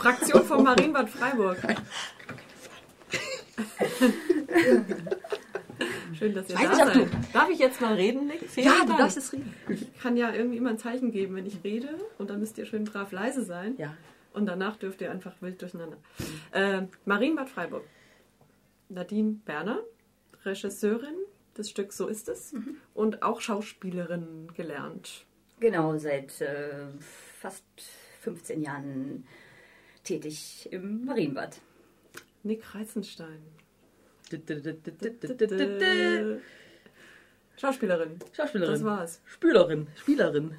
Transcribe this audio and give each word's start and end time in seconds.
Fraktion 0.00 0.44
vom 0.44 0.64
Marienbad 0.64 1.10
Freiburg. 1.10 1.58
Schön, 6.18 6.34
dass 6.34 6.48
ihr 6.48 6.56
Weiß 6.56 6.78
da 6.78 6.86
seid. 6.86 7.08
Darf 7.34 7.50
ich 7.50 7.58
jetzt 7.58 7.82
mal 7.82 7.94
reden, 7.94 8.26
Nick? 8.26 8.48
Vielen 8.48 8.66
Ja, 8.66 8.84
du 8.86 8.96
darfst 8.96 9.18
es 9.18 9.32
reden. 9.34 9.54
Ich 9.68 9.98
kann 9.98 10.16
ja 10.16 10.32
irgendwie 10.32 10.56
immer 10.56 10.70
ein 10.70 10.78
Zeichen 10.78 11.12
geben, 11.12 11.34
wenn 11.36 11.44
ich 11.44 11.62
rede. 11.64 11.98
Und 12.16 12.30
dann 12.30 12.40
müsst 12.40 12.56
ihr 12.56 12.64
schön 12.64 12.84
brav 12.84 13.12
leise 13.12 13.44
sein. 13.44 13.74
Ja. 13.76 13.94
Und 14.32 14.46
danach 14.46 14.76
dürft 14.76 15.02
ihr 15.02 15.10
einfach 15.10 15.34
wild 15.40 15.60
durcheinander. 15.60 15.98
Äh, 16.52 16.82
Marienbad 17.04 17.50
Freiburg. 17.50 17.84
Nadine 18.88 19.40
Berner, 19.44 19.80
Regisseurin 20.44 21.14
des 21.58 21.68
Stücks 21.68 21.98
So 21.98 22.08
ist 22.08 22.30
es. 22.30 22.54
Und 22.94 23.22
auch 23.22 23.42
Schauspielerin 23.42 24.48
gelernt. 24.54 25.26
Genau, 25.58 25.98
seit 25.98 26.40
äh, 26.40 26.86
fast 27.38 27.64
15 28.22 28.62
Jahren 28.62 29.26
tätig 30.04 30.68
im 30.72 31.04
Marienbad. 31.04 31.60
Nick 32.42 32.74
Reizenstein. 32.74 33.42
Schauspielerin. 37.56 38.18
Schauspielerin. 38.32 38.72
Das 38.72 38.84
war's. 38.84 39.20
Spielerin. 39.26 39.86
Spielerin. 39.96 40.54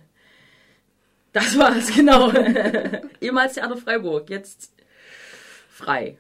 Das 1.33 1.57
war's, 1.57 1.93
genau. 1.95 2.31
Ehemals 3.21 3.53
Theater 3.53 3.77
Freiburg, 3.77 4.29
jetzt 4.29 4.73
frei 5.69 6.17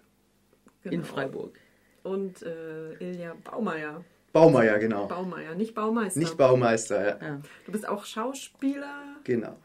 in 0.83 0.91
Genau. 0.91 1.03
Freiburg. 1.03 1.59
Und 2.03 2.41
äh, 2.43 2.93
Ilja 2.93 3.35
Baumeier. 3.43 4.03
Baumeier, 4.33 4.79
genau. 4.79 5.07
Baumeier, 5.07 5.53
nicht 5.55 5.75
Baumeister. 5.75 6.19
Nicht 6.19 6.37
Baumeister, 6.37 7.19
ja. 7.21 7.27
Ja. 7.27 7.41
Du 7.65 7.71
bist 7.73 7.85
auch 7.87 8.05
Schauspieler, 8.05 9.17
Genau. 9.25 9.57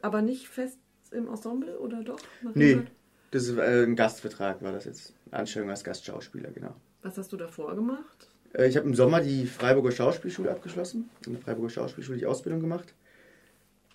aber 0.00 0.22
nicht 0.22 0.46
fest 0.46 0.78
im 1.12 1.28
Ensemble 1.28 1.78
oder 1.78 2.02
doch? 2.02 2.18
Nee, 2.54 2.74
Marienbad? 2.76 2.92
das 3.30 3.42
ist 3.48 3.58
äh, 3.58 3.84
ein 3.84 3.96
Gastvertrag, 3.96 4.62
war 4.62 4.72
das 4.72 4.84
jetzt. 4.84 5.12
Anstellung 5.30 5.70
als 5.70 5.82
Gastschauspieler, 5.84 6.50
genau. 6.50 6.74
Was 7.02 7.18
hast 7.18 7.32
du 7.32 7.36
davor 7.36 7.74
gemacht? 7.74 8.28
Äh, 8.52 8.68
Ich 8.68 8.76
habe 8.76 8.86
im 8.86 8.94
Sommer 8.94 9.20
die 9.20 9.46
Freiburger 9.46 9.92
Schauspielschule 9.92 10.50
abgeschlossen. 10.50 11.10
In 11.26 11.32
der 11.32 11.42
Freiburger 11.42 11.70
Schauspielschule 11.70 12.18
die 12.18 12.26
Ausbildung 12.26 12.60
gemacht. 12.60 12.94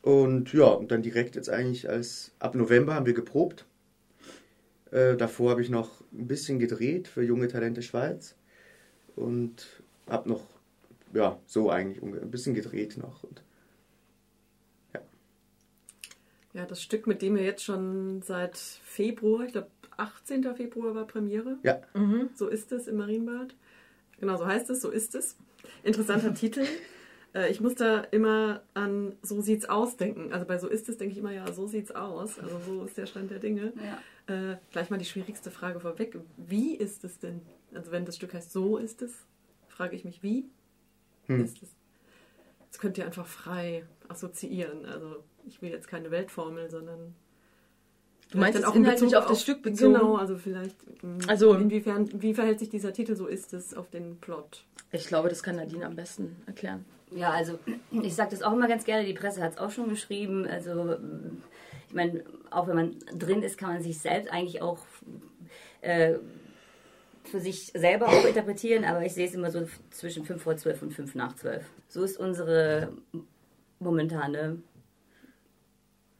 Und 0.01 0.51
ja, 0.53 0.65
und 0.65 0.91
dann 0.91 1.03
direkt 1.03 1.35
jetzt 1.35 1.49
eigentlich 1.49 1.87
als 1.89 2.31
ab 2.39 2.55
November 2.55 2.95
haben 2.95 3.05
wir 3.05 3.13
geprobt. 3.13 3.65
Äh, 4.91 5.15
davor 5.15 5.51
habe 5.51 5.61
ich 5.61 5.69
noch 5.69 6.01
ein 6.11 6.27
bisschen 6.27 6.59
gedreht 6.59 7.07
für 7.07 7.23
Junge 7.23 7.47
Talente 7.47 7.81
Schweiz. 7.81 8.35
Und 9.15 9.67
habe 10.09 10.29
noch, 10.29 10.41
ja, 11.13 11.37
so 11.45 11.69
eigentlich 11.69 12.01
ein 12.01 12.31
bisschen 12.31 12.55
gedreht 12.55 12.97
noch. 12.97 13.23
Und 13.23 13.43
Ja, 16.53 16.65
das 16.65 16.81
Stück, 16.81 17.07
mit 17.07 17.21
dem 17.21 17.37
ihr 17.37 17.43
jetzt 17.43 17.63
schon 17.63 18.21
seit 18.21 18.57
Februar, 18.57 19.45
ich 19.45 19.53
glaube 19.53 19.67
18. 19.97 20.43
Februar 20.55 20.95
war 20.95 21.05
Premiere. 21.07 21.57
ja, 21.63 21.81
So 22.35 22.47
ist 22.47 22.71
es 22.71 22.87
im 22.87 22.97
Marienbad. 22.97 23.55
Genau, 24.19 24.37
so 24.37 24.45
heißt 24.45 24.69
es, 24.69 24.81
so 24.81 24.89
ist 24.89 25.15
es. 25.15 25.37
Interessanter 25.83 26.33
Titel. 26.33 26.65
Äh, 27.33 27.49
Ich 27.51 27.61
muss 27.61 27.75
da 27.75 27.99
immer 28.11 28.61
an 28.73 29.15
So 29.21 29.41
sieht's 29.41 29.65
aus 29.69 29.95
denken. 29.97 30.33
Also 30.33 30.45
bei 30.45 30.57
So 30.57 30.67
ist 30.67 30.89
es 30.89 30.97
denke 30.97 31.13
ich 31.13 31.19
immer, 31.19 31.31
ja, 31.31 31.51
so 31.53 31.67
sieht's 31.67 31.91
aus. 31.91 32.37
Also 32.39 32.59
so 32.59 32.83
ist 32.83 32.97
der 32.97 33.05
Stand 33.05 33.31
der 33.31 33.39
Dinge. 33.39 33.71
Ja. 34.27 34.51
Äh, 34.51 34.57
gleich 34.71 34.89
mal 34.89 34.97
die 34.97 35.05
schwierigste 35.05 35.51
Frage 35.51 35.79
vorweg. 35.79 36.17
Wie 36.37 36.75
ist 36.75 37.03
es 37.03 37.19
denn? 37.19 37.41
Also 37.73 37.91
wenn 37.91 38.05
das 38.05 38.15
Stück 38.17 38.33
heißt 38.33 38.51
So 38.51 38.77
ist 38.77 39.01
es, 39.01 39.13
frage 39.69 39.95
ich 39.95 40.03
mich, 40.03 40.21
wie 40.23 40.45
Hm. 41.27 41.43
ist 41.43 41.61
es? 41.63 41.69
Das 42.71 42.79
könnt 42.79 42.97
ihr 42.97 43.05
einfach 43.05 43.27
frei 43.27 43.83
assoziieren. 44.11 44.85
Also 44.85 45.23
ich 45.47 45.61
will 45.61 45.71
jetzt 45.71 45.87
keine 45.87 46.11
Weltformel, 46.11 46.69
sondern 46.69 47.15
Du 48.31 48.37
meinst 48.37 48.57
vielleicht 48.57 48.73
jetzt 48.75 48.77
inhaltlich 48.81 49.15
auf 49.17 49.25
das 49.25 49.41
Stück 49.41 49.61
bezogen? 49.61 49.93
Genau, 49.93 50.15
also 50.15 50.37
vielleicht. 50.37 50.75
mh, 51.03 51.25
Also- 51.27 51.53
inwiefern, 51.55 52.09
wie 52.21 52.33
verhält 52.33 52.59
sich 52.59 52.69
dieser 52.69 52.93
Titel 52.93 53.15
So 53.15 53.27
ist 53.27 53.53
es 53.53 53.73
auf 53.73 53.89
den 53.89 54.17
Plot? 54.17 54.63
Ich 54.93 55.07
glaube, 55.07 55.27
das 55.29 55.43
kann 55.43 55.55
Nadine 55.57 55.85
am 55.85 55.95
besten 55.95 56.35
erklären. 56.45 56.85
Ja, 57.13 57.31
also 57.31 57.59
ich 57.91 58.15
sage 58.15 58.31
das 58.31 58.41
auch 58.41 58.53
immer 58.53 58.69
ganz 58.69 58.85
gerne, 58.85 59.05
die 59.05 59.13
Presse 59.13 59.41
hat 59.41 59.53
es 59.53 59.57
auch 59.57 59.71
schon 59.71 59.89
geschrieben. 59.89 60.45
Also 60.47 60.95
ich 61.89 61.93
meine, 61.93 62.23
auch 62.51 62.67
wenn 62.67 62.75
man 62.75 62.95
drin 63.17 63.43
ist, 63.43 63.57
kann 63.57 63.73
man 63.73 63.81
sich 63.83 63.99
selbst 63.99 64.31
eigentlich 64.31 64.61
auch 64.61 64.79
äh, 65.81 66.15
für 67.25 67.41
sich 67.41 67.65
selber 67.75 68.07
auch 68.07 68.25
interpretieren, 68.25 68.85
aber 68.85 69.05
ich 69.05 69.13
sehe 69.13 69.27
es 69.27 69.33
immer 69.33 69.51
so 69.51 69.67
zwischen 69.89 70.23
5 70.23 70.41
vor 70.41 70.55
12 70.55 70.81
und 70.83 70.93
5 70.93 71.15
nach 71.15 71.35
12. 71.35 71.65
So 71.89 72.01
ist 72.03 72.17
unsere 72.17 72.93
momentane 73.81 74.61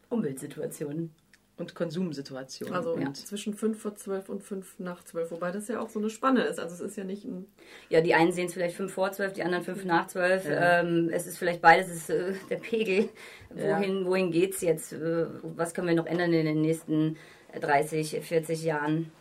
Umweltsituation. 0.09 1.11
Und 1.57 1.75
Konsumsituation. 1.75 2.73
Also 2.73 2.93
und 2.93 3.15
zwischen 3.15 3.53
5 3.53 3.79
vor 3.79 3.95
12 3.95 4.29
und 4.29 4.41
5 4.41 4.79
nach 4.79 5.03
12, 5.03 5.29
wobei 5.29 5.51
das 5.51 5.67
ja 5.67 5.79
auch 5.79 5.89
so 5.89 5.99
eine 5.99 6.09
Spanne 6.09 6.41
ist. 6.43 6.59
Also 6.59 6.73
es 6.73 6.81
ist 6.81 6.97
ja 6.97 7.03
nicht 7.03 7.23
ein. 7.23 7.45
Ja, 7.89 8.01
die 8.01 8.15
einen 8.15 8.31
sehen 8.31 8.47
es 8.47 8.53
vielleicht 8.53 8.75
5 8.75 8.91
vor 8.91 9.11
12, 9.11 9.33
die 9.33 9.43
anderen 9.43 9.63
5 9.63 9.85
nach 9.85 10.07
12. 10.07 10.45
Ja. 10.45 10.79
Ähm, 10.79 11.09
es 11.13 11.27
ist 11.27 11.37
vielleicht 11.37 11.61
beides 11.61 11.89
ist, 11.89 12.09
äh, 12.09 12.33
der 12.49 12.55
Pegel. 12.55 13.09
Ja. 13.55 13.77
Wohin, 13.77 14.05
wohin 14.05 14.31
geht 14.31 14.55
es 14.55 14.61
jetzt? 14.61 14.93
Äh, 14.93 15.27
was 15.43 15.75
können 15.75 15.87
wir 15.87 15.93
noch 15.93 16.07
ändern 16.07 16.33
in 16.33 16.45
den 16.45 16.61
nächsten 16.61 17.17
30, 17.59 18.21
40 18.21 18.63
Jahren? 18.63 19.11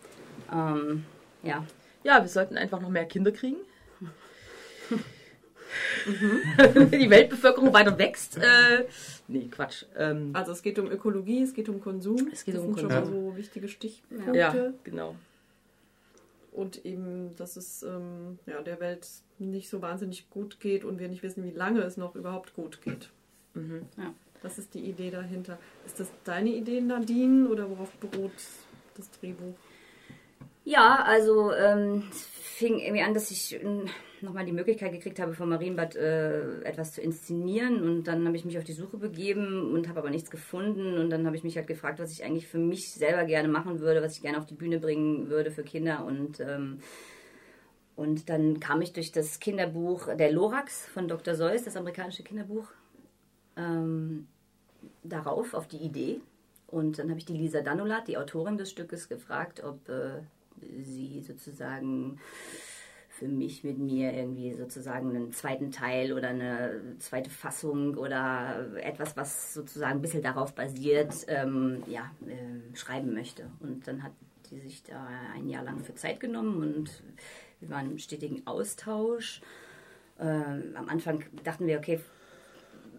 Ähm, 0.50 1.04
ja. 1.42 1.66
ja, 2.04 2.22
wir 2.22 2.28
sollten 2.28 2.56
einfach 2.56 2.80
noch 2.80 2.88
mehr 2.88 3.04
Kinder 3.04 3.32
kriegen. 3.32 3.58
Wenn 6.56 6.90
die 7.00 7.10
Weltbevölkerung 7.10 7.72
weiter 7.72 7.96
wächst. 7.98 8.36
Äh, 8.38 8.86
nee, 9.28 9.48
Quatsch. 9.50 9.84
Ähm, 9.96 10.30
Also 10.32 10.52
es 10.52 10.62
geht 10.62 10.78
um 10.78 10.90
Ökologie, 10.90 11.42
es 11.42 11.54
geht 11.54 11.68
um 11.68 11.80
Konsum. 11.80 12.28
Es 12.32 12.44
geht 12.44 12.54
das 12.54 12.62
um 12.62 12.74
sind 12.74 12.88
Konsum. 12.88 12.90
schon 13.04 13.14
mal 13.22 13.30
so 13.30 13.36
wichtige 13.36 13.68
Stichpunkte. 13.68 14.36
ja, 14.38 14.72
genau. 14.84 15.14
Und 16.52 16.84
eben, 16.84 17.34
dass 17.36 17.56
es 17.56 17.82
ähm, 17.84 18.38
ja, 18.46 18.60
der 18.62 18.80
Welt 18.80 19.06
nicht 19.38 19.70
so 19.70 19.80
wahnsinnig 19.82 20.28
gut 20.30 20.58
geht 20.60 20.84
und 20.84 20.98
wir 20.98 21.08
nicht 21.08 21.22
wissen, 21.22 21.44
wie 21.44 21.56
lange 21.56 21.80
es 21.82 21.96
noch 21.96 22.16
überhaupt 22.16 22.54
gut 22.54 22.82
geht. 22.82 23.08
Mhm. 23.54 23.82
Ja. 23.96 24.12
Das 24.42 24.58
ist 24.58 24.74
die 24.74 24.80
Idee 24.80 25.10
dahinter. 25.10 25.58
Ist 25.86 26.00
das 26.00 26.08
deine 26.24 26.50
Idee, 26.50 26.80
Nadine, 26.80 27.48
oder 27.48 27.68
worauf 27.70 27.90
beruht 27.92 28.32
das 28.96 29.10
Drehbuch? 29.12 29.54
Ja, 30.64 31.02
also 31.04 31.52
ähm, 31.52 32.04
es 32.10 32.22
fing 32.26 32.78
irgendwie 32.78 33.02
an, 33.02 33.14
dass 33.14 33.30
ich 33.30 33.58
nochmal 34.22 34.44
die 34.44 34.52
Möglichkeit 34.52 34.92
gekriegt 34.92 35.18
habe, 35.18 35.34
vom 35.34 35.48
Marienbad 35.48 35.96
äh, 35.96 36.62
etwas 36.62 36.92
zu 36.92 37.00
inszenieren. 37.00 37.82
Und 37.82 38.04
dann 38.04 38.26
habe 38.26 38.36
ich 38.36 38.44
mich 38.44 38.58
auf 38.58 38.64
die 38.64 38.72
Suche 38.72 38.96
begeben 38.96 39.72
und 39.72 39.88
habe 39.88 40.00
aber 40.00 40.10
nichts 40.10 40.30
gefunden. 40.30 40.98
Und 40.98 41.10
dann 41.10 41.26
habe 41.26 41.36
ich 41.36 41.44
mich 41.44 41.56
halt 41.56 41.66
gefragt, 41.66 41.98
was 41.98 42.12
ich 42.12 42.24
eigentlich 42.24 42.46
für 42.46 42.58
mich 42.58 42.92
selber 42.92 43.24
gerne 43.24 43.48
machen 43.48 43.80
würde, 43.80 44.02
was 44.02 44.16
ich 44.16 44.22
gerne 44.22 44.38
auf 44.38 44.46
die 44.46 44.54
Bühne 44.54 44.78
bringen 44.78 45.28
würde 45.28 45.50
für 45.50 45.62
Kinder. 45.62 46.04
Und, 46.04 46.40
ähm, 46.40 46.78
und 47.96 48.28
dann 48.28 48.60
kam 48.60 48.82
ich 48.82 48.92
durch 48.92 49.12
das 49.12 49.40
Kinderbuch 49.40 50.14
Der 50.16 50.32
Lorax 50.32 50.86
von 50.86 51.08
Dr. 51.08 51.34
Seuss, 51.34 51.64
das 51.64 51.76
amerikanische 51.76 52.22
Kinderbuch, 52.22 52.68
ähm, 53.56 54.26
darauf, 55.02 55.54
auf 55.54 55.68
die 55.68 55.78
Idee. 55.78 56.20
Und 56.66 56.98
dann 56.98 57.10
habe 57.10 57.18
ich 57.18 57.26
die 57.26 57.36
Lisa 57.36 57.60
Danulat, 57.60 58.08
die 58.08 58.16
Autorin 58.16 58.56
des 58.56 58.70
Stückes, 58.70 59.08
gefragt, 59.08 59.62
ob 59.64 59.88
äh, 59.88 60.20
sie 60.82 61.22
sozusagen 61.22 62.20
für 63.20 63.28
mich 63.28 63.62
mit 63.64 63.78
mir 63.78 64.14
irgendwie 64.14 64.54
sozusagen 64.54 65.10
einen 65.10 65.30
zweiten 65.30 65.70
Teil 65.70 66.14
oder 66.14 66.28
eine 66.28 66.80
zweite 67.00 67.28
Fassung 67.28 67.98
oder 67.98 68.66
etwas, 68.82 69.14
was 69.14 69.52
sozusagen 69.52 69.98
ein 69.98 70.00
bisschen 70.00 70.22
darauf 70.22 70.54
basiert, 70.54 71.26
ähm, 71.28 71.82
ja, 71.86 72.10
äh, 72.26 72.74
schreiben 72.74 73.12
möchte. 73.12 73.50
Und 73.60 73.86
dann 73.86 74.02
hat 74.02 74.12
die 74.50 74.58
sich 74.58 74.82
da 74.82 75.06
ein 75.34 75.50
Jahr 75.50 75.62
lang 75.62 75.80
für 75.80 75.94
Zeit 75.94 76.18
genommen 76.18 76.62
und 76.62 77.02
wir 77.60 77.68
waren 77.68 77.90
im 77.90 77.98
stetigen 77.98 78.46
Austausch. 78.46 79.42
Ähm, 80.18 80.74
am 80.74 80.88
Anfang 80.88 81.22
dachten 81.44 81.66
wir, 81.66 81.76
okay, 81.76 82.00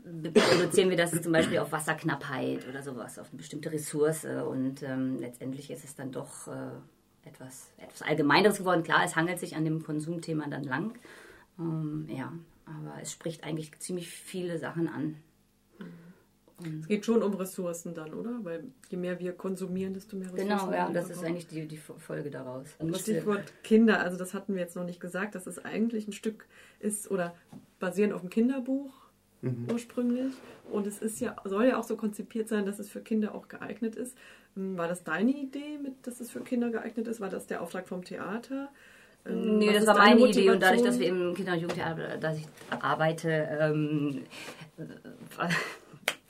reduzieren 0.06 0.92
wir 0.92 0.98
das 0.98 1.20
zum 1.20 1.32
Beispiel 1.32 1.58
auf 1.58 1.72
Wasserknappheit 1.72 2.68
oder 2.70 2.84
sowas, 2.84 3.18
auf 3.18 3.30
eine 3.30 3.38
bestimmte 3.38 3.72
Ressource. 3.72 4.26
Und 4.26 4.84
ähm, 4.84 5.18
letztendlich 5.18 5.72
ist 5.72 5.84
es 5.84 5.96
dann 5.96 6.12
doch 6.12 6.48
äh, 6.48 6.74
etwas, 7.26 7.72
etwas 7.78 8.02
Allgemeineres 8.02 8.58
geworden. 8.58 8.84
Klar, 8.84 9.04
es 9.06 9.16
hangelt 9.16 9.40
sich 9.40 9.56
an 9.56 9.66
dem 9.66 9.84
Konsumthema 9.84 10.48
dann 10.48 10.64
lang. 10.64 10.98
Ähm, 11.60 12.08
ja, 12.10 12.32
aber 12.66 13.02
es 13.02 13.12
spricht 13.12 13.44
eigentlich 13.44 13.78
ziemlich 13.80 14.10
viele 14.10 14.58
Sachen 14.58 14.88
an. 14.88 15.18
Es 16.80 16.88
geht 16.88 17.06
schon 17.06 17.24
um 17.24 17.34
Ressourcen 17.34 17.96
dann, 17.96 18.14
oder? 18.14 18.40
Weil 18.44 18.66
je 18.90 18.98
mehr 18.98 19.20
wir 19.20 19.34
konsumieren, 19.34 19.94
desto 19.94 20.16
mehr 20.16 20.28
Ressourcen. 20.28 20.48
Genau, 20.48 20.72
ja, 20.72 20.88
wir 20.88 20.94
das 20.94 21.10
ist 21.10 21.24
eigentlich 21.24 21.48
die, 21.48 21.68
die 21.68 21.78
Folge 21.78 22.30
daraus. 22.30 22.68
Stichwort 23.00 23.52
Kinder, 23.64 24.00
also 24.00 24.16
das 24.16 24.34
hatten 24.36 24.54
wir 24.54 24.62
jetzt 24.62 24.76
noch 24.76 24.84
nicht 24.84 25.00
gesagt, 25.00 25.34
dass 25.34 25.48
es 25.48 25.64
eigentlich 25.64 26.08
ein 26.08 26.14
Stück 26.14 26.46
ist 26.80 27.10
oder 27.10 27.34
basierend 27.80 28.14
auf 28.14 28.22
dem 28.22 28.30
Kinderbuch 28.30 28.94
ursprünglich. 29.72 30.34
Und 30.72 30.88
es 30.88 31.00
ist 31.00 31.20
ja, 31.20 31.36
soll 31.46 31.66
ja 31.66 31.78
auch 31.78 31.84
so 31.84 31.96
konzipiert 31.96 32.48
sein, 32.48 32.66
dass 32.66 32.80
es 32.80 32.90
für 32.90 33.02
Kinder 33.02 33.34
auch 33.34 33.48
geeignet 33.48 33.96
ist. 33.96 34.16
Ähm, 34.58 34.78
War 34.78 34.88
das 34.88 35.04
deine 35.04 35.32
Idee, 35.32 35.78
mit, 35.82 36.06
dass 36.06 36.20
es 36.20 36.32
für 36.32 36.42
Kinder 36.42 36.70
geeignet 36.70 37.08
ist? 37.08 37.20
War 37.22 37.30
das 37.30 37.48
der 37.48 37.62
Auftrag 37.62 37.88
vom 37.88 38.04
Theater? 38.04 38.70
Ähm, 39.26 39.58
Nee, 39.60 39.72
das 39.74 39.86
war 39.88 39.98
meine 39.98 40.20
Idee 40.28 40.50
und 40.50 40.62
dadurch, 40.62 40.82
Motivation? 40.82 40.86
dass 40.88 41.00
wir 41.00 41.08
im 41.08 41.34
Kinder- 41.36 41.54
und 41.54 41.60
Jugendtheater, 41.60 42.18
dass 42.18 42.38
ich 42.38 42.46
arbeite, 42.82 43.30
ähm, 43.62 44.24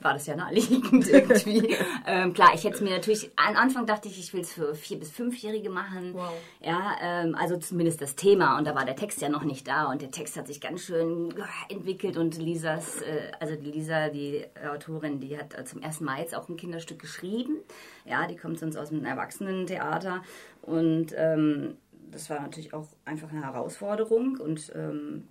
war 0.03 0.13
das 0.13 0.27
ja 0.27 0.35
naheliegend 0.35 1.07
irgendwie. 1.11 1.75
ähm, 2.07 2.33
klar, 2.33 2.51
ich 2.53 2.63
hätte 2.63 2.75
es 2.75 2.81
mir 2.81 2.91
natürlich, 2.91 3.31
am 3.35 3.55
Anfang 3.55 3.85
dachte 3.85 4.07
ich, 4.07 4.19
ich 4.19 4.33
will 4.33 4.41
es 4.41 4.53
für 4.53 4.75
vier- 4.75 4.99
bis 4.99 5.11
fünfjährige 5.11 5.69
machen. 5.69 6.13
Wow. 6.13 6.33
Ja, 6.61 6.95
ähm, 7.01 7.35
also 7.35 7.57
zumindest 7.57 8.01
das 8.01 8.15
Thema 8.15 8.57
und 8.57 8.65
da 8.65 8.75
war 8.75 8.85
der 8.85 8.95
Text 8.95 9.21
ja 9.21 9.29
noch 9.29 9.43
nicht 9.43 9.67
da 9.67 9.85
und 9.85 10.01
der 10.01 10.11
Text 10.11 10.37
hat 10.37 10.47
sich 10.47 10.61
ganz 10.61 10.81
schön 10.81 11.31
äh, 11.31 11.73
entwickelt 11.73 12.17
und 12.17 12.37
Lisas, 12.37 13.01
äh, 13.01 13.31
also 13.39 13.55
die 13.55 13.71
Lisa, 13.71 14.09
die 14.09 14.45
Autorin, 14.69 15.19
die 15.19 15.37
hat 15.37 15.57
äh, 15.57 15.65
zum 15.65 15.81
ersten 15.81 16.05
Mal 16.05 16.19
jetzt 16.19 16.35
auch 16.35 16.49
ein 16.49 16.57
Kinderstück 16.57 16.99
geschrieben. 16.99 17.57
Ja, 18.05 18.27
die 18.27 18.35
kommt 18.35 18.59
sonst 18.59 18.77
aus 18.77 18.89
dem 18.89 19.05
Erwachsenentheater 19.05 20.23
und 20.61 21.13
ähm, 21.15 21.77
das 22.11 22.29
war 22.29 22.41
natürlich 22.41 22.73
auch 22.73 22.87
einfach 23.05 23.31
eine 23.31 23.43
Herausforderung 23.43 24.37
und 24.37 24.71
ähm, 24.75 25.27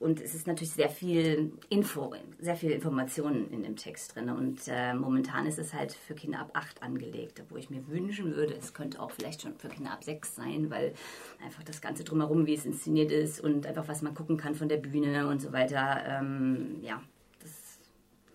und 0.00 0.20
es 0.20 0.34
ist 0.34 0.46
natürlich 0.46 0.72
sehr 0.72 0.90
viel 0.90 1.52
Info, 1.68 2.14
sehr 2.38 2.54
viel 2.54 2.70
Informationen 2.70 3.50
in 3.50 3.64
dem 3.64 3.74
Text 3.74 4.14
drin. 4.14 4.30
Und 4.30 4.60
äh, 4.68 4.94
momentan 4.94 5.44
ist 5.46 5.58
es 5.58 5.74
halt 5.74 5.92
für 5.92 6.14
Kinder 6.14 6.38
ab 6.38 6.50
8 6.54 6.84
angelegt, 6.84 7.42
wo 7.48 7.56
ich 7.56 7.68
mir 7.68 7.86
wünschen 7.88 8.36
würde, 8.36 8.54
es 8.54 8.74
könnte 8.74 9.00
auch 9.00 9.10
vielleicht 9.10 9.42
schon 9.42 9.56
für 9.56 9.68
Kinder 9.68 9.90
ab 9.90 10.04
6 10.04 10.36
sein, 10.36 10.70
weil 10.70 10.94
einfach 11.44 11.64
das 11.64 11.80
Ganze 11.80 12.04
drumherum, 12.04 12.46
wie 12.46 12.54
es 12.54 12.64
inszeniert 12.64 13.10
ist 13.10 13.40
und 13.40 13.66
einfach 13.66 13.88
was 13.88 14.02
man 14.02 14.14
gucken 14.14 14.36
kann 14.36 14.54
von 14.54 14.68
der 14.68 14.76
Bühne 14.76 15.26
und 15.26 15.42
so 15.42 15.52
weiter, 15.52 16.04
ähm, 16.06 16.76
ja, 16.80 17.02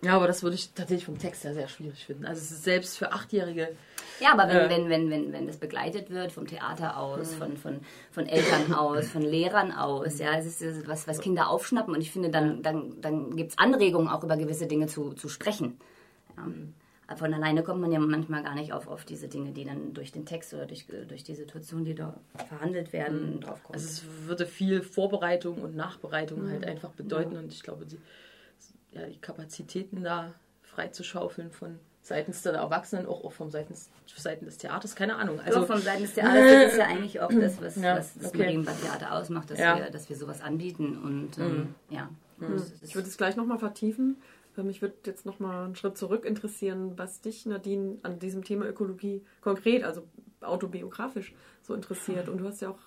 Ja, 0.04 0.16
aber 0.16 0.26
das 0.26 0.42
würde 0.42 0.56
ich 0.56 0.72
tatsächlich 0.72 1.06
vom 1.06 1.18
Text 1.18 1.44
her 1.44 1.54
sehr 1.54 1.68
schwierig 1.68 2.04
finden. 2.04 2.26
Also 2.26 2.40
es 2.40 2.50
ist 2.50 2.64
selbst 2.64 2.98
für 2.98 3.12
Achtjährige. 3.12 3.68
Ja, 4.20 4.32
aber 4.32 4.48
wenn, 4.48 4.56
Äh. 4.56 4.68
wenn, 4.70 4.88
wenn, 4.90 5.10
wenn, 5.10 5.32
wenn 5.32 5.46
das 5.46 5.56
begleitet 5.56 6.10
wird 6.10 6.30
vom 6.30 6.46
Theater 6.46 6.98
aus, 6.98 7.34
von, 7.34 7.56
von, 7.56 7.80
von 8.12 8.26
Eltern 8.26 8.72
aus, 8.74 9.08
von 9.08 9.22
Lehrern 9.22 9.72
aus, 9.72 10.18
ja, 10.18 10.36
es 10.38 10.60
ist 10.60 10.86
was, 10.86 11.08
was 11.08 11.20
Kinder 11.20 11.48
aufschnappen 11.48 11.94
und 11.94 12.00
ich 12.00 12.10
finde, 12.12 12.30
dann, 12.30 12.62
dann, 12.62 13.00
dann 13.00 13.34
gibt 13.34 13.52
es 13.52 13.58
Anregungen, 13.58 14.08
auch 14.08 14.22
über 14.22 14.36
gewisse 14.36 14.66
Dinge 14.66 14.86
zu, 14.86 15.14
zu 15.14 15.28
sprechen. 15.28 15.78
Ja. 16.36 16.46
Aber 17.06 17.18
Von 17.18 17.34
alleine 17.34 17.62
kommt 17.62 17.82
man 17.82 17.92
ja 17.92 17.98
manchmal 17.98 18.42
gar 18.42 18.54
nicht 18.54 18.72
auf, 18.72 18.88
auf 18.88 19.04
diese 19.04 19.28
Dinge, 19.28 19.52
die 19.52 19.64
dann 19.64 19.92
durch 19.92 20.10
den 20.10 20.24
Text 20.24 20.54
oder 20.54 20.64
durch, 20.64 20.86
durch 21.08 21.22
die 21.22 21.34
Situation, 21.34 21.84
die 21.84 21.94
da 21.94 22.14
verhandelt 22.48 22.92
werden, 22.94 23.40
draufkommen. 23.40 23.74
Also 23.74 23.86
es 23.86 24.04
würde 24.26 24.46
viel 24.46 24.80
Vorbereitung 24.80 25.58
und 25.58 25.76
Nachbereitung 25.76 26.48
halt 26.50 26.64
einfach 26.64 26.90
bedeuten 26.90 27.36
und 27.36 27.52
ich 27.52 27.62
glaube, 27.62 27.84
die, 27.84 27.98
ja, 28.94 29.06
die 29.06 29.18
Kapazitäten 29.18 30.02
da 30.04 30.32
freizuschaufeln 30.62 31.50
von 31.50 31.78
seitens 32.02 32.42
der 32.42 32.52
Erwachsenen, 32.54 33.06
auch, 33.06 33.24
auch 33.24 33.32
vom 33.32 33.50
seitens, 33.50 33.90
Seiten 34.16 34.44
des 34.44 34.58
Theaters, 34.58 34.94
keine 34.94 35.16
Ahnung. 35.16 35.40
Also 35.40 35.60
Also 35.60 35.72
vom 35.72 35.80
Seiten 35.82 36.02
des 36.02 36.14
Theaters 36.14 36.34
das 36.52 36.72
ist 36.72 36.78
ja 36.78 36.84
eigentlich 36.86 37.20
auch 37.20 37.30
das, 37.32 37.60
was, 37.62 37.76
Ja, 37.76 37.96
was 37.96 38.14
das 38.14 38.26
okay. 38.28 38.38
Marienbad 38.38 38.80
Theater 38.82 39.12
ausmacht, 39.12 39.50
dass, 39.50 39.58
Ja. 39.58 39.76
wir, 39.78 39.90
dass 39.90 40.08
wir 40.10 40.16
sowas 40.16 40.42
anbieten 40.42 40.98
und 41.02 41.38
ähm, 41.38 41.74
ja. 41.90 42.10
Und 42.40 42.54
es 42.54 42.72
Ich 42.82 42.94
würde 42.94 43.08
es 43.08 43.16
gleich 43.16 43.36
nochmal 43.36 43.58
vertiefen. 43.58 44.18
Ähm, 44.58 44.66
Mich 44.66 44.82
würde 44.82 44.94
jetzt 45.06 45.24
nochmal 45.24 45.64
einen 45.64 45.76
Schritt 45.76 45.96
zurück 45.96 46.24
interessieren, 46.26 46.92
was 46.96 47.20
dich, 47.22 47.46
Nadine, 47.46 47.96
an 48.02 48.18
diesem 48.18 48.44
Thema 48.44 48.66
Ökologie 48.66 49.22
konkret, 49.40 49.82
also 49.84 50.06
autobiografisch, 50.42 51.32
so 51.62 51.72
interessiert. 51.74 52.28
Und 52.28 52.38
du 52.38 52.46
hast 52.46 52.60
ja 52.60 52.68
auch 52.70 52.78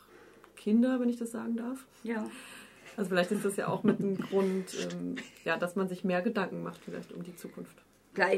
Kinder, 0.56 1.00
wenn 1.00 1.10
ich 1.10 1.18
das 1.18 1.32
sagen 1.32 1.58
darf. 1.58 1.86
ja. 2.04 2.24
Also 2.98 3.10
vielleicht 3.10 3.32
ist 3.32 3.46
das 3.46 3.56
ja 3.56 3.68
auch 3.68 3.84
mit 3.84 4.00
einem 4.00 4.18
Grund, 4.18 4.76
ähm, 4.92 5.16
ja, 5.46 5.56
dass 5.56 5.76
man 5.76 5.88
sich 5.88 6.04
mehr 6.04 6.24
Gedanken 6.24 6.64
macht 6.64 6.82
vielleicht 6.84 7.14
um 7.14 7.24
die 7.24 7.36
Zukunft. 7.36 7.78
Klar, 8.16 8.30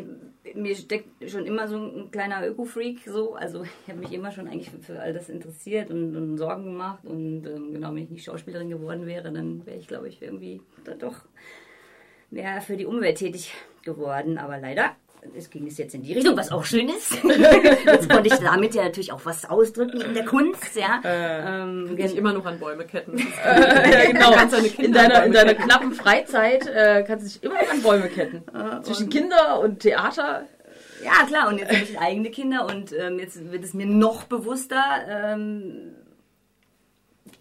mir 0.53 0.75
steckt 0.75 1.07
schon 1.31 1.45
immer 1.45 1.69
so 1.69 1.77
ein 1.77 2.11
kleiner 2.11 2.45
Öko-Freak 2.45 2.99
so. 3.05 3.35
Also 3.35 3.63
ich 3.63 3.87
habe 3.87 3.99
mich 3.99 4.11
immer 4.11 4.31
schon 4.31 4.49
eigentlich 4.49 4.69
für, 4.69 4.79
für 4.79 4.99
all 4.99 5.13
das 5.13 5.29
interessiert 5.29 5.89
und, 5.89 6.13
und 6.13 6.37
Sorgen 6.37 6.65
gemacht. 6.65 7.05
Und 7.05 7.47
ähm, 7.47 7.73
genau, 7.73 7.95
wenn 7.95 8.03
ich 8.03 8.09
nicht 8.09 8.25
Schauspielerin 8.25 8.69
geworden 8.69 9.05
wäre, 9.05 9.31
dann 9.31 9.65
wäre 9.65 9.77
ich, 9.77 9.87
glaube 9.87 10.09
ich, 10.09 10.21
irgendwie 10.21 10.61
dann 10.83 10.99
doch 10.99 11.15
mehr 12.29 12.59
für 12.59 12.75
die 12.75 12.85
Umwelt 12.85 13.17
tätig 13.17 13.53
geworden. 13.83 14.37
Aber 14.37 14.59
leider, 14.59 14.97
es 15.35 15.49
ging 15.49 15.67
es 15.67 15.77
jetzt 15.77 15.93
in 15.95 16.01
die 16.01 16.13
Richtung, 16.13 16.37
was 16.37 16.51
auch 16.51 16.63
schön 16.63 16.89
ist. 16.89 17.11
jetzt 17.85 18.09
konnte 18.09 18.27
ich 18.27 18.35
damit 18.35 18.73
ja 18.73 18.83
natürlich 18.83 19.11
auch 19.11 19.25
was 19.25 19.49
ausdrücken 19.49 20.01
in 20.01 20.13
der 20.13 20.25
Kunst, 20.25 20.75
ja. 20.75 21.01
ähm, 21.03 21.93
Nicht 21.95 22.15
immer 22.15 22.33
noch 22.33 22.45
an 22.45 22.59
Bäume 22.59 22.85
ketten. 22.85 23.17
ja, 23.43 24.05
genau. 24.11 24.33
in 24.77 24.93
deiner, 24.93 25.25
in 25.25 25.33
deiner 25.33 25.55
knappen 25.55 25.93
Freizeit 25.93 26.67
äh, 26.67 27.03
kannst 27.05 27.25
du 27.25 27.29
dich 27.29 27.43
immer 27.43 27.61
noch 27.61 27.69
an 27.69 27.81
Bäume 27.81 28.07
ketten. 28.07 28.43
Zwischen 28.83 29.09
Kinder 29.09 29.59
und 29.59 29.79
Theater. 29.79 30.45
Ja, 31.03 31.25
klar, 31.27 31.47
und 31.47 31.59
jetzt 31.59 31.71
habe 31.71 31.83
ich 31.83 31.99
eigene 31.99 32.29
Kinder 32.29 32.65
und 32.65 32.93
ähm, 32.93 33.19
jetzt 33.19 33.51
wird 33.51 33.63
es 33.63 33.73
mir 33.73 33.85
noch 33.85 34.25
bewusster, 34.25 34.83
ähm, 35.07 35.93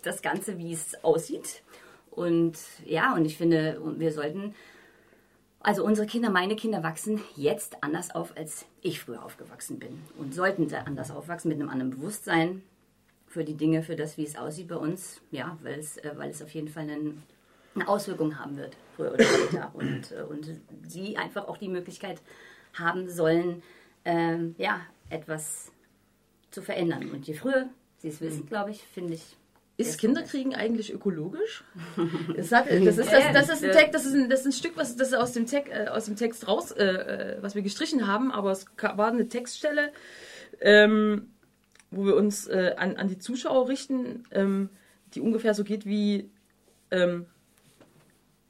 das 0.02 0.22
Ganze, 0.22 0.58
wie 0.58 0.72
es 0.72 1.02
aussieht. 1.02 1.62
Und 2.10 2.56
ja, 2.84 3.14
und 3.14 3.24
ich 3.24 3.36
finde, 3.36 3.80
wir 3.96 4.12
sollten, 4.12 4.54
also 5.60 5.84
unsere 5.84 6.06
Kinder, 6.06 6.30
meine 6.30 6.56
Kinder 6.56 6.82
wachsen 6.82 7.20
jetzt 7.34 7.82
anders 7.82 8.14
auf, 8.14 8.36
als 8.36 8.66
ich 8.80 9.00
früher 9.00 9.24
aufgewachsen 9.24 9.78
bin. 9.78 10.02
Und 10.16 10.34
sollten 10.34 10.68
sie 10.68 10.76
anders 10.76 11.10
aufwachsen 11.10 11.48
mit 11.48 11.58
einem 11.58 11.68
anderen 11.68 11.90
Bewusstsein 11.90 12.62
für 13.26 13.44
die 13.44 13.54
Dinge, 13.54 13.82
für 13.82 13.96
das, 13.96 14.16
wie 14.16 14.24
es 14.24 14.36
aussieht 14.36 14.68
bei 14.68 14.76
uns. 14.76 15.20
Ja, 15.30 15.58
weil 15.62 15.78
es, 15.78 15.96
äh, 15.98 16.12
weil 16.16 16.30
es 16.30 16.42
auf 16.42 16.50
jeden 16.50 16.68
Fall 16.68 16.84
einen, 16.84 17.22
eine 17.74 17.88
Auswirkung 17.88 18.38
haben 18.38 18.56
wird, 18.56 18.76
früher 18.96 19.12
oder 19.12 19.24
später. 19.24 19.70
Und, 19.74 20.12
äh, 20.12 20.22
und 20.22 20.48
sie 20.86 21.16
einfach 21.16 21.48
auch 21.48 21.58
die 21.58 21.68
Möglichkeit 21.68 22.20
haben 22.74 23.08
sollen, 23.08 23.62
ähm, 24.04 24.54
ja, 24.58 24.80
etwas 25.10 25.72
zu 26.50 26.62
verändern. 26.62 27.10
Und 27.10 27.26
je 27.26 27.34
früher 27.34 27.68
sie 27.98 28.08
es 28.08 28.20
wissen, 28.20 28.46
glaube 28.46 28.70
ich, 28.70 28.82
finde 28.82 29.14
ich. 29.14 29.36
Ist 29.78 29.98
Kinderkriegen 29.98 30.56
eigentlich 30.56 30.92
ökologisch? 30.92 31.62
Das, 32.36 32.50
hat, 32.50 32.66
das, 32.68 32.98
ist, 32.98 33.12
das, 33.12 33.32
das, 33.32 33.48
ist 33.48 33.64
ein 33.64 33.70
Text, 33.70 33.94
das, 33.94 34.04
ist 34.04 34.14
ein, 34.14 34.28
das 34.28 34.40
ist 34.40 34.46
ein 34.46 34.52
Stück, 34.52 34.76
was 34.76 34.96
das 34.96 35.14
aus 35.14 35.32
dem, 35.32 35.46
Text, 35.46 35.72
äh, 35.72 35.86
aus 35.86 36.06
dem 36.06 36.16
Text 36.16 36.48
raus, 36.48 36.72
äh, 36.72 36.84
äh, 36.84 37.36
was 37.42 37.54
wir 37.54 37.62
gestrichen 37.62 38.08
haben, 38.08 38.32
aber 38.32 38.50
es 38.50 38.66
war 38.76 39.06
eine 39.06 39.28
Textstelle, 39.28 39.92
ähm, 40.60 41.30
wo 41.92 42.04
wir 42.04 42.16
uns 42.16 42.48
äh, 42.48 42.74
an, 42.76 42.96
an 42.96 43.06
die 43.06 43.18
Zuschauer 43.18 43.68
richten, 43.68 44.24
ähm, 44.32 44.68
die 45.14 45.20
ungefähr 45.20 45.54
so 45.54 45.62
geht 45.62 45.86
wie 45.86 46.28
ähm, 46.90 47.26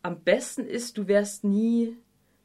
am 0.02 0.20
besten 0.20 0.66
ist, 0.66 0.96
du 0.96 1.08
wärst 1.08 1.44
nie, 1.44 1.94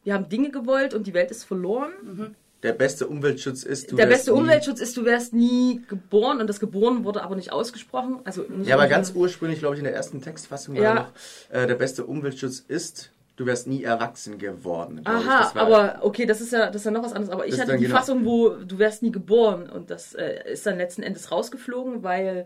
wir 0.03 0.13
haben 0.13 0.27
Dinge 0.27 0.51
gewollt 0.51 0.93
und 0.93 1.07
die 1.07 1.13
Welt 1.13 1.31
ist 1.31 1.45
verloren. 1.45 2.35
Der 2.63 2.73
beste 2.73 3.07
Umweltschutz 3.07 3.63
ist, 3.63 3.91
du 3.91 3.95
Der 3.97 4.05
beste 4.07 4.33
Umweltschutz 4.33 4.79
ist, 4.79 4.95
du 4.97 5.03
wärst 5.05 5.33
nie 5.33 5.81
geboren 5.87 6.39
und 6.39 6.47
das 6.47 6.59
geboren 6.59 7.03
wurde 7.03 7.21
aber 7.21 7.35
nicht 7.35 7.51
ausgesprochen. 7.51 8.19
Also 8.23 8.43
nicht 8.47 8.67
Ja, 8.69 8.75
aber 8.75 8.87
ganz 8.87 9.11
ursprünglich, 9.13 9.59
glaube 9.59 9.75
ich, 9.75 9.79
in 9.79 9.85
der 9.85 9.93
ersten 9.93 10.21
Textfassung 10.21 10.75
war 10.75 10.81
Ja. 10.83 10.93
noch, 10.93 11.07
äh, 11.49 11.67
der 11.67 11.75
beste 11.75 12.05
Umweltschutz 12.05 12.59
ist, 12.65 13.11
du 13.35 13.45
wärst 13.45 13.67
nie 13.67 13.83
erwachsen 13.83 14.37
geworden. 14.37 15.01
Aha, 15.03 15.51
war- 15.53 15.61
aber 15.61 15.99
okay, 16.05 16.25
das 16.25 16.39
ist 16.39 16.53
ja 16.53 16.67
das 16.67 16.77
ist 16.77 16.85
ja 16.85 16.91
noch 16.91 17.03
was 17.03 17.13
anderes. 17.13 17.33
Aber 17.33 17.45
ich 17.47 17.59
hatte 17.59 17.75
die 17.77 17.85
genau- 17.85 17.97
Fassung, 17.97 18.25
wo 18.25 18.49
du 18.49 18.77
wärst 18.79 19.03
nie 19.03 19.11
geboren 19.11 19.69
und 19.69 19.89
das 19.89 20.13
äh, 20.13 20.51
ist 20.53 20.65
dann 20.65 20.77
letzten 20.77 21.03
Endes 21.03 21.31
rausgeflogen, 21.31 22.03
weil 22.03 22.45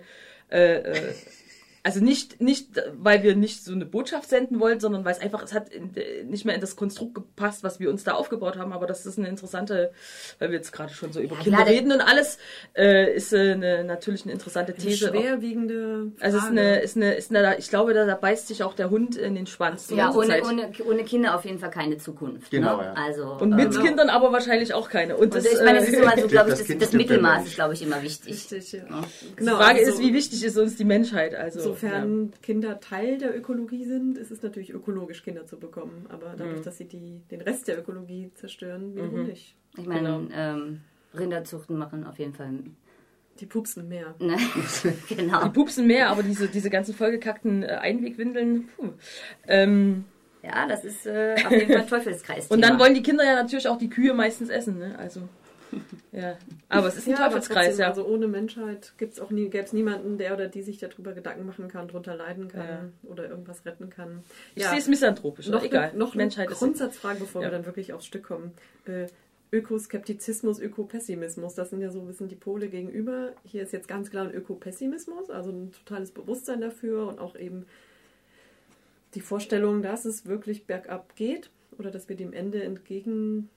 äh, 0.49 0.75
äh, 0.77 1.13
also 1.83 2.03
nicht 2.03 2.41
nicht 2.41 2.69
weil 2.97 3.23
wir 3.23 3.35
nicht 3.35 3.63
so 3.63 3.73
eine 3.73 3.85
Botschaft 3.85 4.29
senden 4.29 4.59
wollten, 4.59 4.79
sondern 4.79 5.05
weil 5.05 5.13
es 5.13 5.19
einfach 5.21 5.43
es 5.43 5.53
hat 5.53 5.69
in, 5.69 5.91
nicht 6.29 6.45
mehr 6.45 6.55
in 6.55 6.61
das 6.61 6.75
Konstrukt 6.75 7.15
gepasst, 7.15 7.63
was 7.63 7.79
wir 7.79 7.89
uns 7.89 8.03
da 8.03 8.13
aufgebaut 8.13 8.57
haben. 8.57 8.73
Aber 8.73 8.87
das 8.87 9.05
ist 9.05 9.17
eine 9.17 9.27
interessante, 9.29 9.91
weil 10.39 10.49
wir 10.49 10.57
jetzt 10.57 10.71
gerade 10.71 10.93
schon 10.93 11.11
so 11.13 11.19
über 11.19 11.35
Ja, 11.35 11.41
Kinder 11.41 11.57
klar, 11.63 11.69
reden 11.69 11.91
und 11.91 12.01
alles 12.01 12.37
äh, 12.75 13.15
ist 13.15 13.33
äh, 13.33 13.51
eine, 13.53 13.83
natürlich 13.83 14.23
eine 14.23 14.33
interessante 14.33 14.73
Eine 14.73 14.83
These. 14.83 15.07
schwerwiegende 15.09 16.11
Frage. 16.17 16.23
Also 16.25 16.37
es 16.37 16.43
ist 16.43 16.49
eine, 16.49 16.79
ist 16.81 16.95
eine, 16.97 17.13
ist 17.15 17.35
eine, 17.35 17.57
ich 17.57 17.69
glaube, 17.69 17.93
da, 17.93 18.05
da 18.05 18.15
beißt 18.15 18.47
sich 18.47 18.63
auch 18.63 18.73
der 18.73 18.89
Hund 18.89 19.15
in 19.15 19.35
den 19.35 19.47
Schwanz. 19.47 19.89
Ja, 19.89 20.11
ohne, 20.13 20.41
ohne, 20.43 20.69
ohne 20.87 21.03
Kinder 21.03 21.35
auf 21.35 21.45
jeden 21.45 21.59
Fall 21.59 21.71
keine 21.71 21.97
Zukunft. 21.97 22.51
Genau, 22.51 22.77
ne? 22.77 22.83
ja. 22.83 22.93
Also, 22.93 23.37
Und 23.39 23.55
mit 23.55 23.73
ähm, 23.75 23.81
Kindern 23.83 24.09
aber 24.09 24.31
wahrscheinlich 24.31 24.73
auch 24.73 24.89
keine. 24.89 25.15
Und, 25.15 25.23
Und 25.23 25.35
das, 25.35 25.45
ich 25.45 25.59
meine, 25.63 25.79
das 25.79 25.87
ist 25.87 25.93
äh, 25.95 26.01
immer 26.01 26.17
so, 26.17 26.27
glaube 26.27 26.51
ich, 26.51 26.57
das 26.59 26.77
das, 26.77 26.93
Mittelmaß 26.93 27.39
nicht. 27.39 27.49
ist, 27.49 27.55
glaube 27.55 27.73
ich, 27.73 27.81
immer 27.81 28.01
wichtig. 28.01 28.33
Richtig, 28.33 28.71
ja. 28.73 28.79
Ja. 28.89 29.01
die 29.21 29.35
Genau, 29.37 29.57
Frage 29.57 29.79
also 29.79 29.91
ist, 29.93 29.99
wie 29.99 30.13
wichtig 30.13 30.43
ist 30.43 30.57
uns 30.57 30.75
die 30.75 30.85
Menschheit? 30.85 31.35
Also, 31.35 31.76
Insofern 31.81 32.31
Kinder 32.41 32.79
Teil 32.79 33.17
der 33.17 33.35
Ökologie 33.37 33.85
sind, 33.85 34.17
ist 34.17 34.31
es 34.31 34.41
natürlich 34.41 34.71
ökologisch, 34.73 35.23
Kinder 35.23 35.45
zu 35.45 35.57
bekommen. 35.59 36.05
Aber 36.09 36.33
dadurch, 36.37 36.61
dass 36.61 36.77
sie 36.77 36.85
die, 36.85 37.21
den 37.31 37.41
Rest 37.41 37.67
der 37.67 37.79
Ökologie 37.79 38.31
zerstören, 38.35 38.93
warum 38.95 39.25
nicht? 39.27 39.55
Ich 39.77 39.85
meine, 39.85 39.99
Genau. 39.99 40.21
ähm, 40.33 40.81
Rinderzuchten 41.13 41.77
machen 41.77 42.05
auf 42.05 42.19
jeden 42.19 42.33
Fall. 42.33 42.49
Die 43.39 43.45
pupsen 43.45 43.87
mehr. 43.87 44.15
Ne? 44.19 44.35
ja. 44.83 44.91
genau. 45.15 45.43
Die 45.43 45.49
pupsen 45.51 45.85
mehr, 45.87 46.09
aber 46.09 46.23
diese, 46.23 46.47
diese 46.47 46.69
ganzen 46.69 46.93
vollgekackten 46.95 47.63
äh, 47.63 47.67
Einwegwindeln. 47.67 48.67
Puh. 48.75 48.89
Ähm, 49.47 50.05
Ja, 50.43 50.67
das 50.67 50.83
ist 50.85 51.05
äh, 51.05 51.35
auf 51.45 51.51
jeden 51.51 51.67
Fall 51.71 51.81
ein 51.81 51.87
Teufelskreis. 51.87 52.47
und 52.47 52.61
dann 52.61 52.79
wollen 52.79 52.93
die 52.95 53.03
Kinder 53.03 53.23
ja 53.23 53.35
natürlich 53.35 53.67
auch 53.67 53.77
die 53.77 53.89
Kühe 53.89 54.13
meistens 54.13 54.49
essen. 54.49 54.79
Ne? 54.79 54.97
Also, 54.97 55.21
ja. 56.11 56.37
Aber 56.69 56.87
es 56.87 56.97
ist 56.97 57.07
ein 57.07 57.11
Ja, 57.11 57.27
Teufelskreis, 57.27 57.77
ja. 57.77 57.89
Also 57.89 58.05
ohne 58.05 58.27
Menschheit 58.27 58.93
gibt's 58.97 59.19
auch 59.19 59.31
nie, 59.31 59.49
gäbe 59.49 59.63
es 59.65 59.73
niemanden, 59.73 60.17
der 60.17 60.33
oder 60.33 60.47
die 60.47 60.61
sich 60.61 60.77
darüber 60.77 61.13
Gedanken 61.13 61.45
machen 61.45 61.67
kann, 61.67 61.87
drunter 61.87 62.15
leiden 62.15 62.47
kann 62.47 62.93
oder 63.03 63.29
irgendwas 63.29 63.65
retten 63.65 63.89
kann. 63.89 64.23
Ich 64.55 64.65
sehe 64.65 64.77
es 64.79 64.87
misanthropisch. 64.87 65.47
noch 65.47 65.63
egal. 65.63 65.89
Eine, 65.89 65.97
noch 65.97 66.15
Menschheit 66.15 66.47
eine. 66.47 66.55
Grundsatzfrage, 66.55 67.19
bevor 67.19 67.41
Ja. 67.41 67.47
wir 67.47 67.51
dann 67.51 67.65
wirklich 67.65 67.93
aufs 67.93 68.05
Stück 68.05 68.23
kommen. 68.23 68.51
Äh, 68.85 69.07
Ökoskeptizismus, 69.51 70.59
Ökopessimismus, 70.59 71.55
das 71.55 71.69
sind 71.69 71.81
ja 71.81 71.89
so 71.89 71.99
ein 72.01 72.07
bisschen 72.07 72.27
die 72.27 72.35
Pole 72.35 72.67
gegenüber. 72.67 73.31
Hier 73.45 73.63
ist 73.63 73.71
jetzt 73.71 73.87
ganz 73.87 74.09
klar 74.09 74.25
ein 74.25 74.33
Ökopessimismus, 74.33 75.29
also 75.29 75.51
ein 75.51 75.71
totales 75.71 76.11
Bewusstsein 76.11 76.59
dafür 76.59 77.07
und 77.07 77.19
auch 77.19 77.35
eben 77.37 77.65
die 79.15 79.21
Vorstellung, 79.21 79.81
dass 79.81 80.03
es 80.03 80.25
wirklich 80.25 80.65
bergab 80.65 81.15
geht 81.15 81.49
oder 81.77 81.91
dass 81.91 82.09
wir 82.09 82.17
dem 82.17 82.33
Ende 82.33 82.61
entgegen 82.63 83.49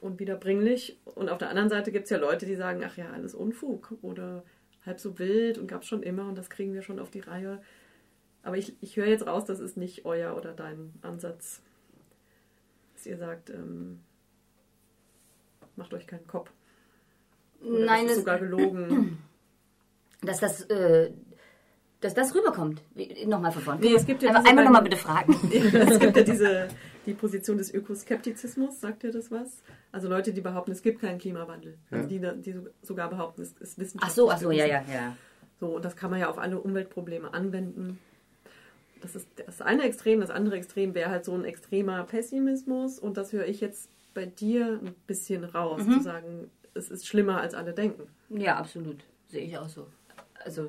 gehen 0.00 0.10
und 0.10 0.18
wiederbringlich. 0.18 0.98
Und 1.04 1.28
auf 1.28 1.38
der 1.38 1.50
anderen 1.50 1.68
Seite 1.68 1.92
gibt 1.92 2.04
es 2.04 2.10
ja 2.10 2.18
Leute, 2.18 2.46
die 2.46 2.56
sagen, 2.56 2.82
ach 2.84 2.96
ja, 2.96 3.10
alles 3.10 3.34
Unfug 3.34 3.94
oder 4.02 4.44
halb 4.84 5.00
so 5.00 5.18
wild 5.18 5.58
und 5.58 5.66
gab 5.66 5.82
es 5.82 5.88
schon 5.88 6.02
immer 6.02 6.28
und 6.28 6.36
das 6.36 6.50
kriegen 6.50 6.72
wir 6.72 6.82
schon 6.82 6.98
auf 6.98 7.10
die 7.10 7.20
Reihe. 7.20 7.60
Aber 8.42 8.56
ich, 8.56 8.76
ich 8.80 8.96
höre 8.96 9.06
jetzt 9.06 9.26
raus, 9.26 9.44
das 9.44 9.60
ist 9.60 9.76
nicht 9.76 10.06
euer 10.06 10.36
oder 10.36 10.52
dein 10.52 10.94
Ansatz, 11.02 11.62
dass 12.94 13.06
ihr 13.06 13.18
sagt, 13.18 13.50
ähm, 13.50 14.00
macht 15.76 15.92
euch 15.92 16.06
keinen 16.06 16.26
Kopf. 16.26 16.50
Oder 17.60 17.84
Nein, 17.84 18.04
das 18.04 18.12
ist 18.12 18.20
sogar 18.20 18.38
gelogen. 18.38 19.18
Dass 20.22 20.38
das, 20.38 20.64
äh, 20.64 21.12
dass 22.00 22.14
das 22.14 22.34
rüberkommt. 22.34 22.82
Nochmal 23.26 23.52
von 23.52 23.62
vorne. 23.62 23.80
Nee, 23.80 23.94
es 23.94 24.06
gibt 24.06 24.22
ja 24.22 24.28
Einmal, 24.30 24.42
diese 24.42 24.50
einmal 24.50 24.64
nochmal 24.64 24.82
bitte 24.82 24.96
fragen. 24.96 25.32
es 25.52 25.98
gibt 25.98 26.16
ja 26.16 26.22
diese 26.22 26.68
die 27.06 27.14
Position 27.14 27.56
des 27.58 27.72
Ökoskeptizismus, 27.72 28.80
sagt 28.80 29.04
ihr 29.04 29.12
das 29.12 29.30
was? 29.30 29.62
Also 29.90 30.08
Leute, 30.08 30.32
die 30.32 30.40
behaupten, 30.40 30.72
es 30.72 30.82
gibt 30.82 31.00
keinen 31.00 31.18
Klimawandel. 31.18 31.78
Also 31.90 32.06
die, 32.08 32.20
die 32.42 32.56
sogar 32.82 33.08
behaupten, 33.08 33.42
es 33.42 33.52
ist 33.52 33.78
wissenschaftlich. 33.78 34.02
Ach 34.02 34.10
so, 34.10 34.30
ach 34.30 34.38
so, 34.38 34.50
ja, 34.50 34.66
ja, 34.66 34.82
ja. 34.92 35.16
So, 35.58 35.76
und 35.76 35.84
das 35.84 35.96
kann 35.96 36.10
man 36.10 36.20
ja 36.20 36.28
auf 36.30 36.38
alle 36.38 36.58
Umweltprobleme 36.60 37.32
anwenden. 37.32 37.98
Das 39.00 39.14
ist 39.16 39.28
das 39.46 39.62
eine 39.62 39.84
Extrem. 39.84 40.20
Das 40.20 40.30
andere 40.30 40.56
Extrem 40.56 40.94
wäre 40.94 41.10
halt 41.10 41.24
so 41.24 41.34
ein 41.34 41.44
extremer 41.44 42.04
Pessimismus. 42.04 42.98
Und 42.98 43.16
das 43.16 43.32
höre 43.32 43.46
ich 43.46 43.60
jetzt 43.60 43.88
bei 44.12 44.26
dir 44.26 44.78
ein 44.82 44.94
bisschen 45.06 45.44
raus, 45.44 45.82
Mhm. 45.84 45.92
zu 45.92 46.00
sagen, 46.00 46.50
es 46.74 46.90
ist 46.90 47.06
schlimmer, 47.06 47.40
als 47.40 47.54
alle 47.54 47.72
denken. 47.72 48.08
Ja, 48.28 48.56
absolut. 48.56 49.04
Sehe 49.28 49.42
ich 49.44 49.56
auch 49.56 49.68
so. 49.68 49.86
Also, 50.44 50.68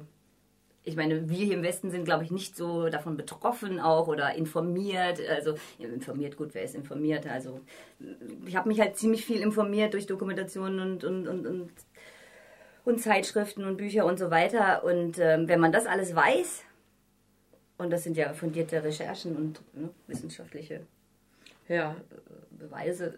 ich 0.84 0.96
meine, 0.96 1.30
wir 1.30 1.46
hier 1.46 1.56
im 1.56 1.64
Westen 1.64 1.92
sind, 1.92 2.06
glaube 2.06 2.24
ich, 2.24 2.32
nicht 2.32 2.56
so 2.56 2.90
davon 2.90 3.16
betroffen 3.16 3.80
auch 3.80 4.08
oder 4.08 4.34
informiert. 4.34 5.20
Also, 5.30 5.56
informiert, 5.78 6.38
gut, 6.38 6.54
wer 6.54 6.64
ist 6.64 6.74
informiert? 6.74 7.28
Also, 7.28 7.60
ich 8.46 8.56
habe 8.56 8.68
mich 8.68 8.80
halt 8.80 8.98
ziemlich 8.98 9.26
viel 9.26 9.42
informiert 9.42 9.94
durch 9.94 10.08
Dokumentationen 10.08 10.80
und, 10.80 11.04
und, 11.04 11.28
und, 11.28 11.46
und, 11.46 11.72
und 12.84 13.00
Zeitschriften 13.00 13.64
und 13.64 13.78
Bücher 13.78 14.06
und 14.06 14.18
so 14.18 14.32
weiter. 14.32 14.84
Und 14.84 15.20
ähm, 15.20 15.48
wenn 15.48 15.60
man 15.60 15.72
das 15.72 15.86
alles 15.86 16.16
weiß, 16.16 16.64
und 17.78 17.92
das 17.92 18.04
sind 18.04 18.18
ja 18.18 18.34
fundierte 18.34 18.84
Recherchen 18.84 19.36
und 19.36 19.62
ne, 19.76 19.90
wissenschaftliche 20.08 20.82
Ja, 21.68 21.96
Beweise, 22.52 23.18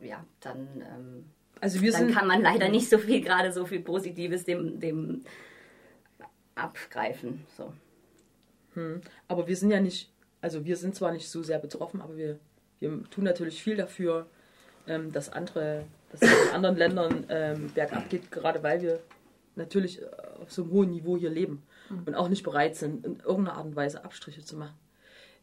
äh, 0.00 0.06
ja, 0.06 0.24
dann. 0.40 0.66
Ähm, 0.80 1.24
also 1.60 1.80
wir 1.80 1.92
dann 1.92 2.12
kann 2.12 2.28
man 2.28 2.42
leider 2.42 2.68
nicht 2.68 2.88
so 2.88 2.98
viel, 2.98 3.20
gerade 3.20 3.52
so 3.52 3.66
viel 3.66 3.80
Positives 3.80 4.44
dem, 4.44 4.78
dem 4.78 5.24
abgreifen. 6.58 7.44
So. 7.56 7.72
Hm. 8.74 9.00
Aber 9.26 9.46
wir 9.46 9.56
sind 9.56 9.70
ja 9.70 9.80
nicht, 9.80 10.10
also 10.40 10.64
wir 10.64 10.76
sind 10.76 10.94
zwar 10.94 11.12
nicht 11.12 11.28
so 11.28 11.42
sehr 11.42 11.58
betroffen, 11.58 12.00
aber 12.00 12.16
wir, 12.16 12.38
wir 12.80 13.04
tun 13.10 13.24
natürlich 13.24 13.62
viel 13.62 13.76
dafür, 13.76 14.26
ähm, 14.86 15.12
dass 15.12 15.30
andere, 15.30 15.84
dass 16.10 16.22
es 16.22 16.48
in 16.48 16.54
anderen 16.54 16.76
Ländern 16.76 17.24
ähm, 17.28 17.70
bergab 17.74 18.08
geht, 18.08 18.30
gerade 18.30 18.62
weil 18.62 18.82
wir 18.82 19.00
natürlich 19.56 20.02
äh, 20.02 20.06
auf 20.40 20.52
so 20.52 20.62
einem 20.62 20.72
hohen 20.72 20.90
Niveau 20.90 21.16
hier 21.16 21.30
leben 21.30 21.62
und 21.90 22.14
auch 22.14 22.28
nicht 22.28 22.42
bereit 22.42 22.76
sind, 22.76 23.04
in 23.04 23.20
irgendeiner 23.20 23.56
Art 23.56 23.66
und 23.66 23.76
Weise 23.76 24.04
Abstriche 24.04 24.42
zu 24.42 24.56
machen. 24.56 24.74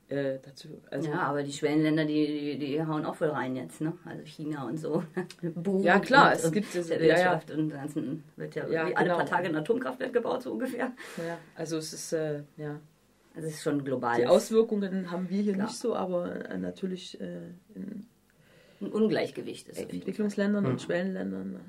Äh, 0.08 0.38
dazu, 0.44 0.68
also, 0.92 1.10
ja, 1.10 1.20
aber 1.22 1.42
die 1.42 1.52
Schwellenländer, 1.52 2.06
die, 2.06 2.58
die, 2.58 2.60
die 2.60 2.86
hauen 2.86 3.06
auch 3.06 3.16
voll 3.16 3.30
rein 3.30 3.56
jetzt, 3.56 3.82
ne? 3.82 3.94
Also 4.06 4.24
China 4.26 4.68
und 4.68 4.78
so. 4.78 5.04
Boom 5.56 5.82
Ja, 5.82 5.98
klar, 6.00 6.28
und, 6.32 6.36
es 6.44 6.52
gibt 6.52 6.76
es- 6.76 6.88
der 6.90 7.02
ja, 7.04 7.08
ja. 7.08 7.16
Wirtschaft 7.32 7.50
und 7.52 7.70
ganzen 7.72 8.24
wird 8.36 8.54
ja, 8.54 8.68
Ja, 8.68 8.88
wie 8.88 8.96
alle 8.96 9.06
genau. 9.06 9.18
paar 9.18 9.26
Tage 9.26 9.48
ein 9.50 9.56
Atomkraftwerk 9.56 10.14
gebaut, 10.14 10.44
so 10.44 10.52
ungefähr. 10.52 10.92
ja, 11.18 11.38
also 11.56 11.78
es 11.78 11.92
ist, 11.92 12.14
äh, 12.14 12.44
ja. 12.58 12.80
Also 13.36 13.48
es 13.48 13.56
ist 13.56 13.64
schon 13.64 13.84
global. 13.84 14.18
Die 14.18 14.28
Auswirkungen 14.28 15.10
haben 15.10 15.28
wir 15.30 15.42
hier 15.42 15.54
Klar. 15.54 15.66
nicht 15.68 15.78
so, 15.78 15.96
aber 15.96 16.50
äh, 16.52 16.58
natürlich 16.58 17.20
äh, 17.20 17.40
in 17.74 18.06
ein 18.82 18.88
Ungleichgewicht 18.92 19.68
ist. 19.70 19.80
Entwicklungsländern 19.92 20.66
und 20.68 20.82
Schwellenländern. 20.82 21.60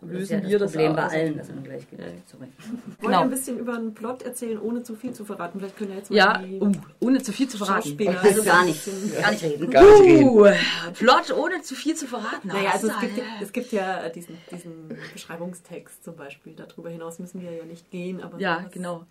Aber 0.00 0.12
das 0.12 0.22
ist 0.22 0.30
lösen 0.30 0.42
ja 0.44 0.48
wir 0.48 0.58
das 0.60 0.72
das 0.72 0.80
Problem 0.82 0.96
bei 0.96 1.02
allen, 1.08 1.36
das 1.38 1.48
Ungleichgewicht. 1.50 2.08
Ja. 2.08 2.14
Sorry. 2.26 2.46
Wollt 2.46 3.00
Genau. 3.00 3.10
ihr 3.10 3.18
ein 3.20 3.30
bisschen 3.30 3.58
über 3.58 3.74
einen 3.74 3.94
Plot 3.94 4.22
erzählen, 4.22 4.58
ohne 4.60 4.82
zu 4.84 4.94
viel 4.94 5.12
zu 5.12 5.24
verraten? 5.24 5.58
Vielleicht 5.58 5.76
können 5.76 5.90
ja 5.90 5.96
jetzt 5.96 6.10
mal 6.10 6.16
Ja, 6.16 6.38
die 6.38 6.60
uh, 6.60 6.72
ohne 7.00 7.20
zu 7.22 7.32
viel 7.32 7.48
zu 7.48 7.58
verraten. 7.58 7.98
Also 8.22 8.42
gar 8.44 8.64
nicht, 8.64 8.84
gar 9.20 9.30
nicht 9.32 9.42
reden. 9.42 9.70
Gar 9.70 9.82
nicht 9.82 10.02
reden. 10.02 10.28
Uh, 10.28 10.46
Plot 10.94 11.32
ohne 11.36 11.62
zu 11.62 11.74
viel 11.74 11.96
zu 11.96 12.06
verraten. 12.06 12.46
Naja, 12.46 12.70
also 12.74 12.86
es 12.88 13.00
gibt, 13.00 13.18
ja. 13.18 13.24
es 13.42 13.52
gibt 13.52 13.72
ja 13.72 14.08
diesen, 14.10 14.36
diesen 14.52 14.96
Beschreibungstext 15.12 16.04
zum 16.04 16.14
Beispiel. 16.14 16.54
Darüber 16.54 16.90
hinaus 16.90 17.18
müssen 17.18 17.42
wir 17.42 17.50
ja 17.50 17.64
nicht 17.64 17.90
gehen. 17.90 18.22
Aber 18.22 18.38
Ja, 18.38 18.62
was- 18.64 18.72
genau. 18.72 19.04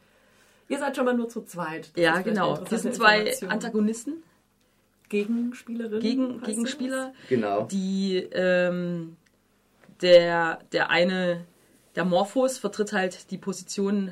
Ihr 0.70 0.79
seid 0.79 0.96
schon 0.96 1.03
mal 1.06 1.13
nur 1.15 1.27
zu 1.27 1.41
zweit. 1.44 1.91
Das 1.96 2.01
Ja, 2.03 2.22
genau. 2.22 2.53
Wir 2.53 2.60
interessante 2.60 2.82
sind 2.82 2.96
zwei. 2.96 3.48
Antagonisten, 3.50 4.13
Gegenspielerinnen. 5.10 6.00
Gegen, 6.01 6.41
Gegenspieler, 6.41 7.13
Genau. 7.29 7.63
die 7.65 8.17
ähm, 8.34 9.15
der, 10.01 10.60
der 10.72 10.89
eine, 10.89 11.46
der 11.96 12.06
Morphos 12.06 12.58
vertritt 12.58 12.94
halt 12.94 13.32
die 13.32 13.38
Position, 13.38 14.12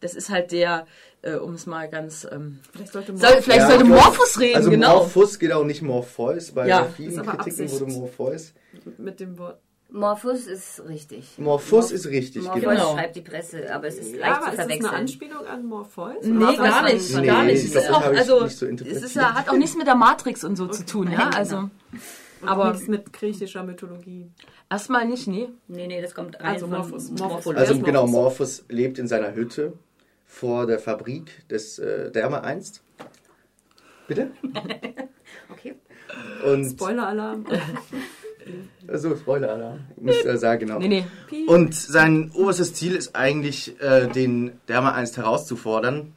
das 0.00 0.14
ist 0.14 0.28
halt 0.30 0.52
der, 0.52 0.86
äh, 1.22 1.34
um 1.34 1.54
es 1.54 1.66
mal 1.66 1.88
ganz. 1.88 2.26
Ähm. 2.30 2.60
Vielleicht 2.72 2.92
sollte 2.92 3.16
soll, 3.16 3.42
vielleicht 3.42 3.60
Ja, 3.60 3.66
sollte 3.68 3.84
ich 3.84 3.88
Morphos 3.90 4.38
reden, 4.40 4.56
Also 4.56 4.70
genau. 4.70 4.98
Morphus 4.98 5.38
geht 5.38 5.52
auch 5.52 5.64
nicht 5.64 5.82
Morpheus, 5.82 6.52
bei 6.52 6.68
Ja, 6.68 6.84
vielen 6.84 7.14
Kritiken 7.16 7.40
Absicht. 7.40 7.72
wurde 7.80 7.92
Morpheus. 7.92 8.52
mit 8.98 9.20
dem 9.20 9.38
Wort. 9.38 9.58
Morphus 9.88 10.46
ist 10.48 10.82
richtig. 10.88 11.38
Morphus 11.38 11.92
ist 11.92 12.06
richtig, 12.06 12.42
Morphus 12.42 12.60
genau. 12.60 12.72
Genau. 12.74 12.94
schreibt 12.94 13.14
die 13.16 13.20
Presse, 13.20 13.72
aber 13.72 13.86
es 13.86 13.94
ist 13.98 14.16
leicht 14.16 14.20
Ja, 14.20 14.36
aber 14.38 14.44
zu 14.46 14.50
ist 14.50 14.58
das 14.58 14.58
eine 14.58 14.74
verwechseln. 14.74 14.94
Anspielung 15.00 15.46
an 15.46 15.64
Morpheus? 15.64 16.24
Nee, 16.24 16.44
Oder 16.44 16.56
gar 16.56 16.82
nicht, 16.82 17.14
Nee, 17.16 17.26
gar 17.26 17.44
nicht. 17.44 17.64
ich 17.64 17.64
Es 17.66 17.70
glaub, 17.70 17.82
ist 17.84 17.88
das 17.90 17.96
auch, 17.96 18.02
also, 18.04 18.44
nicht 18.44 18.58
so 18.58 18.66
es 18.66 19.02
ist 19.02 19.16
hat 19.16 19.48
auch 19.48 19.56
nichts 19.56 19.76
mit 19.76 19.86
der 19.86 19.94
Matrix 19.94 20.42
und 20.42 20.56
so 20.56 20.66
zu 20.66 20.84
tun, 20.84 21.10
ja. 21.12 21.18
Nein, 21.18 21.34
Also 21.34 21.70
Und 22.42 22.48
Aber- 22.48 22.72
nichts 22.72 22.88
mit 22.88 23.12
griechischer 23.12 23.62
Mythologie. 23.64 24.26
erstmal 24.70 25.06
nicht, 25.06 25.26
nee. 25.26 25.48
Nee, 25.68 25.86
nee, 25.86 26.02
das 26.02 26.14
kommt 26.14 26.38
rein 26.40 26.54
Also 26.54 26.66
Morphus. 26.66 27.10
Morphus. 27.10 27.20
Morphologie. 27.20 27.60
Also 27.60 27.80
genau, 27.80 28.06
Morphus? 28.06 28.64
Lebt 28.68 28.98
in 28.98 29.08
seiner 29.08 29.34
Hütte 29.34 29.72
vor 30.26 30.66
der 30.66 30.78
Fabrik 30.78 31.48
des 31.48 31.78
äh, 31.78 32.10
Derma 32.10 32.40
1. 32.40 32.82
Bitte? 34.08 34.30
Okay. 35.48 35.74
Und 36.44 36.64
Spoiler-Alarm. 36.70 37.46
so 38.92 39.16
Spoiler-Alarm. 39.16 39.80
Ich 39.96 40.02
muss 40.02 40.24
äh, 40.24 40.36
sagen, 40.38 40.66
genau. 40.66 40.78
Nee, 40.78 41.04
nee. 41.30 41.44
Und 41.46 41.74
sein 41.74 42.30
oberstes 42.34 42.74
Ziel 42.74 42.94
ist 42.94 43.14
eigentlich, 43.16 43.80
äh, 43.80 44.08
den 44.08 44.58
Derma 44.68 44.92
1 44.92 45.16
herauszufordern, 45.16 46.14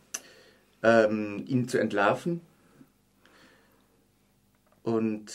ähm, 0.84 1.44
ihn 1.48 1.68
zu 1.68 1.80
entlarven. 1.80 2.42
Und 4.84 5.32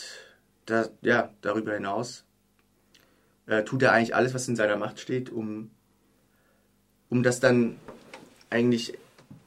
da, 0.65 0.89
ja, 1.01 1.31
darüber 1.41 1.73
hinaus 1.73 2.23
äh, 3.47 3.63
tut 3.63 3.83
er 3.83 3.91
eigentlich 3.91 4.15
alles, 4.15 4.33
was 4.33 4.47
in 4.47 4.55
seiner 4.55 4.77
Macht 4.77 4.99
steht, 4.99 5.29
um, 5.29 5.69
um 7.09 7.23
das 7.23 7.39
dann 7.39 7.77
eigentlich 8.49 8.97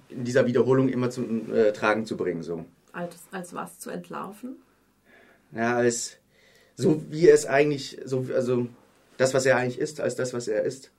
in 0.08 0.24
dieser 0.24 0.46
Wiederholung 0.46 0.88
immer 0.88 1.10
zum 1.10 1.52
äh, 1.54 1.72
Tragen 1.72 2.06
zu 2.06 2.16
bringen. 2.16 2.42
So. 2.42 2.64
als, 2.92 3.16
als 3.30 3.54
was 3.54 3.78
zu 3.78 3.90
entlarven? 3.90 4.56
Ja, 5.52 5.76
als 5.76 6.18
so 6.76 7.02
wie 7.10 7.28
es 7.28 7.44
eigentlich, 7.46 8.00
so, 8.04 8.26
also 8.34 8.68
das, 9.16 9.34
was 9.34 9.46
er 9.46 9.56
eigentlich 9.56 9.78
ist, 9.78 10.00
als 10.00 10.14
das, 10.14 10.32
was 10.32 10.46
er 10.46 10.62
ist. 10.62 10.92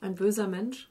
Ein 0.00 0.14
böser 0.14 0.48
Mensch? 0.48 0.88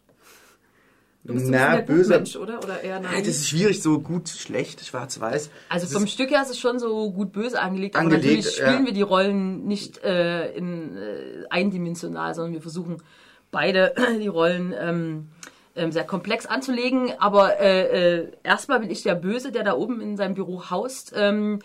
Du 1.26 1.34
bist 1.34 1.48
Na, 1.50 1.70
ein 1.70 1.86
böser. 1.88 2.20
Gutmensch, 2.20 2.36
oder? 2.36 2.60
Oder 2.64 2.82
eher 2.84 2.96
Ja, 2.96 3.00
nein? 3.00 3.20
das 3.20 3.30
ist 3.30 3.50
schwierig, 3.50 3.82
so 3.82 4.00
gut, 4.00 4.30
schlecht, 4.30 4.86
schwarz-weiß. 4.86 5.50
Also 5.70 5.86
Das 5.88 5.94
vom 5.94 6.06
Stück 6.06 6.30
her 6.30 6.44
ist 6.44 6.52
es 6.52 6.60
schon 6.60 6.78
so 6.78 7.12
gut 7.12 7.32
böse 7.32 7.60
angelegt, 7.60 7.96
aber 7.96 8.06
Angelegt, 8.06 8.26
natürlich 8.26 8.58
ja. 8.60 8.68
spielen 8.68 8.86
wir 8.86 8.94
die 8.94 9.02
Rollen 9.02 9.66
nicht 9.66 10.04
äh, 10.04 10.52
in, 10.52 10.96
äh, 10.96 11.46
eindimensional, 11.50 12.36
sondern 12.36 12.54
wir 12.54 12.62
versuchen 12.62 13.02
beide 13.50 13.96
die 14.22 14.28
Rollen 14.28 14.74
ähm, 14.80 15.30
ähm, 15.76 15.92
sehr 15.92 16.04
komplex 16.04 16.46
anzulegen. 16.46 17.12
Aber 17.18 17.60
äh, 17.60 18.18
äh, 18.20 18.32
erstmal 18.44 18.80
bin 18.80 18.92
ich 18.92 19.02
der 19.02 19.16
Böse, 19.16 19.52
der 19.52 19.64
da 19.64 19.74
oben 19.74 20.02
in 20.02 20.18
seinem 20.18 20.36
Büro 20.36 20.70
haust. 20.70 21.12
Ähm, 21.16 21.60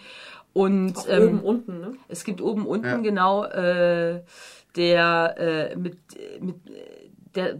und 0.54 0.96
Auch 0.96 1.08
ähm, 1.08 1.22
oben, 1.28 1.40
unten, 1.40 1.80
ne? 1.80 1.92
es 2.08 2.24
gibt 2.24 2.40
oben, 2.40 2.66
unten 2.66 2.86
Ja. 2.86 2.96
genau, 2.96 3.44
äh, 3.44 4.22
der 4.74 5.34
äh, 5.38 5.76
mit, 5.76 5.98
mit 6.40 6.56
der 7.36 7.56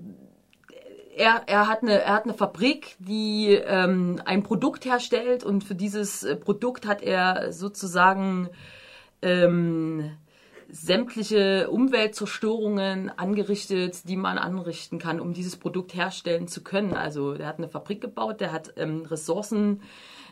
er, 1.17 1.43
er, 1.47 1.67
hat 1.67 1.83
eine, 1.83 2.00
er 2.02 2.14
hat 2.14 2.25
eine 2.25 2.35
Fabrik, 2.35 2.97
die 2.99 3.55
ähm, 3.55 4.21
ein 4.25 4.43
Produkt 4.43 4.85
herstellt 4.85 5.45
und 5.45 5.64
für 5.64 5.75
dieses 5.75 6.23
äh, 6.23 6.37
Produkt 6.37 6.87
hat 6.87 7.02
er 7.02 7.52
sozusagen 7.52 8.49
ähm, 9.23 10.12
sämtliche 10.69 11.69
Umweltzerstörungen 11.69 13.11
angerichtet, 13.11 14.09
die 14.09 14.17
man 14.17 14.38
anrichten 14.38 14.99
kann, 14.99 15.21
um 15.21 15.33
dieses 15.35 15.57
Produkt 15.57 15.95
herstellen 15.95 16.47
zu 16.47 16.62
können. 16.62 16.95
Also 16.95 17.35
der 17.35 17.47
hat 17.47 17.59
eine 17.59 17.69
Fabrik 17.69 18.00
gebaut, 18.00 18.40
der 18.40 18.52
hat 18.52 18.75
ähm, 18.76 19.05
Ressourcen 19.05 19.83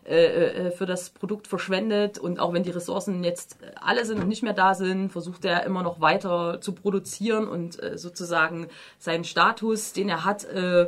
äh, 0.09 0.69
äh, 0.69 0.71
für 0.71 0.87
das 0.87 1.11
Produkt 1.11 1.47
verschwendet 1.47 2.19
und 2.19 2.41
auch 2.41 2.55
wenn 2.55 2.63
die 2.63 2.71
Ressourcen 2.71 3.23
jetzt 3.25 3.59
alle 3.79 4.07
sind 4.07 4.19
und 4.19 4.29
nicht 4.29 4.43
mehr 4.43 4.55
da 4.55 4.75
sind, 4.75 5.11
versucht 5.13 5.45
er 5.45 5.65
immer 5.65 5.83
noch 5.83 6.01
weiter 6.01 6.63
zu 6.63 6.73
produzieren 6.73 7.47
und 7.47 7.83
äh, 7.83 7.99
sozusagen 7.99 8.69
seinen 8.99 9.25
Status, 9.25 9.93
den 9.93 10.09
er 10.09 10.25
hat, 10.25 10.45
äh, 10.45 10.87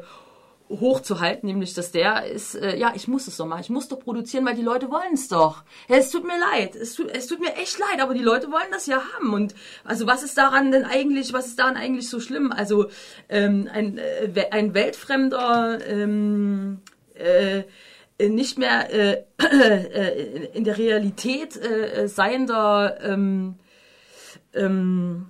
hochzuhalten, 0.71 1.49
nämlich 1.49 1.75
dass 1.75 1.91
der 1.91 2.27
ist, 2.27 2.55
äh, 2.55 2.77
ja, 2.77 2.93
ich 2.95 3.09
muss 3.09 3.27
es 3.27 3.37
doch 3.37 3.47
machen, 3.47 3.61
ich 3.61 3.71
muss 3.71 3.89
doch 3.89 3.99
produzieren, 3.99 4.47
weil 4.47 4.55
die 4.55 4.63
Leute 4.63 4.91
wollen 4.91 5.15
es 5.15 5.29
doch. 5.29 5.65
Ja, 5.89 5.97
es 5.97 6.11
tut 6.11 6.25
mir 6.25 6.39
leid, 6.39 6.77
es 6.77 6.95
tut, 6.95 7.11
es 7.11 7.27
tut 7.27 7.41
mir 7.41 7.57
echt 7.57 7.79
leid, 7.79 8.01
aber 8.01 8.15
die 8.15 8.23
Leute 8.23 8.51
wollen 8.51 8.71
das 8.71 8.87
ja 8.87 9.03
haben. 9.15 9.35
Und 9.35 9.55
also 9.85 10.07
was 10.07 10.23
ist 10.23 10.39
daran 10.39 10.71
denn 10.71 10.85
eigentlich, 10.85 11.33
was 11.33 11.49
ist 11.49 11.59
daran 11.59 11.77
eigentlich 11.77 12.09
so 12.09 12.21
schlimm? 12.21 12.53
Also 12.53 12.87
ähm, 13.29 13.69
ein, 13.71 13.99
äh, 13.99 14.47
ein 14.51 14.73
weltfremder 14.73 15.85
ähm, 15.87 16.81
äh, 17.15 17.65
nicht 18.29 18.59
mehr 18.59 18.93
äh, 18.93 19.25
äh, 19.39 20.47
in 20.53 20.65
der 20.65 20.79
Realität 20.79 21.57
äh, 21.57 22.09
seiender 22.09 22.99
ähm, 23.03 23.57
ähm, 24.55 25.27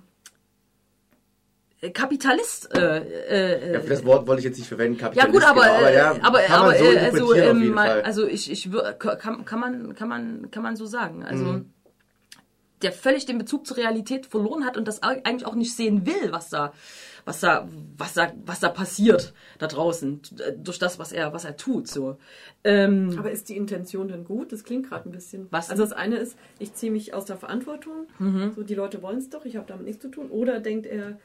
Kapitalist. 1.93 2.75
Äh, 2.75 2.99
äh, 2.99 3.73
ja, 3.73 3.79
für 3.79 3.89
das 3.89 4.05
Wort 4.05 4.27
wollte 4.27 4.41
ich 4.41 4.45
jetzt 4.45 4.59
nicht 4.59 4.67
verwenden, 4.67 4.99
Kapitalist. 4.99 5.33
Ja 5.33 5.39
gut, 5.39 5.43
aber, 5.43 5.61
genau, 5.61 5.77
aber, 5.77 5.93
ja, 5.93 6.15
aber, 6.21 6.39
aber 6.49 6.75
so 6.75 6.85
also, 6.85 7.33
ähm, 7.33 7.77
also 7.77 8.27
ich, 8.27 8.51
ich 8.51 8.69
kann, 8.99 9.45
kann 9.45 9.59
man 9.59 9.95
kann 9.95 10.07
man 10.07 10.51
kann 10.51 10.61
man 10.61 10.75
so 10.75 10.85
sagen. 10.85 11.23
Also 11.23 11.45
mhm. 11.45 11.73
der 12.83 12.91
völlig 12.91 13.25
den 13.25 13.39
Bezug 13.39 13.65
zur 13.65 13.77
Realität 13.77 14.27
verloren 14.27 14.63
hat 14.63 14.77
und 14.77 14.87
das 14.87 15.01
eigentlich 15.01 15.47
auch 15.47 15.55
nicht 15.55 15.75
sehen 15.75 16.05
will, 16.05 16.31
was 16.31 16.49
da 16.49 16.71
was 17.25 17.39
da 17.39 17.67
was 17.97 18.13
da 18.13 18.31
was 18.45 18.59
da 18.59 18.69
passiert 18.69 19.33
da 19.59 19.67
draußen 19.67 20.21
durch 20.57 20.79
das 20.79 20.99
was 20.99 21.11
er 21.11 21.33
was 21.33 21.45
er 21.45 21.57
tut 21.57 21.87
so. 21.87 22.17
Ähm, 22.63 23.15
aber 23.17 23.31
ist 23.31 23.49
die 23.49 23.57
Intention 23.57 24.07
denn 24.07 24.23
gut? 24.23 24.51
Das 24.51 24.63
klingt 24.63 24.89
gerade 24.89 25.09
ein 25.09 25.11
bisschen. 25.11 25.47
Was? 25.51 25.69
Also 25.69 25.83
das 25.83 25.93
eine 25.93 26.17
ist, 26.17 26.37
ich 26.59 26.73
ziehe 26.73 26.91
mich 26.91 27.13
aus 27.13 27.25
der 27.25 27.37
Verantwortung. 27.37 28.07
Mhm. 28.19 28.53
So 28.55 28.63
die 28.63 28.75
Leute 28.75 29.01
wollen 29.01 29.17
es 29.17 29.29
doch, 29.29 29.45
ich 29.45 29.55
habe 29.55 29.67
damit 29.67 29.85
nichts 29.85 30.01
zu 30.01 30.09
tun. 30.09 30.29
Oder 30.29 30.59
denkt 30.59 30.85
er 30.85 31.17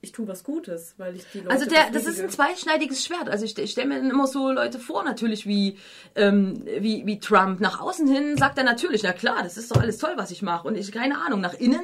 ich 0.00 0.12
tue 0.12 0.28
was 0.28 0.44
Gutes, 0.44 0.94
weil 0.96 1.16
ich 1.16 1.24
die 1.32 1.38
Leute. 1.38 1.50
Also 1.50 1.66
der, 1.66 1.90
das 1.90 2.06
ist 2.06 2.20
ein 2.20 2.30
zweischneidiges 2.30 3.04
Schwert. 3.04 3.28
Also 3.28 3.44
ich, 3.44 3.58
ich 3.58 3.72
stelle 3.72 3.88
mir 3.88 3.98
immer 3.98 4.28
so 4.28 4.52
Leute 4.52 4.78
vor, 4.78 5.02
natürlich 5.02 5.44
wie, 5.44 5.76
ähm, 6.14 6.62
wie, 6.78 7.04
wie 7.04 7.18
Trump. 7.18 7.58
Nach 7.58 7.80
außen 7.80 8.06
hin 8.06 8.36
sagt 8.36 8.58
er 8.58 8.64
natürlich, 8.64 9.02
na 9.02 9.12
klar, 9.12 9.42
das 9.42 9.56
ist 9.56 9.72
doch 9.72 9.80
alles 9.80 9.98
toll, 9.98 10.12
was 10.16 10.30
ich 10.30 10.40
mache. 10.42 10.68
Und 10.68 10.76
ich, 10.76 10.92
keine 10.92 11.18
Ahnung, 11.18 11.40
nach 11.40 11.54
innen, 11.54 11.82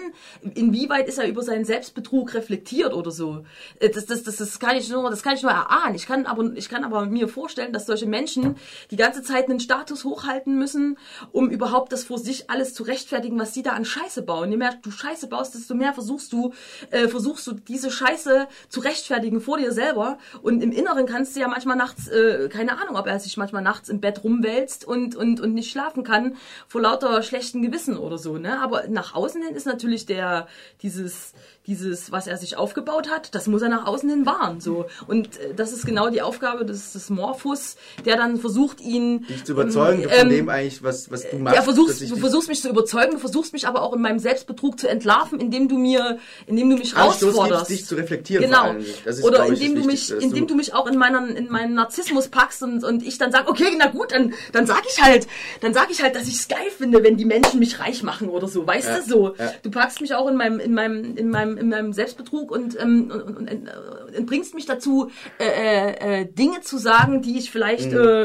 inwieweit 0.55 1.09
ist 1.09 1.19
er 1.19 1.27
über 1.27 1.43
seinen 1.43 1.65
Selbstbetrug 1.65 2.35
reflektiert 2.35 2.95
oder 2.95 3.11
so. 3.11 3.45
Äh, 3.81 3.91
das, 3.91 4.07
das, 4.07 4.23
das, 4.23 4.37
das 4.37 4.61
kann 4.61 4.77
ich 4.77 4.89
nur, 4.91 5.11
das 5.11 5.25
kann 5.25 5.35
ich 5.35 5.43
nur 5.43 5.51
erahnen. 5.51 5.97
Ich 5.97 6.07
kann 6.07 6.27
aber, 6.27 6.53
ich 6.55 6.69
kann 6.69 6.85
aber 6.85 7.07
mir 7.07 7.27
vorstellen, 7.27 7.73
dass 7.73 7.87
solche 7.87 8.07
Menschen 8.07 8.57
die 8.93 8.97
ganze 8.97 9.23
Zeit 9.23 9.51
einen 9.51 9.59
Status 9.59 10.05
hochhalten 10.05 10.57
müssen, 10.57 10.99
um 11.33 11.51
überhaupt 11.51 11.93
das 11.93 12.05
vor 12.05 12.19
sich 12.19 12.49
alles 12.49 12.75
zu 12.75 12.85
rechtfertigen, 12.85 13.41
was 13.41 13.55
sie 13.55 13.65
da 13.65 13.71
an 13.71 13.85
Scheiße 13.85 14.23
bauen. 14.23 14.53
Je 14.53 14.57
mehr 14.57 14.75
du 14.81 14.93
Scheiße 14.93 15.27
baust, 15.27 15.57
desto 15.57 15.75
mehr 15.75 15.93
versuchst 15.95 16.33
du, 16.33 16.53
äh, 16.93 17.09
versuchst 17.09 17.47
du 17.49 17.53
diese 17.53 17.91
Scheiße 17.91 18.05
Scheiße 18.15 18.49
zu 18.69 18.81
rechtfertigen 18.81 19.41
vor 19.41 19.59
dir 19.59 19.73
selber. 19.73 20.19
Und 20.43 20.63
im 20.63 20.73
Inneren 20.73 21.07
kannst 21.07 21.37
du 21.37 21.41
ja 21.41 21.49
manchmal 21.49 21.77
nachts, 21.77 22.09
äh, 22.09 22.49
keine 22.49 22.79
Ahnung, 22.81 22.97
ob 22.97 23.07
er 23.07 23.19
sich 23.19 23.37
manchmal 23.37 23.63
nachts 23.63 23.89
im 23.89 24.01
Bett 24.01 24.23
rumwälzt 24.25 24.85
und, 24.85 25.17
und, 25.17 25.41
und 25.41 25.55
nicht 25.55 25.71
schlafen 25.71 26.05
kann 26.05 26.37
vor 26.69 26.81
lauter 26.81 27.23
schlechten 27.23 27.63
Gewissen 27.63 27.97
oder 27.97 28.19
so. 28.19 28.39
Ne? 28.39 28.61
Aber 28.61 28.89
nach 28.89 29.15
außen 29.15 29.43
hin 29.43 29.55
ist 29.55 29.67
natürlich 29.67 30.07
der, 30.07 30.47
dieses, 30.83 31.33
dieses, 31.67 32.13
was 32.13 32.27
er 32.27 32.37
sich 32.37 32.59
aufgebaut 32.59 33.11
hat, 33.11 33.35
das 33.35 33.47
muss 33.47 33.63
er 33.63 33.71
nach 33.71 33.87
außen 33.87 34.09
hin 34.09 34.27
wahren. 34.27 34.61
So. 34.61 34.87
Und 35.07 35.39
äh, 35.39 35.55
das 35.55 35.73
ist 35.73 35.87
genau 35.87 36.11
die 36.11 36.21
Aufgabe 36.21 36.67
des, 36.67 36.93
des 36.93 37.09
Morphus, 37.09 37.77
der 38.05 38.17
dann 38.17 38.39
versucht, 38.39 38.83
ihn. 38.83 39.27
Dich 39.27 39.45
zu 39.45 39.53
überzeugen 39.53 40.03
ähm, 40.03 40.11
von 40.11 40.29
dem 40.29 40.49
eigentlich, 40.51 40.83
was, 40.83 41.11
was 41.11 41.29
du 41.29 41.39
machst. 41.39 41.57
Ja, 41.57 41.63
versuchst, 41.63 42.03
du 42.03 42.17
versuchst 42.17 42.49
mich 42.49 42.61
zu 42.61 42.69
überzeugen, 42.69 43.13
du 43.13 43.19
versuchst 43.19 43.55
mich 43.55 43.67
aber 43.67 43.83
auch 43.83 43.95
in 43.95 44.03
meinem 44.03 44.19
Selbstbetrug 44.19 44.79
zu 44.79 44.89
entlarven, 44.89 45.41
indem 45.41 45.69
du 45.69 45.79
mir, 45.79 46.19
indem 46.47 46.69
du 46.69 46.77
mich 46.77 46.95
herausforderst. 46.95 47.71
dich 47.71 47.87
zu 47.87 47.95
reflektieren. 47.95 48.45
Genau. 48.45 48.75
Ist, 49.07 49.25
Oder 49.25 49.47
indem 49.47 49.75
du 49.75 49.85
mich, 49.85 50.11
indem 50.11 50.47
du 50.47 50.55
mich 50.55 50.75
auch 50.75 50.87
in 50.87 50.99
meinen, 50.99 51.35
in 51.35 51.51
meinen 51.51 51.75
Narzissmus 51.75 52.29
packst 52.29 52.63
und, 52.63 52.85
und 52.85 53.03
ich 53.03 53.17
dann 53.17 53.33
sage, 53.33 53.49
okay, 53.49 53.75
na 53.79 53.87
gut, 53.87 54.13
dann, 54.13 54.35
dann 54.53 54.67
sag 54.67 54.83
ich 54.87 55.03
halt, 55.03 55.27
dann 55.63 55.73
sag 55.73 55.91
ich 55.91 56.03
halt, 56.03 56.15
dass 56.15 56.29
ich 56.29 56.35
es 56.35 56.49
geil 56.49 56.71
finde, 56.77 57.03
wenn 57.03 57.17
die 57.17 57.25
Menschen 57.25 57.59
mich 57.59 57.81
reich 57.81 58.03
machen 58.03 58.29
oder 58.29 58.49
so. 58.49 58.67
Weißt 58.67 58.89
ja, 58.89 58.99
du 58.99 59.09
so? 59.09 59.35
Ja. 59.39 59.53
Du 59.63 59.71
packst 59.71 60.03
mich 60.03 60.15
auch 60.15 60.29
in 60.29 60.37
meinem, 60.37 60.61
in 60.61 60.75
meinem, 60.75 61.17
in 61.17 61.31
meinem 61.31 61.54
in 61.57 61.69
meinem 61.69 61.93
Selbstbetrug 61.93 62.51
und, 62.51 62.79
ähm, 62.81 63.11
und, 63.11 63.23
und, 63.23 63.51
und, 63.51 63.71
und 64.19 64.27
bringst 64.27 64.55
mich 64.55 64.67
dazu, 64.67 65.11
äh, 65.39 65.45
äh, 65.45 66.21
äh, 66.21 66.27
Dinge 66.27 66.61
zu 66.61 66.79
sagen, 66.79 67.23
die 67.23 67.39
ich 67.39 67.51
vielleicht 67.51 67.93
mhm. 67.93 67.99
äh, 67.99 68.23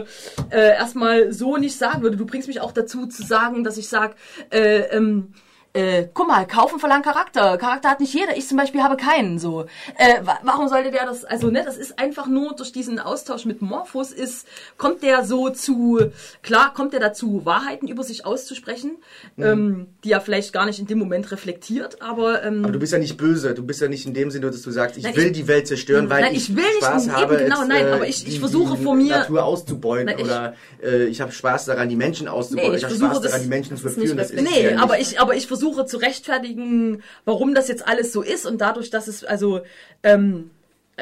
äh, 0.52 0.76
erstmal 0.76 1.32
so 1.32 1.58
nicht 1.58 1.78
sagen 1.78 2.02
würde. 2.02 2.18
Du 2.18 2.26
bringst 2.26 2.48
mich 2.48 2.62
auch 2.62 2.72
dazu 2.72 3.08
zu 3.08 3.24
sagen, 3.24 3.64
dass 3.64 3.78
ich 3.78 3.88
sage, 3.88 4.16
äh, 4.52 4.82
ähm, 4.96 5.34
äh, 5.74 6.08
guck 6.14 6.28
mal, 6.28 6.48
kaufen 6.48 6.80
verlangt 6.80 7.06
Charakter. 7.06 7.58
Charakter 7.58 7.90
hat 7.90 8.00
nicht 8.00 8.14
jeder. 8.14 8.36
Ich 8.36 8.48
zum 8.48 8.58
Beispiel 8.58 8.82
habe 8.82 8.98
keinen. 8.98 9.38
So, 9.38 9.66
äh, 9.98 10.16
warum 10.44 10.68
sollte 10.68 10.90
der 10.92 11.06
das? 11.06 11.26
Also 11.26 11.50
ne, 11.52 11.64
das 11.64 11.78
ist 11.78 12.00
einfach 12.00 12.28
nur 12.28 12.56
durch 12.56 12.72
diesen 12.72 13.00
Austausch 13.00 13.46
mit 13.46 13.62
Morphos 13.62 14.12
ist 14.12 14.48
kommt 14.78 15.04
der 15.04 15.24
so 15.24 15.50
zu 15.50 16.12
klar 16.42 16.74
kommt 16.74 16.94
der 16.94 17.00
dazu 17.00 17.46
Wahrheiten 17.46 17.88
über 17.88 18.04
sich 18.04 18.26
auszusprechen, 18.26 18.98
mhm. 19.36 19.44
ähm, 19.44 19.88
die 20.04 20.12
er 20.12 20.22
vielleicht 20.22 20.54
gar 20.54 20.66
nicht 20.66 20.80
in 20.80 20.88
dem 20.88 20.98
Moment 20.98 21.32
reflektiert. 21.32 22.02
Aber 22.02 22.44
ähm, 22.44 22.64
aber 22.64 22.74
du 22.74 22.80
bist 22.80 22.94
ja 22.94 23.00
nicht 23.00 23.18
böse. 23.18 23.54
Du 23.54 23.64
bist 23.64 23.80
ja 23.80 23.88
nicht 23.88 24.06
in 24.06 24.14
dem 24.14 24.32
Sinne, 24.32 24.50
dass 24.50 24.64
du 24.64 24.72
sagst, 24.72 24.98
ich 24.98 25.04
nein, 25.04 25.16
will 25.16 25.28
ich, 25.28 25.34
die 25.34 25.48
Welt 25.48 25.68
zerstören, 25.68 26.10
weil 26.10 26.22
nein, 26.22 26.34
ich, 26.34 26.50
ich 26.50 26.56
will 26.56 26.64
Spaß 26.80 27.06
nicht, 27.06 27.16
habe, 27.16 27.36
eben, 27.36 27.44
genau, 27.44 27.60
jetzt, 27.60 27.70
nein, 27.70 27.86
aber 27.88 28.08
ich, 28.08 28.28
ich 28.28 28.40
versuche 28.40 28.76
die 28.76 28.84
vor 28.84 28.96
mir 28.96 29.18
Natur 29.20 29.46
auszubeuten 29.46 30.08
nein, 30.08 30.20
oder 30.20 30.56
äh, 30.84 31.06
ich 31.06 31.22
habe 31.22 31.32
Spaß 31.32 31.66
daran, 31.66 31.90
die 31.90 31.96
Menschen 31.96 32.28
auszubeuten. 32.28 32.72
Nee, 32.72 32.78
ich, 32.78 32.84
ich 32.84 33.02
habe 33.02 33.14
Spaß 33.14 33.22
daran, 33.22 33.44
die 33.44 33.48
Menschen 33.48 33.78
zu 33.78 33.84
verführen. 33.84 34.18
Das 34.18 34.32
ist 34.32 34.42
nee, 34.42 34.74
aber 34.74 35.00
ich 35.00 35.20
aber 35.20 35.36
ich 35.36 35.48
versuche 35.48 35.59
zu 35.60 35.98
rechtfertigen 35.98 37.04
warum 37.26 37.54
das 37.54 37.68
jetzt 37.68 37.88
alles 37.88 38.12
so 38.12 38.22
ist 38.22 38.46
und 38.46 38.60
dadurch, 38.60 38.90
dass 38.90 39.08
es 39.08 39.24
also 39.24 39.62
ähm, 40.04 40.52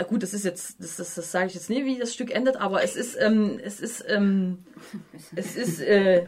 gut, 0.03 0.23
das 0.23 0.33
ist 0.33 0.45
jetzt, 0.45 0.79
das, 0.79 0.97
das, 0.97 1.15
das 1.15 1.31
sage 1.31 1.47
ich 1.47 1.53
jetzt 1.53 1.69
nie, 1.69 1.85
wie 1.85 1.97
das 1.97 2.13
Stück 2.13 2.31
endet, 2.31 2.57
aber 2.57 2.83
es 2.83 2.95
ist, 2.95 3.17
ähm, 3.19 3.59
es 3.63 3.79
ist, 3.79 4.05
ähm, 4.07 4.59
es 5.35 5.55
ist, 5.55 5.81
äh, 5.81 6.25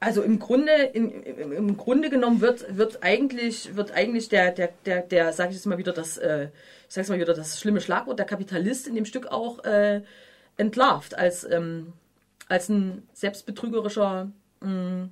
also 0.00 0.22
im 0.22 0.38
Grunde, 0.38 0.72
in, 0.72 1.10
im, 1.22 1.52
im, 1.52 1.76
Grunde 1.76 2.10
genommen 2.10 2.40
wird, 2.40 2.76
wird 2.76 3.02
eigentlich, 3.02 3.76
wird 3.76 3.92
eigentlich 3.92 4.28
der, 4.28 4.50
der, 4.50 4.70
der, 4.84 5.02
der, 5.02 5.32
sage 5.32 5.50
ich 5.50 5.56
jetzt 5.56 5.66
mal 5.66 5.78
wieder 5.78 5.92
das, 5.92 6.18
äh, 6.18 6.48
ich 6.88 6.94
sag's 6.94 7.08
mal 7.08 7.20
wieder 7.20 7.34
das 7.34 7.60
schlimme 7.60 7.80
Schlagwort, 7.80 8.18
der 8.18 8.26
Kapitalist 8.26 8.88
in 8.88 8.94
dem 8.94 9.04
Stück 9.04 9.28
auch 9.28 9.64
äh, 9.64 10.02
entlarvt 10.56 11.16
als, 11.16 11.48
ähm, 11.48 11.92
als 12.48 12.68
ein 12.68 13.06
selbstbetrügerischer 13.12 14.30
mh, 14.60 14.68
mm, 14.68 15.10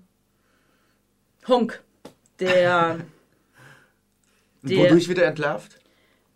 Honk 1.48 1.82
der, 2.38 3.00
der 4.62 4.78
Wodurch 4.78 5.08
wird 5.08 5.18
er 5.18 5.28
entlarvt? 5.28 5.76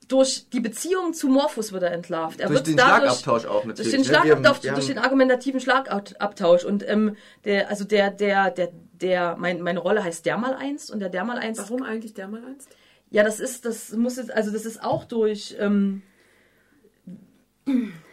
Durch 0.08 0.50
die 0.50 0.60
Beziehung 0.60 1.14
zu 1.14 1.28
Morphus 1.28 1.72
wird 1.72 1.82
er 1.82 1.92
entlarvt. 1.92 2.38
Er 2.38 2.48
durch 2.48 2.58
wird 2.58 2.66
den 2.66 2.76
dadurch, 2.76 3.20
Schlagabtausch 3.20 3.46
auch 3.46 3.64
natürlich. 3.64 3.90
Durch 3.90 3.90
den, 3.90 4.00
ne? 4.00 4.06
Schlagabtausch, 4.06 4.62
wir, 4.62 4.70
wir 4.70 4.74
durch 4.74 4.86
den 4.86 4.98
argumentativen 4.98 5.60
Schlagabtausch. 5.60 6.64
Und 6.64 6.86
ähm, 6.86 7.16
der, 7.44 7.70
also 7.70 7.84
der, 7.84 8.10
der, 8.10 8.50
der, 8.50 8.70
der, 9.00 9.36
mein, 9.38 9.62
meine 9.62 9.80
Rolle 9.80 10.04
heißt 10.04 10.26
Dermal 10.26 10.54
einst 10.54 10.90
und 10.90 11.00
der 11.00 11.08
Dermal 11.08 11.38
einst. 11.38 11.62
Warum 11.62 11.82
eigentlich 11.82 12.12
Dermal 12.12 12.44
einst? 12.44 12.68
Ja, 13.10 13.22
das 13.22 13.40
ist, 13.40 13.64
das 13.64 13.92
muss 13.92 14.16
jetzt, 14.16 14.30
also 14.30 14.50
das 14.50 14.66
ist 14.66 14.82
auch 14.82 15.04
durch. 15.04 15.56
Ähm, 15.58 16.02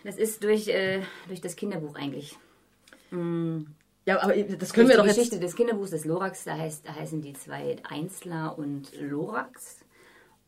das 0.06 0.17
ist 0.17 0.43
durch, 0.43 0.69
äh, 0.69 1.01
durch 1.27 1.41
das 1.41 1.56
Kinderbuch 1.58 1.95
eigentlich. 1.95 2.38
Mhm. 3.10 3.67
Ja, 4.12 4.21
aber 4.24 4.36
das 4.36 4.74
können 4.74 4.89
wir 4.89 4.97
doch 4.97 5.04
die 5.04 5.10
Geschichte 5.10 5.39
des 5.39 5.56
Kinderbuchs 5.56 5.91
des 5.91 6.04
Lorax, 6.04 6.43
da, 6.43 6.58
heißt, 6.58 6.86
da 6.86 6.95
heißen 6.95 7.21
die 7.21 7.32
zwei 7.32 7.78
Einzler 7.84 8.58
und 8.58 8.91
Lorax. 9.00 9.86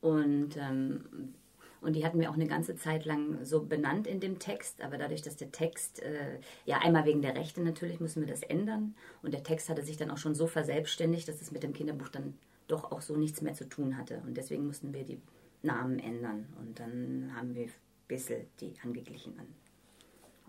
Und, 0.02 0.58
ähm, 0.58 1.34
und 1.80 1.96
die 1.96 2.06
hatten 2.06 2.20
wir 2.20 2.30
auch 2.30 2.36
eine 2.36 2.48
ganze 2.48 2.76
Zeit 2.76 3.06
lang 3.06 3.46
so 3.46 3.64
benannt 3.64 4.06
in 4.06 4.20
dem 4.20 4.38
Text. 4.38 4.82
Aber 4.82 4.98
dadurch, 4.98 5.22
dass 5.22 5.38
der 5.38 5.52
Text, 5.54 6.02
äh, 6.02 6.40
ja 6.66 6.80
einmal 6.80 7.06
wegen 7.06 7.22
der 7.22 7.36
Rechte 7.36 7.62
natürlich, 7.62 8.02
müssen 8.02 8.22
wir 8.22 8.28
das 8.28 8.44
ändern. 8.44 8.96
Und 9.22 9.34
der 9.34 9.44
Text 9.44 9.70
hatte 9.70 9.82
sich 9.82 9.96
dann 9.96 10.12
auch 10.12 10.18
schon 10.18 10.36
so 10.36 10.48
verselbstständigt, 10.48 11.30
dass 11.30 11.42
es 11.42 11.52
mit 11.52 11.64
dem 11.64 11.72
Kinderbuch 11.72 12.10
dann 12.10 12.34
doch 12.68 12.92
auch 12.92 13.02
so 13.02 13.16
nichts 13.16 13.42
mehr 13.42 13.54
zu 13.54 13.70
tun 13.70 13.98
hatte. 13.98 14.22
Und 14.28 14.36
deswegen 14.36 14.68
mussten 14.68 14.94
wir 14.94 15.04
die 15.06 15.22
Namen 15.62 16.00
ändern. 16.00 16.48
Und 16.60 16.82
dann 16.82 17.32
haben 17.34 17.56
wir 17.56 17.68
ein 17.68 17.74
bisschen 18.10 18.42
die 18.60 18.74
angeglichen. 18.84 19.34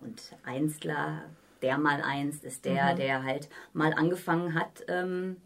Und 0.00 0.20
Einzler 0.42 1.22
der 1.64 1.78
mal 1.78 2.02
einst 2.02 2.44
ist 2.44 2.66
der, 2.66 2.92
mhm. 2.92 2.96
der 2.98 3.22
halt 3.24 3.48
mal 3.72 3.94
angefangen 3.94 4.54
hat, 4.54 4.84
ähm, 4.86 5.36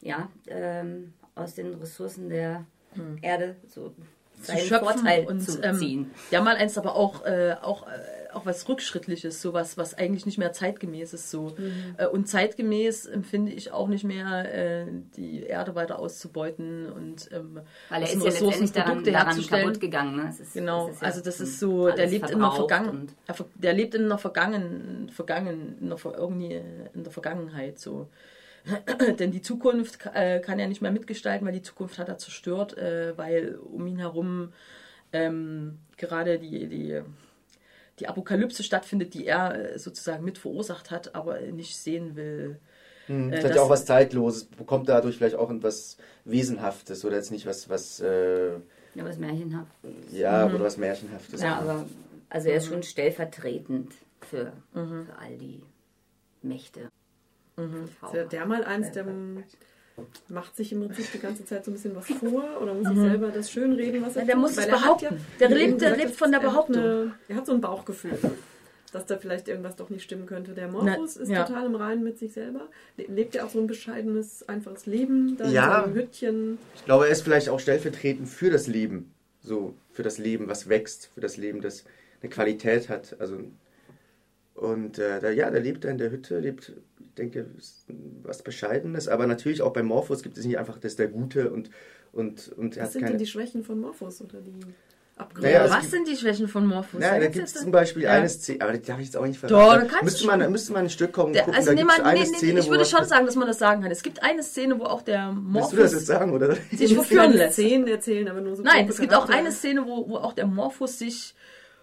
ja, 0.00 0.28
ähm, 0.46 1.12
aus 1.34 1.54
den 1.54 1.74
Ressourcen 1.74 2.30
der 2.30 2.64
mhm. 2.94 3.18
Erde 3.20 3.56
so 3.68 3.94
seinen 4.40 4.66
Vorteil 4.66 5.26
und, 5.26 5.40
zu 5.40 5.62
ähm, 5.62 5.76
ziehen. 5.76 6.10
Ja, 6.30 6.40
mal 6.40 6.56
eins, 6.56 6.78
aber 6.78 6.94
auch, 6.94 7.24
äh, 7.26 7.54
auch, 7.60 7.86
äh, 7.86 8.00
auch 8.32 8.46
was 8.46 8.68
Rückschrittliches, 8.68 9.42
sowas, 9.42 9.76
was 9.76 9.94
eigentlich 9.94 10.26
nicht 10.26 10.38
mehr 10.38 10.52
zeitgemäß 10.52 11.14
ist. 11.14 11.30
So. 11.30 11.54
Mhm. 11.56 11.94
Äh, 11.96 12.06
und 12.06 12.28
zeitgemäß 12.28 13.06
empfinde 13.06 13.52
ich 13.52 13.72
auch 13.72 13.88
nicht 13.88 14.04
mehr, 14.04 14.54
äh, 14.54 14.86
die 15.16 15.42
Erde 15.42 15.74
weiter 15.74 15.98
auszubeuten 15.98 16.90
und 16.90 17.28
ähm, 17.32 17.60
Weil 17.88 18.02
er 18.02 18.08
ist 18.08 18.16
ja 18.16 18.30
letztendlich 18.30 18.72
daran, 18.72 19.04
daran 19.04 19.46
kaputt 19.46 19.80
gegangen. 19.80 20.16
Ne? 20.16 20.30
Ist, 20.30 20.54
genau, 20.54 20.88
ja 20.88 20.94
also 21.00 21.20
das 21.20 21.40
ist 21.40 21.58
so, 21.58 21.90
der 21.90 22.06
lebt 22.06 22.30
in 22.30 22.38
der 22.38 22.52
Vergangenheit. 22.52 23.14
Der 23.56 23.72
lebt 23.72 23.94
in 23.94 24.08
der 24.08 24.18
Vergangen, 24.18 25.10
Vergangen, 25.12 25.78
in 25.80 25.88
der, 25.88 25.98
irgendwie 26.04 26.60
in 26.94 27.02
der 27.02 27.12
Vergangenheit 27.12 27.78
so. 27.78 28.08
Denn 29.18 29.30
die 29.30 29.42
Zukunft 29.42 29.98
äh, 30.12 30.40
kann 30.40 30.58
er 30.58 30.68
nicht 30.68 30.82
mehr 30.82 30.90
mitgestalten, 30.90 31.46
weil 31.46 31.54
die 31.54 31.62
Zukunft 31.62 31.98
hat 31.98 32.08
er 32.08 32.18
zerstört, 32.18 32.76
äh, 32.76 33.16
weil 33.16 33.56
um 33.56 33.86
ihn 33.86 33.98
herum 33.98 34.52
ähm, 35.12 35.78
gerade 35.96 36.38
die, 36.38 36.66
die, 36.66 37.02
die 38.00 38.08
Apokalypse 38.08 38.62
stattfindet, 38.62 39.14
die 39.14 39.26
er 39.26 39.74
äh, 39.74 39.78
sozusagen 39.78 40.24
mit 40.24 40.38
verursacht 40.38 40.90
hat, 40.90 41.14
aber 41.14 41.40
nicht 41.40 41.76
sehen 41.76 42.16
will. 42.16 42.58
Hm, 43.06 43.30
vielleicht 43.30 43.50
das, 43.50 43.58
auch 43.58 43.70
was 43.70 43.84
Zeitloses, 43.84 44.44
bekommt 44.44 44.88
dadurch 44.88 45.16
vielleicht 45.16 45.36
auch 45.36 45.50
etwas 45.50 45.96
Wesenhaftes 46.24 47.04
oder 47.04 47.16
jetzt 47.16 47.30
nicht 47.30 47.46
was, 47.46 47.68
was 47.68 48.00
äh, 48.00 48.52
ja, 48.94 49.04
was 49.04 49.18
Märchenhaftes. 49.18 50.12
Ja, 50.12 50.46
mhm. 50.46 50.54
oder 50.54 50.64
was 50.64 50.76
Märchenhaftes. 50.76 51.40
Ja, 51.40 51.58
aber 51.58 51.86
also 52.30 52.48
er 52.48 52.56
ist 52.56 52.66
schon 52.66 52.82
stellvertretend 52.82 53.92
für, 54.20 54.52
mhm. 54.74 55.06
für 55.06 55.18
all 55.18 55.38
die 55.38 55.62
Mächte. 56.42 56.90
Mhm. 57.56 57.84
Ist 57.84 58.14
ja 58.14 58.24
der 58.24 58.46
mal 58.46 58.64
eins, 58.64 58.92
der 58.92 59.06
macht 60.28 60.56
sich 60.56 60.72
im 60.72 60.80
Prinzip 60.80 61.12
die 61.12 61.18
ganze 61.18 61.44
Zeit 61.44 61.64
so 61.64 61.70
ein 61.70 61.74
bisschen 61.74 61.94
was 61.94 62.06
vor 62.06 62.44
oder 62.60 62.74
muss 62.74 62.88
sich 62.88 62.96
mhm. 62.96 63.08
selber 63.08 63.28
das 63.28 63.50
schönreden, 63.50 64.02
was 64.02 64.16
er 64.16 64.22
ja, 64.22 64.26
Der 64.26 64.34
tut, 64.34 64.42
muss 64.42 64.56
es 64.56 64.66
behaupten. 64.66 65.04
Ja, 65.04 65.10
der, 65.40 65.48
lebt, 65.50 65.80
der 65.80 65.96
lebt 65.96 66.16
von 66.16 66.32
der 66.32 66.40
Behauptung. 66.40 66.76
Er 66.76 66.82
hat, 66.82 67.02
eine, 67.02 67.14
er 67.28 67.36
hat 67.36 67.46
so 67.46 67.52
ein 67.52 67.60
Bauchgefühl 67.60 68.18
dass 68.92 69.06
da 69.06 69.16
vielleicht 69.16 69.48
irgendwas 69.48 69.76
doch 69.76 69.90
nicht 69.90 70.02
stimmen 70.02 70.26
könnte. 70.26 70.52
Der 70.52 70.68
Morphus 70.68 71.16
ist 71.16 71.28
ja. 71.28 71.44
total 71.44 71.66
im 71.66 71.74
Reinen 71.74 72.02
mit 72.02 72.18
sich 72.18 72.32
selber. 72.32 72.68
Lebt 72.96 73.34
ja 73.34 73.44
auch 73.44 73.50
so 73.50 73.60
ein 73.60 73.66
bescheidenes, 73.66 74.48
einfaches 74.48 74.86
Leben 74.86 75.36
da 75.36 75.48
ja, 75.48 75.78
in 75.78 75.84
seinem 75.84 75.94
Hüttchen. 75.94 76.58
Ich 76.74 76.84
glaube, 76.84 77.06
er 77.06 77.12
ist 77.12 77.22
vielleicht 77.22 77.48
auch 77.48 77.60
stellvertretend 77.60 78.28
für 78.28 78.50
das 78.50 78.66
Leben. 78.66 79.12
So, 79.40 79.74
für 79.92 80.02
das 80.02 80.18
Leben, 80.18 80.48
was 80.48 80.68
wächst, 80.68 81.10
für 81.14 81.20
das 81.20 81.36
Leben, 81.36 81.60
das 81.60 81.84
eine 82.22 82.30
Qualität 82.30 82.88
hat. 82.88 83.16
Also, 83.18 83.38
und 84.54 84.98
äh, 84.98 85.20
da, 85.20 85.30
ja, 85.30 85.50
der 85.50 85.60
lebt 85.60 85.84
da 85.84 85.90
in 85.90 85.98
der 85.98 86.10
Hütte, 86.10 86.38
lebt, 86.38 86.72
denke, 87.18 87.46
was 88.22 88.42
Bescheidenes. 88.42 89.08
Aber 89.08 89.26
natürlich 89.26 89.62
auch 89.62 89.72
bei 89.72 89.82
Morphos 89.82 90.22
gibt 90.22 90.38
es 90.38 90.44
nicht 90.44 90.58
einfach 90.58 90.78
das 90.78 90.96
der 90.96 91.08
Gute 91.08 91.50
und 91.50 91.70
und, 92.10 92.48
und 92.56 92.78
was 92.78 92.92
sind 92.92 93.02
keine... 93.02 93.12
denn 93.12 93.18
die 93.18 93.26
Schwächen 93.26 93.62
von 93.62 93.80
Morphos 93.80 94.22
oder 94.22 94.40
die 94.40 94.60
naja, 95.40 95.68
was 95.68 95.90
sind 95.90 96.06
die 96.06 96.16
Schwächen 96.16 96.46
von 96.46 96.66
Morphos? 96.66 97.02
Ja, 97.02 97.18
da 97.18 97.26
gibt 97.26 97.46
es 97.46 97.54
zum 97.54 97.72
Beispiel 97.72 98.04
ja. 98.04 98.12
eine 98.12 98.28
Szene, 98.28 98.62
aber 98.62 98.72
die 98.72 98.82
darf 98.82 98.98
ich 99.00 99.06
jetzt 99.06 99.16
auch 99.16 99.26
nicht 99.26 99.38
verraten. 99.38 99.88
Doch, 99.88 99.92
da 99.98 100.04
müsste 100.04 100.26
man, 100.26 100.52
müsste 100.52 100.72
man 100.72 100.84
ein 100.84 100.90
Stück 100.90 101.12
kommen 101.12 101.34
gucken, 101.34 101.54
also, 101.54 101.70
da 101.70 101.74
nee, 101.74 101.84
man, 101.84 102.00
eine 102.02 102.20
nee, 102.20 102.26
Szene, 102.26 102.60
Ich 102.60 102.70
würde 102.70 102.84
schon 102.84 103.04
sagen, 103.04 103.26
dass 103.26 103.34
man 103.34 103.48
das 103.48 103.58
sagen 103.58 103.82
kann. 103.82 103.90
Es 103.90 104.02
gibt 104.02 104.22
eine 104.22 104.42
Szene, 104.42 104.78
wo 104.78 104.84
auch 104.84 105.02
der 105.02 105.32
Morphos... 105.32 105.72
Willst 105.72 105.72
du 105.72 105.82
das 105.82 105.92
jetzt 105.94 106.06
sagen, 106.06 106.32
oder? 106.32 106.56
Sich 106.72 106.94
verführen 106.94 107.32
lässt. 107.32 107.54
Szenen 107.54 107.88
erzählen, 107.88 108.28
aber 108.28 108.40
nur 108.40 108.56
so 108.56 108.62
Nein, 108.62 108.88
es 108.88 108.98
gibt 108.98 109.14
auch 109.14 109.28
eine 109.28 109.50
Szene, 109.50 109.84
wo, 109.86 110.08
wo 110.08 110.16
auch 110.18 110.34
der 110.34 110.46
Morphos 110.46 110.98
sich 110.98 111.34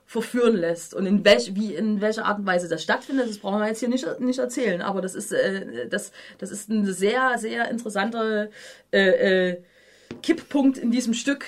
verführen 0.06 0.56
lässt. 0.56 0.94
Und 0.94 1.06
in 1.06 1.26
welch, 1.26 1.56
wie 1.56 1.74
in 1.74 2.00
welcher 2.00 2.26
Art 2.26 2.40
und 2.40 2.46
Weise 2.46 2.68
das 2.68 2.84
stattfindet, 2.84 3.28
das 3.30 3.40
brauchen 3.40 3.60
wir 3.60 3.68
jetzt 3.68 3.80
hier 3.80 3.90
nicht, 3.90 4.20
nicht 4.20 4.40
erzählen. 4.40 4.82
Aber 4.82 5.02
das 5.02 5.16
ist, 5.16 5.32
äh, 5.32 5.88
das, 5.88 6.12
das 6.38 6.52
ist 6.52 6.70
ein 6.70 6.86
sehr, 6.86 7.38
sehr 7.38 7.70
interessanter 7.70 8.50
äh, 8.92 9.50
äh, 9.50 9.62
Kipppunkt 10.22 10.78
in 10.78 10.92
diesem 10.92 11.14
Stück, 11.14 11.46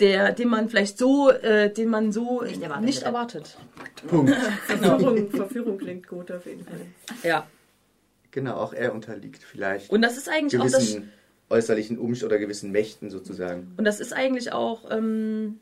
der, 0.00 0.32
den 0.32 0.48
man 0.48 0.68
vielleicht 0.68 0.98
so, 0.98 1.30
äh, 1.30 1.70
den 1.72 1.88
man 1.88 2.12
so 2.12 2.42
nicht 2.42 2.62
erwartet. 2.62 2.84
Nicht 2.84 3.02
erwartet. 3.02 3.56
Punkt. 4.08 4.34
Verführung, 4.66 5.30
Verführung 5.30 5.78
klingt 5.78 6.08
gut 6.08 6.32
auf 6.32 6.46
jeden 6.46 6.64
Fall. 6.64 6.80
Ja. 7.22 7.46
Genau, 8.30 8.56
auch 8.56 8.72
er 8.74 8.92
unterliegt 8.92 9.42
vielleicht. 9.42 9.90
Und 9.90 10.02
das 10.02 10.16
ist 10.16 10.28
eigentlich 10.28 10.60
gewissen 10.60 11.02
auch 11.02 11.02
das 11.48 11.58
äußerlichen 11.58 11.98
Umständen 11.98 12.34
oder 12.34 12.40
gewissen 12.40 12.70
Mächten 12.72 13.10
sozusagen. 13.10 13.72
Und 13.76 13.84
das 13.84 14.00
ist 14.00 14.12
eigentlich 14.12 14.52
auch 14.52 14.90
ähm, 14.90 15.60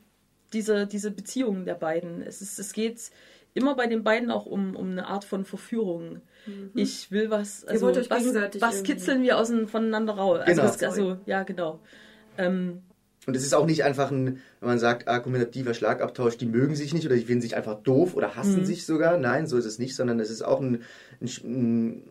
diese, 0.55 0.87
diese 0.87 1.11
Beziehung 1.11 1.65
der 1.65 1.75
beiden. 1.75 2.23
Es, 2.23 2.41
ist, 2.41 2.59
es 2.59 2.73
geht 2.73 3.11
immer 3.53 3.75
bei 3.77 3.87
den 3.87 4.03
beiden 4.03 4.31
auch 4.31 4.47
um, 4.47 4.75
um 4.77 4.91
eine 4.91 5.07
Art 5.07 5.25
von 5.25 5.45
Verführung. 5.45 6.21
Mhm. 6.47 6.71
Ich 6.75 7.11
will 7.11 7.31
was, 7.31 7.65
also 7.65 7.89
was, 7.89 8.11
was 8.61 8.83
kitzeln 8.83 9.23
wir 9.23 9.39
außen 9.39 9.69
voneinander 9.69 10.15
raus. 10.15 10.41
Also, 10.41 10.63
genau. 10.63 10.73
Also, 10.73 10.87
also 10.87 11.17
ja, 11.27 11.43
genau. 11.43 11.81
Ähm, 12.39 12.83
und 13.27 13.37
es 13.37 13.45
ist 13.45 13.55
auch 13.55 13.67
nicht 13.67 13.85
einfach 13.85 14.11
ein, 14.11 14.41
wenn 14.61 14.69
man 14.69 14.79
sagt, 14.79 15.09
argumentativer 15.09 15.73
Schlagabtausch, 15.73 16.37
die 16.37 16.47
mögen 16.47 16.77
sich 16.77 16.93
nicht 16.93 17.07
oder 17.07 17.15
die 17.15 17.25
finden 17.25 17.41
sich 17.41 17.57
einfach 17.57 17.83
doof 17.83 18.15
oder 18.15 18.37
hassen 18.37 18.61
mhm. 18.61 18.65
sich 18.65 18.85
sogar. 18.85 19.17
Nein, 19.17 19.47
so 19.47 19.57
ist 19.57 19.65
es 19.65 19.79
nicht, 19.79 19.97
sondern 19.97 20.21
es 20.21 20.31
ist 20.31 20.43
auch 20.43 20.61
ein, 20.61 20.83
ein, 21.21 21.29
ein 21.45 22.03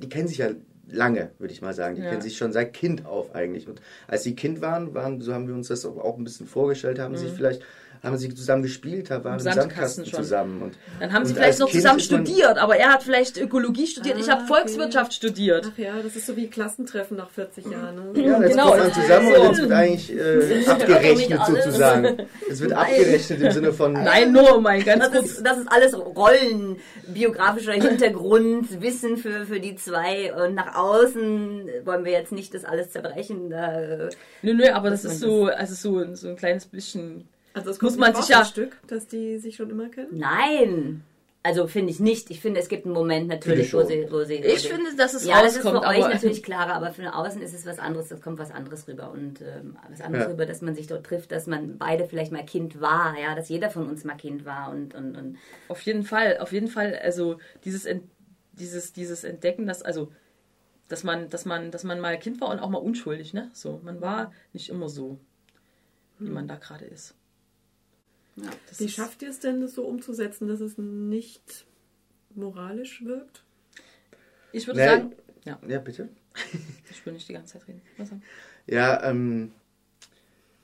die 0.00 0.08
kennen 0.08 0.26
sich 0.26 0.38
ja 0.38 0.50
lange, 0.90 1.30
würde 1.38 1.52
ich 1.52 1.62
mal 1.62 1.74
sagen. 1.74 1.96
Die 1.96 2.02
ja. 2.02 2.10
kennen 2.10 2.22
sich 2.22 2.36
schon 2.36 2.52
seit 2.52 2.72
Kind 2.72 3.06
auf 3.06 3.34
eigentlich. 3.34 3.68
Und 3.68 3.80
als 4.06 4.24
sie 4.24 4.34
Kind 4.34 4.60
waren, 4.60 4.94
waren, 4.94 5.20
so 5.20 5.34
haben 5.34 5.48
wir 5.48 5.54
uns 5.54 5.68
das 5.68 5.84
auch 5.84 6.16
ein 6.16 6.24
bisschen 6.24 6.46
vorgestellt, 6.46 6.98
haben 6.98 7.12
mhm. 7.12 7.18
sich 7.18 7.32
vielleicht 7.32 7.62
haben 8.02 8.16
sie 8.16 8.32
zusammen 8.34 8.62
gespielt, 8.62 9.10
waren 9.10 9.34
im 9.34 9.40
Sandkasten, 9.40 10.04
Sandkasten 10.04 10.04
zusammen. 10.04 10.62
Und, 10.62 10.78
dann 11.00 11.12
haben 11.12 11.24
sie 11.24 11.34
vielleicht 11.34 11.58
noch 11.58 11.68
kind 11.68 11.82
zusammen 11.82 12.00
studiert, 12.00 12.58
aber 12.58 12.76
er 12.76 12.92
hat 12.92 13.02
vielleicht 13.02 13.36
Ökologie 13.38 13.86
studiert, 13.86 14.16
ah, 14.16 14.20
ich 14.20 14.30
habe 14.30 14.46
Volkswirtschaft 14.46 15.06
okay. 15.06 15.16
studiert. 15.16 15.72
Ach 15.72 15.78
ja, 15.78 16.02
das 16.02 16.16
ist 16.16 16.26
so 16.26 16.36
wie 16.36 16.48
Klassentreffen 16.48 17.16
nach 17.16 17.30
40 17.30 17.66
Jahren. 17.66 18.12
Ne? 18.12 18.22
Ja, 18.22 18.40
jetzt 18.40 18.50
genau. 18.52 18.68
kommt 18.68 18.80
man 18.80 18.92
zusammen 18.92 19.32
und 19.32 19.48
jetzt 19.48 19.60
wird 19.60 19.72
eigentlich 19.72 20.16
äh, 20.16 20.66
abgerechnet 20.66 21.40
sozusagen. 21.46 22.16
Es 22.50 22.60
wird 22.60 22.72
abgerechnet 22.72 23.40
im 23.40 23.50
Sinne 23.50 23.72
von... 23.72 23.92
Nein, 23.92 24.32
nur 24.32 24.60
mein 24.60 24.84
ganz 24.84 25.04
das 25.04 25.12
kurz. 25.12 25.30
Ist, 25.32 25.46
das 25.46 25.58
ist 25.58 25.68
alles 25.70 25.96
Rollen, 25.96 26.76
biografischer 27.06 27.72
Hintergrund, 27.72 28.80
Wissen 28.80 29.16
für, 29.16 29.46
für 29.46 29.60
die 29.60 29.76
zwei 29.76 30.32
und 30.34 30.54
nach 30.54 30.74
außen 30.76 31.68
wollen 31.84 32.04
wir 32.04 32.12
jetzt 32.12 32.32
nicht 32.32 32.54
das 32.54 32.64
alles 32.64 32.90
zerbrechen. 32.90 33.50
Da, 33.50 34.08
nö, 34.42 34.54
nö, 34.54 34.70
aber 34.70 34.90
das 34.90 35.04
ist 35.04 35.20
so, 35.20 35.46
also 35.46 35.74
so, 35.74 36.14
so 36.14 36.28
ein 36.28 36.36
kleines 36.36 36.66
bisschen 36.66 37.28
also 37.58 37.70
das 37.70 37.80
muss 37.80 37.96
man 37.96 38.14
sich 38.14 38.28
ja 38.28 38.44
Stück, 38.44 38.76
dass 38.86 39.06
die 39.06 39.38
sich 39.38 39.56
schon 39.56 39.70
immer 39.70 39.88
kennen? 39.88 40.18
Nein. 40.18 41.04
Also 41.48 41.66
finde 41.68 41.92
ich 41.92 42.00
nicht. 42.00 42.30
Ich 42.30 42.40
finde, 42.40 42.60
es 42.60 42.68
gibt 42.68 42.84
einen 42.84 42.94
Moment 42.94 43.28
natürlich, 43.28 43.72
wo 43.72 43.82
sie, 43.82 44.06
wo 44.10 44.24
sie. 44.24 44.34
Ich 44.34 44.64
wo 44.64 44.74
finde, 44.74 44.94
dass 44.96 45.14
es 45.14 45.24
ja, 45.24 45.38
rauskommt. 45.38 45.64
Ja, 45.64 45.80
das 45.80 45.82
ist 45.82 45.96
für 45.96 46.06
euch 46.06 46.14
natürlich 46.14 46.42
klarer, 46.42 46.74
aber 46.74 46.92
für 46.92 47.14
außen 47.14 47.40
ist 47.40 47.54
es 47.54 47.64
was 47.64 47.78
anderes. 47.78 48.08
Das 48.08 48.20
kommt 48.20 48.38
was 48.38 48.50
anderes 48.50 48.88
rüber 48.88 49.10
und 49.12 49.40
ähm, 49.40 49.76
was 49.88 50.00
anderes 50.00 50.26
ja. 50.26 50.30
rüber, 50.30 50.46
dass 50.46 50.62
man 50.62 50.74
sich 50.74 50.88
dort 50.88 51.06
trifft, 51.06 51.30
dass 51.30 51.46
man 51.46 51.78
beide 51.78 52.04
vielleicht 52.06 52.32
mal 52.32 52.44
Kind 52.44 52.80
war, 52.80 53.18
ja, 53.18 53.34
dass 53.34 53.48
jeder 53.48 53.70
von 53.70 53.88
uns 53.88 54.04
mal 54.04 54.16
Kind 54.16 54.44
war 54.44 54.70
und 54.70 54.94
und, 54.94 55.16
und 55.16 55.38
auf 55.68 55.80
jeden 55.82 56.02
Fall, 56.02 56.38
auf 56.38 56.52
jeden 56.52 56.68
Fall. 56.68 56.98
Also 57.02 57.38
dieses 57.64 57.86
dieses 58.52 58.92
dieses 58.92 59.24
Entdecken, 59.24 59.66
dass 59.66 59.82
also 59.82 60.12
dass 60.88 61.04
man 61.04 61.30
dass 61.30 61.44
man 61.44 61.70
dass 61.70 61.84
man 61.84 62.00
mal 62.00 62.18
Kind 62.18 62.40
war 62.40 62.50
und 62.50 62.58
auch 62.58 62.68
mal 62.68 62.78
unschuldig, 62.78 63.32
ne? 63.32 63.50
So, 63.54 63.80
man 63.84 64.00
war 64.00 64.32
nicht 64.52 64.70
immer 64.70 64.88
so, 64.88 65.18
wie 66.18 66.26
hm. 66.26 66.34
man 66.34 66.48
da 66.48 66.56
gerade 66.56 66.84
ist. 66.84 67.14
Ja, 68.42 68.50
Wie 68.78 68.88
schafft 68.88 69.22
ihr 69.22 69.30
es 69.30 69.40
denn, 69.40 69.60
das 69.60 69.74
so 69.74 69.84
umzusetzen, 69.84 70.48
dass 70.48 70.60
es 70.60 70.78
nicht 70.78 71.66
moralisch 72.34 73.04
wirkt? 73.04 73.42
Ich 74.52 74.66
würde 74.66 74.80
nee, 74.80 74.86
sagen. 74.86 75.12
Ja. 75.44 75.58
ja, 75.66 75.78
bitte. 75.78 76.08
Ich 76.90 77.04
will 77.04 77.12
nicht 77.12 77.28
die 77.28 77.32
ganze 77.32 77.54
Zeit 77.54 77.68
reden. 77.68 77.82
Ja, 78.66 79.02
ähm, 79.08 79.52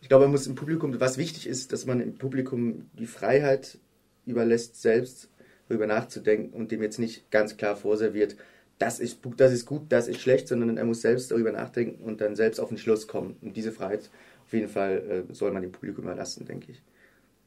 ich 0.00 0.08
glaube, 0.08 0.24
man 0.24 0.32
muss 0.32 0.46
im 0.46 0.54
Publikum, 0.54 0.98
was 1.00 1.18
wichtig 1.18 1.46
ist, 1.46 1.72
dass 1.72 1.86
man 1.86 2.00
im 2.00 2.16
Publikum 2.16 2.90
die 2.92 3.06
Freiheit 3.06 3.78
überlässt, 4.26 4.80
selbst 4.80 5.28
darüber 5.68 5.86
nachzudenken 5.86 6.52
und 6.52 6.70
dem 6.70 6.82
jetzt 6.82 6.98
nicht 6.98 7.30
ganz 7.30 7.56
klar 7.56 7.76
vorserviert, 7.76 8.36
das 8.78 9.00
ist, 9.00 9.20
das 9.36 9.52
ist 9.52 9.66
gut, 9.66 9.84
das 9.90 10.08
ist 10.08 10.20
schlecht, 10.20 10.48
sondern 10.48 10.76
er 10.76 10.84
muss 10.84 11.00
selbst 11.00 11.30
darüber 11.30 11.52
nachdenken 11.52 12.02
und 12.02 12.20
dann 12.20 12.36
selbst 12.36 12.58
auf 12.58 12.68
den 12.68 12.78
Schluss 12.78 13.06
kommen. 13.06 13.36
Und 13.40 13.56
diese 13.56 13.72
Freiheit 13.72 14.10
auf 14.44 14.52
jeden 14.52 14.68
Fall 14.68 15.26
äh, 15.30 15.32
soll 15.32 15.52
man 15.52 15.62
dem 15.62 15.72
Publikum 15.72 16.04
überlassen, 16.04 16.44
denke 16.44 16.72
ich. 16.72 16.82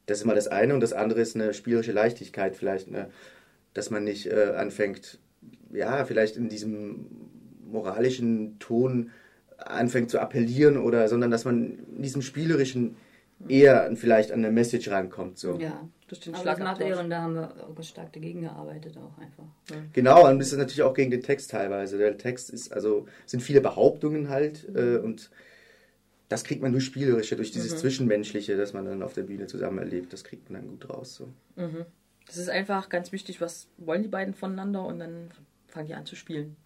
Das 0.08 0.20
ist 0.20 0.26
mal 0.26 0.36
das 0.36 0.48
eine 0.48 0.74
und 0.74 0.80
das 0.80 0.94
andere 0.94 1.22
ist 1.22 1.36
eine 1.36 1.54
spielerische 1.54 1.92
Leichtigkeit 1.92 2.56
vielleicht, 2.56 2.90
ne? 2.90 3.10
dass 3.74 3.92
man 3.92 4.04
nicht 4.04 4.26
äh, 4.26 4.54
anfängt, 4.58 5.20
ja, 5.72 6.04
vielleicht 6.06 6.38
in 6.38 6.50
diesem 6.50 7.06
moralischen 7.70 8.58
Ton 8.60 9.12
anfängt 9.58 10.10
zu 10.10 10.20
appellieren 10.20 10.78
oder, 10.78 11.08
sondern 11.08 11.30
dass 11.30 11.46
man 11.46 11.78
in 11.96 12.02
diesem 12.02 12.22
spielerischen 12.22 12.96
eher 13.48 13.92
vielleicht 13.96 14.32
an 14.32 14.40
eine 14.40 14.52
Message 14.52 14.90
rankommt. 14.90 15.38
So. 15.38 15.60
Ja, 15.60 15.88
durch 16.08 16.22
den 16.22 16.36
Schlag 16.36 16.60
nach 16.60 16.78
der 16.78 17.00
und 17.00 17.10
da 17.10 17.22
haben 17.22 17.36
wir 17.36 17.54
auch 17.68 17.84
stark 17.84 18.14
dagegen 18.14 18.42
gearbeitet 18.42 18.98
auch 18.98 19.22
einfach. 19.22 19.44
Ja. 19.70 19.76
Genau, 19.94 20.28
und 20.28 20.40
das 20.40 20.52
ist 20.52 20.58
natürlich 20.58 20.84
auch 20.84 20.94
gegen 20.94 21.12
den 21.12 21.22
Text 21.22 21.52
teilweise. 21.52 21.98
Der 21.98 22.18
Text 22.18 22.50
ist, 22.50 22.72
also 22.72 23.06
sind 23.26 23.42
viele 23.42 23.62
Behauptungen 23.62 24.30
halt 24.30 24.68
äh, 24.74 24.98
und 24.98 25.30
das 26.30 26.44
kriegt 26.44 26.62
man 26.62 26.72
durch 26.72 26.86
Spielerische, 26.86 27.36
durch 27.36 27.52
dieses 27.52 27.74
mhm. 27.74 27.78
Zwischenmenschliche, 27.78 28.58
das 28.58 28.74
man 28.74 28.86
dann 28.86 29.02
auf 29.02 29.14
der 29.14 29.24
Bühne 29.24 29.48
zusammen 29.48 29.78
erlebt. 29.80 30.12
Das 30.12 30.24
kriegt 30.24 30.50
man 30.50 30.62
dann 30.62 30.70
gut 30.70 30.90
raus. 30.90 31.16
So. 31.16 31.30
Mhm. 31.56 31.86
Das 32.26 32.38
ist 32.38 32.50
einfach 32.50 32.90
ganz 32.90 33.12
wichtig, 33.12 33.40
was 33.40 33.68
wollen 33.78 34.04
die 34.04 34.10
beiden 34.10 34.34
voneinander 34.34 34.86
und 34.86 35.00
dann 35.00 35.30
fangen 35.68 35.88
die 35.88 35.94
an 35.94 36.06
zu 36.06 36.16
spielen. 36.16 36.58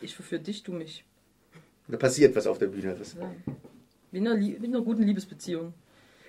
Ich 0.00 0.14
verführe 0.14 0.42
dich, 0.42 0.64
du 0.64 0.72
mich. 0.72 1.04
Da 1.86 1.96
passiert 1.96 2.34
was 2.34 2.46
auf 2.46 2.58
der 2.58 2.66
Bühne. 2.66 2.94
Das 2.98 3.14
ja. 3.14 3.30
Wie, 4.10 4.18
in 4.18 4.26
einer, 4.26 4.38
wie 4.38 4.52
in 4.52 4.66
einer 4.66 4.82
guten 4.82 5.02
Liebesbeziehung. 5.02 5.74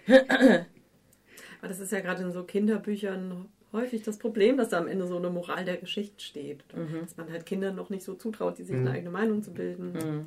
Aber 0.07 1.67
das 1.67 1.79
ist 1.79 1.91
ja 1.91 1.99
gerade 1.99 2.23
in 2.23 2.31
so 2.31 2.43
Kinderbüchern 2.43 3.47
häufig 3.73 4.03
das 4.03 4.17
Problem, 4.17 4.57
dass 4.57 4.69
da 4.69 4.77
am 4.77 4.87
Ende 4.87 5.07
so 5.07 5.17
eine 5.17 5.29
Moral 5.29 5.65
der 5.65 5.77
Geschichte 5.77 6.23
steht. 6.23 6.63
Mhm. 6.75 7.01
Dass 7.01 7.17
man 7.17 7.31
halt 7.31 7.45
Kindern 7.45 7.75
noch 7.75 7.89
nicht 7.89 8.03
so 8.03 8.13
zutraut, 8.13 8.57
die 8.57 8.63
sich 8.63 8.75
mhm. 8.75 8.87
eine 8.87 8.91
eigene 8.91 9.11
Meinung 9.11 9.43
zu 9.43 9.51
bilden. 9.51 9.93
Mhm. 9.93 10.25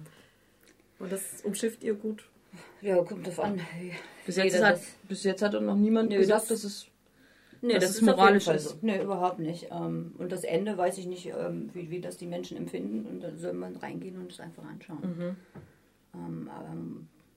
Und 0.98 1.12
das 1.12 1.42
umschifft 1.42 1.82
ihr 1.82 1.94
gut. 1.94 2.28
Ja, 2.80 3.02
kommt 3.02 3.26
drauf 3.26 3.40
an. 3.40 3.60
Bis 4.26 4.36
jetzt, 4.36 4.62
hat, 4.62 4.80
bis 5.08 5.24
jetzt 5.24 5.42
hat 5.42 5.60
noch 5.60 5.76
niemand 5.76 6.10
nee, 6.10 6.18
gesagt, 6.18 6.50
dass 6.50 6.64
es 6.64 6.86
Nee, 7.64 7.74
das, 7.74 7.84
das 7.84 7.94
ist 7.96 8.02
moralisch 8.02 8.48
ist. 8.48 8.70
So. 8.70 8.76
Nee, 8.82 9.00
überhaupt 9.00 9.38
nicht. 9.38 9.68
Ähm, 9.70 10.14
und 10.18 10.32
das 10.32 10.42
Ende 10.42 10.76
weiß 10.76 10.98
ich 10.98 11.06
nicht, 11.06 11.26
ähm, 11.26 11.70
wie, 11.72 11.90
wie 11.90 12.00
das 12.00 12.16
die 12.16 12.26
Menschen 12.26 12.56
empfinden. 12.56 13.06
Und 13.06 13.20
da 13.20 13.30
soll 13.36 13.52
man 13.52 13.76
reingehen 13.76 14.18
und 14.18 14.32
es 14.32 14.40
einfach 14.40 14.64
anschauen. 14.64 14.98
Mhm. 15.00 15.36
Ähm, 16.14 16.50
aber 16.52 16.74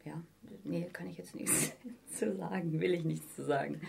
ja, 0.04 0.20
nee, 0.64 0.90
kann 0.92 1.08
ich 1.08 1.20
jetzt 1.20 1.36
nichts 1.36 1.74
zu 2.12 2.36
sagen. 2.36 2.82
Will 2.82 2.96
ich 2.96 3.06
nichts 3.06 3.36
zu 3.36 3.44
sagen. 3.44 3.82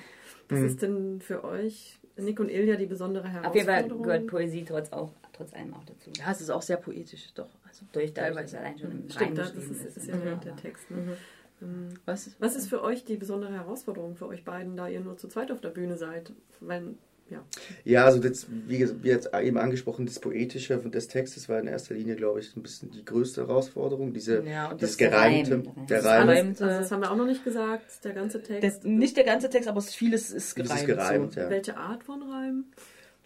Was 0.50 0.60
mhm. 0.60 0.66
ist 0.66 0.82
denn 0.82 1.20
für 1.22 1.42
euch 1.42 1.98
Nick 2.16 2.38
und 2.38 2.50
Ilja 2.50 2.76
die 2.76 2.86
besondere 2.86 3.28
Auf 3.46 3.54
jeden 3.54 3.66
Fall 3.66 3.88
gehört 3.88 4.26
Poesie 4.26 4.64
trotz, 4.64 4.92
auch, 4.92 5.12
trotz 5.36 5.52
allem 5.54 5.74
auch 5.74 5.84
dazu. 5.84 6.10
Ja, 6.18 6.30
es 6.30 6.40
ist 6.40 6.50
auch 6.50 6.62
sehr 6.62 6.76
poetisch, 6.76 7.32
doch. 7.34 7.48
Also 7.66 7.84
durch 7.92 8.12
teilweise 8.12 8.58
allein 8.58 8.78
schon 8.78 8.90
im 8.90 9.10
Stimmt, 9.10 9.38
das 9.38 9.52
ist, 9.52 9.70
ist, 9.70 9.96
ist 9.96 10.08
ja 10.08 10.16
mhm. 10.16 10.40
der 10.40 10.56
Text. 10.56 10.90
Ne? 10.90 11.16
Mhm. 11.60 11.94
Was, 12.04 12.30
was 12.38 12.56
ist 12.56 12.68
für 12.68 12.82
euch 12.82 13.04
die 13.04 13.16
besondere 13.16 13.52
Herausforderung 13.52 14.16
für 14.16 14.26
euch 14.26 14.44
beiden, 14.44 14.76
da 14.76 14.88
ihr 14.88 15.00
nur 15.00 15.16
zu 15.16 15.28
zweit 15.28 15.50
auf 15.50 15.60
der 15.60 15.70
Bühne 15.70 15.96
seid? 15.96 16.32
Weil 16.60 16.94
ja. 17.28 17.44
ja, 17.82 18.04
also 18.04 18.20
das, 18.20 18.46
wie, 18.48 18.88
wie 19.02 19.08
jetzt 19.08 19.30
eben 19.34 19.58
angesprochen, 19.58 20.06
das 20.06 20.20
Poetische 20.20 20.78
des 20.78 21.08
Textes 21.08 21.48
war 21.48 21.58
in 21.58 21.66
erster 21.66 21.94
Linie, 21.94 22.14
glaube 22.14 22.38
ich, 22.38 22.54
ein 22.56 22.62
bisschen 22.62 22.92
die 22.92 23.04
größte 23.04 23.48
Herausforderung. 23.48 24.12
Diese, 24.12 24.44
ja, 24.44 24.72
dieses 24.74 24.96
Gereimte. 24.96 25.64
Der 25.88 26.04
Reim. 26.04 26.28
Also 26.28 26.64
das 26.66 26.92
haben 26.92 27.00
wir 27.00 27.10
auch 27.10 27.16
noch 27.16 27.26
nicht 27.26 27.42
gesagt, 27.42 28.04
der 28.04 28.12
ganze 28.12 28.42
Text. 28.42 28.62
Das, 28.62 28.84
nicht 28.84 29.16
der 29.16 29.24
ganze 29.24 29.50
Text, 29.50 29.68
aber 29.68 29.82
vieles 29.82 30.30
ist 30.30 30.54
gereimt. 30.54 30.86
gereimt 30.86 31.32
so. 31.32 31.40
ja. 31.40 31.50
Welche 31.50 31.76
Art 31.76 32.04
von 32.04 32.22
Reim? 32.22 32.66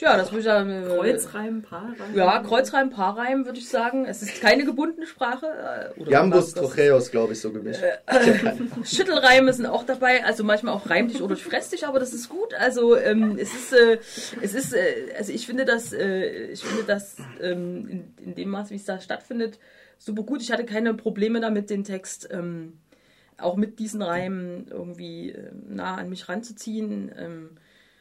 Ja, 0.00 0.16
das 0.16 0.30
würde 0.30 0.38
ich 0.38 0.44
sagen. 0.44 0.70
Äh, 0.70 0.96
Kreuzreim, 0.96 1.62
Paarreim. 1.62 2.14
Ja, 2.14 2.42
Kreuzreim, 2.42 2.90
Paarreim 2.90 3.44
würde 3.44 3.58
ich 3.58 3.68
sagen. 3.68 4.06
Es 4.06 4.22
ist 4.22 4.40
keine 4.40 4.64
gebundene 4.64 5.06
Sprache. 5.06 5.46
Äh, 5.96 6.00
oder 6.00 6.10
Jambus, 6.10 6.54
Trocheos, 6.54 7.10
glaube 7.10 7.34
ich, 7.34 7.40
so 7.40 7.52
gemischt. 7.52 7.82
Äh, 7.82 8.54
Schüttelreime 8.84 9.52
sind 9.52 9.66
auch 9.66 9.84
dabei, 9.84 10.24
also 10.24 10.42
manchmal 10.42 10.74
auch 10.74 10.88
reim 10.88 11.08
dich 11.08 11.20
oder 11.20 11.36
fress 11.36 11.68
dich, 11.68 11.86
aber 11.86 12.00
das 12.00 12.14
ist 12.14 12.30
gut. 12.30 12.54
Also 12.54 12.96
ähm, 12.96 13.36
es 13.38 13.54
ist, 13.54 13.72
äh, 13.74 13.98
es 14.40 14.54
ist, 14.54 14.72
äh, 14.72 15.12
also 15.18 15.32
ich 15.32 15.46
finde 15.46 15.66
das, 15.66 15.92
äh, 15.92 16.46
ich 16.52 16.62
finde 16.62 16.84
das 16.84 17.16
ähm, 17.42 17.88
in, 17.88 18.14
in, 18.24 18.34
dem 18.34 18.48
Maß, 18.48 18.70
wie 18.70 18.76
es 18.76 18.86
da 18.86 19.00
stattfindet, 19.00 19.58
super 19.98 20.22
gut. 20.22 20.40
Ich 20.40 20.50
hatte 20.50 20.64
keine 20.64 20.94
Probleme 20.94 21.40
damit, 21.40 21.68
den 21.68 21.84
Text 21.84 22.28
ähm, 22.32 22.78
auch 23.36 23.56
mit 23.56 23.78
diesen 23.78 24.00
Reimen 24.00 24.66
irgendwie 24.70 25.32
äh, 25.32 25.50
nah 25.68 25.96
an 25.96 26.08
mich 26.08 26.28
ranzuziehen. 26.28 27.12
Ähm, 27.18 27.50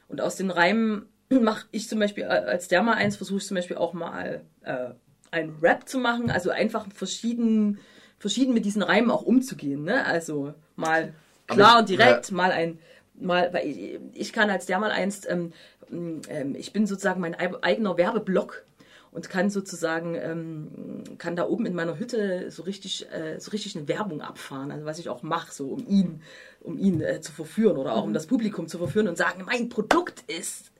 und 0.08 0.22
aus 0.22 0.38
den 0.38 0.50
Reimen 0.50 1.08
mache 1.30 1.68
ich 1.72 1.88
zum 1.88 2.00
Beispiel 2.00 2.24
äh, 2.24 2.28
als 2.28 2.68
der 2.68 2.82
mal 2.82 2.96
eins, 2.96 3.18
versuche 3.18 3.38
ich 3.38 3.46
zum 3.46 3.56
Beispiel 3.56 3.78
auch 3.78 3.94
mal 3.94 4.42
äh, 4.63 4.89
einen 5.32 5.58
Rap 5.62 5.88
zu 5.88 6.00
machen, 6.00 6.32
also 6.32 6.50
einfach 6.50 6.88
verschieden, 6.94 7.80
verschieden 8.18 8.54
mit 8.54 8.65
diesen 8.65 8.82
Reimen 8.82 9.12
auch 9.12 9.22
umzugehen. 9.22 9.84
Ne? 9.84 10.06
Also 10.06 10.54
mal 10.76 11.13
klar 11.48 11.76
ich, 11.76 11.80
und 11.82 11.89
direkt, 11.89 12.30
ja. 12.30 12.36
mal 12.36 12.52
ein, 12.52 12.80
mal, 13.13 13.54
weil 13.54 13.68
ich, 13.68 14.00
ich, 14.13 14.34
kann 14.34 14.50
als 14.50 14.65
der 14.65 14.80
mal 14.80 14.92
einst, 14.92 15.30
ähm, 15.30 15.54
ähm, 15.92 16.56
ich 16.56 16.74
bin 16.74 16.88
sozusagen 16.88 17.22
mein 17.22 17.36
eigener 17.36 17.98
Werbeblock 17.98 18.63
und 19.12 19.30
kann 19.30 19.50
sozusagen 19.50 20.15
ähm, 20.15 21.18
kann 21.18 21.36
da 21.36 21.48
oben 21.48 21.65
in 21.65 21.74
meiner 21.74 21.98
Hütte 21.98 22.52
so 22.52 22.63
richtig 22.63 23.12
äh, 23.12 23.39
so 23.39 23.52
richtig 23.52 23.76
eine 23.76 23.88
Werbung 23.88 24.22
abfahren 24.22 24.72
also 24.72 24.86
was 24.86 25.00
ich 25.00 25.10
auch 25.10 25.24
mache 25.24 25.52
so 25.52 25.70
um 25.70 25.88
ihn 25.88 26.22
um 26.60 26.78
ihn 26.78 27.02
äh, 27.02 27.20
zu 27.20 27.32
verführen 27.32 27.78
oder 27.78 27.96
auch 27.96 28.04
um 28.04 28.10
mhm. 28.10 28.13
das 28.13 28.28
Publikum 28.28 28.68
zu 28.68 28.78
verführen 28.78 29.08
und 29.08 29.18
sagen 29.18 29.46
mein 29.48 29.70
Produkt 29.70 30.24
ist 30.30 30.72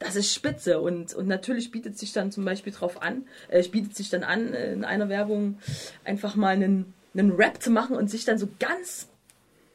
das 0.00 0.16
ist 0.16 0.34
spitze. 0.34 0.80
Und, 0.80 1.14
und 1.14 1.28
natürlich 1.28 1.70
bietet 1.70 1.96
sich 1.96 2.12
dann 2.12 2.32
zum 2.32 2.44
Beispiel 2.44 2.72
drauf 2.72 3.00
an, 3.00 3.28
äh, 3.48 3.62
bietet 3.68 3.94
sich 3.94 4.10
dann 4.10 4.24
an, 4.24 4.52
äh, 4.52 4.72
in 4.72 4.84
einer 4.84 5.08
Werbung 5.08 5.58
einfach 6.04 6.34
mal 6.34 6.54
einen, 6.54 6.92
einen 7.14 7.30
Rap 7.32 7.62
zu 7.62 7.70
machen 7.70 7.94
und 7.94 8.10
sich 8.10 8.24
dann 8.24 8.38
so 8.38 8.48
ganz 8.58 9.06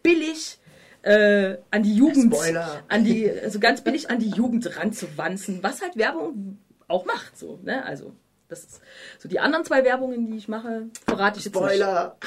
billig 0.03 0.57
äh, 1.03 1.57
an 1.71 1.83
die 1.83 1.95
Jugend, 1.95 2.35
Spoiler. 2.35 2.83
an 2.89 3.05
die, 3.05 3.29
also 3.29 3.59
ganz 3.59 3.81
billig 3.81 4.09
an 4.09 4.19
die 4.19 4.29
Jugend 4.29 4.75
ranzuwanzen, 4.77 5.61
was 5.61 5.81
halt 5.81 5.95
Werbung 5.95 6.57
auch 6.87 7.05
macht, 7.05 7.37
so, 7.37 7.59
ne? 7.63 7.85
Also, 7.85 8.13
das 8.47 8.63
ist 8.63 8.81
so 9.19 9.27
die 9.27 9.39
anderen 9.39 9.65
zwei 9.65 9.83
Werbungen, 9.83 10.31
die 10.31 10.37
ich 10.37 10.47
mache, 10.47 10.87
verrate 11.07 11.39
ich 11.39 11.45
jetzt 11.45 11.55
Spoiler. 11.55 12.17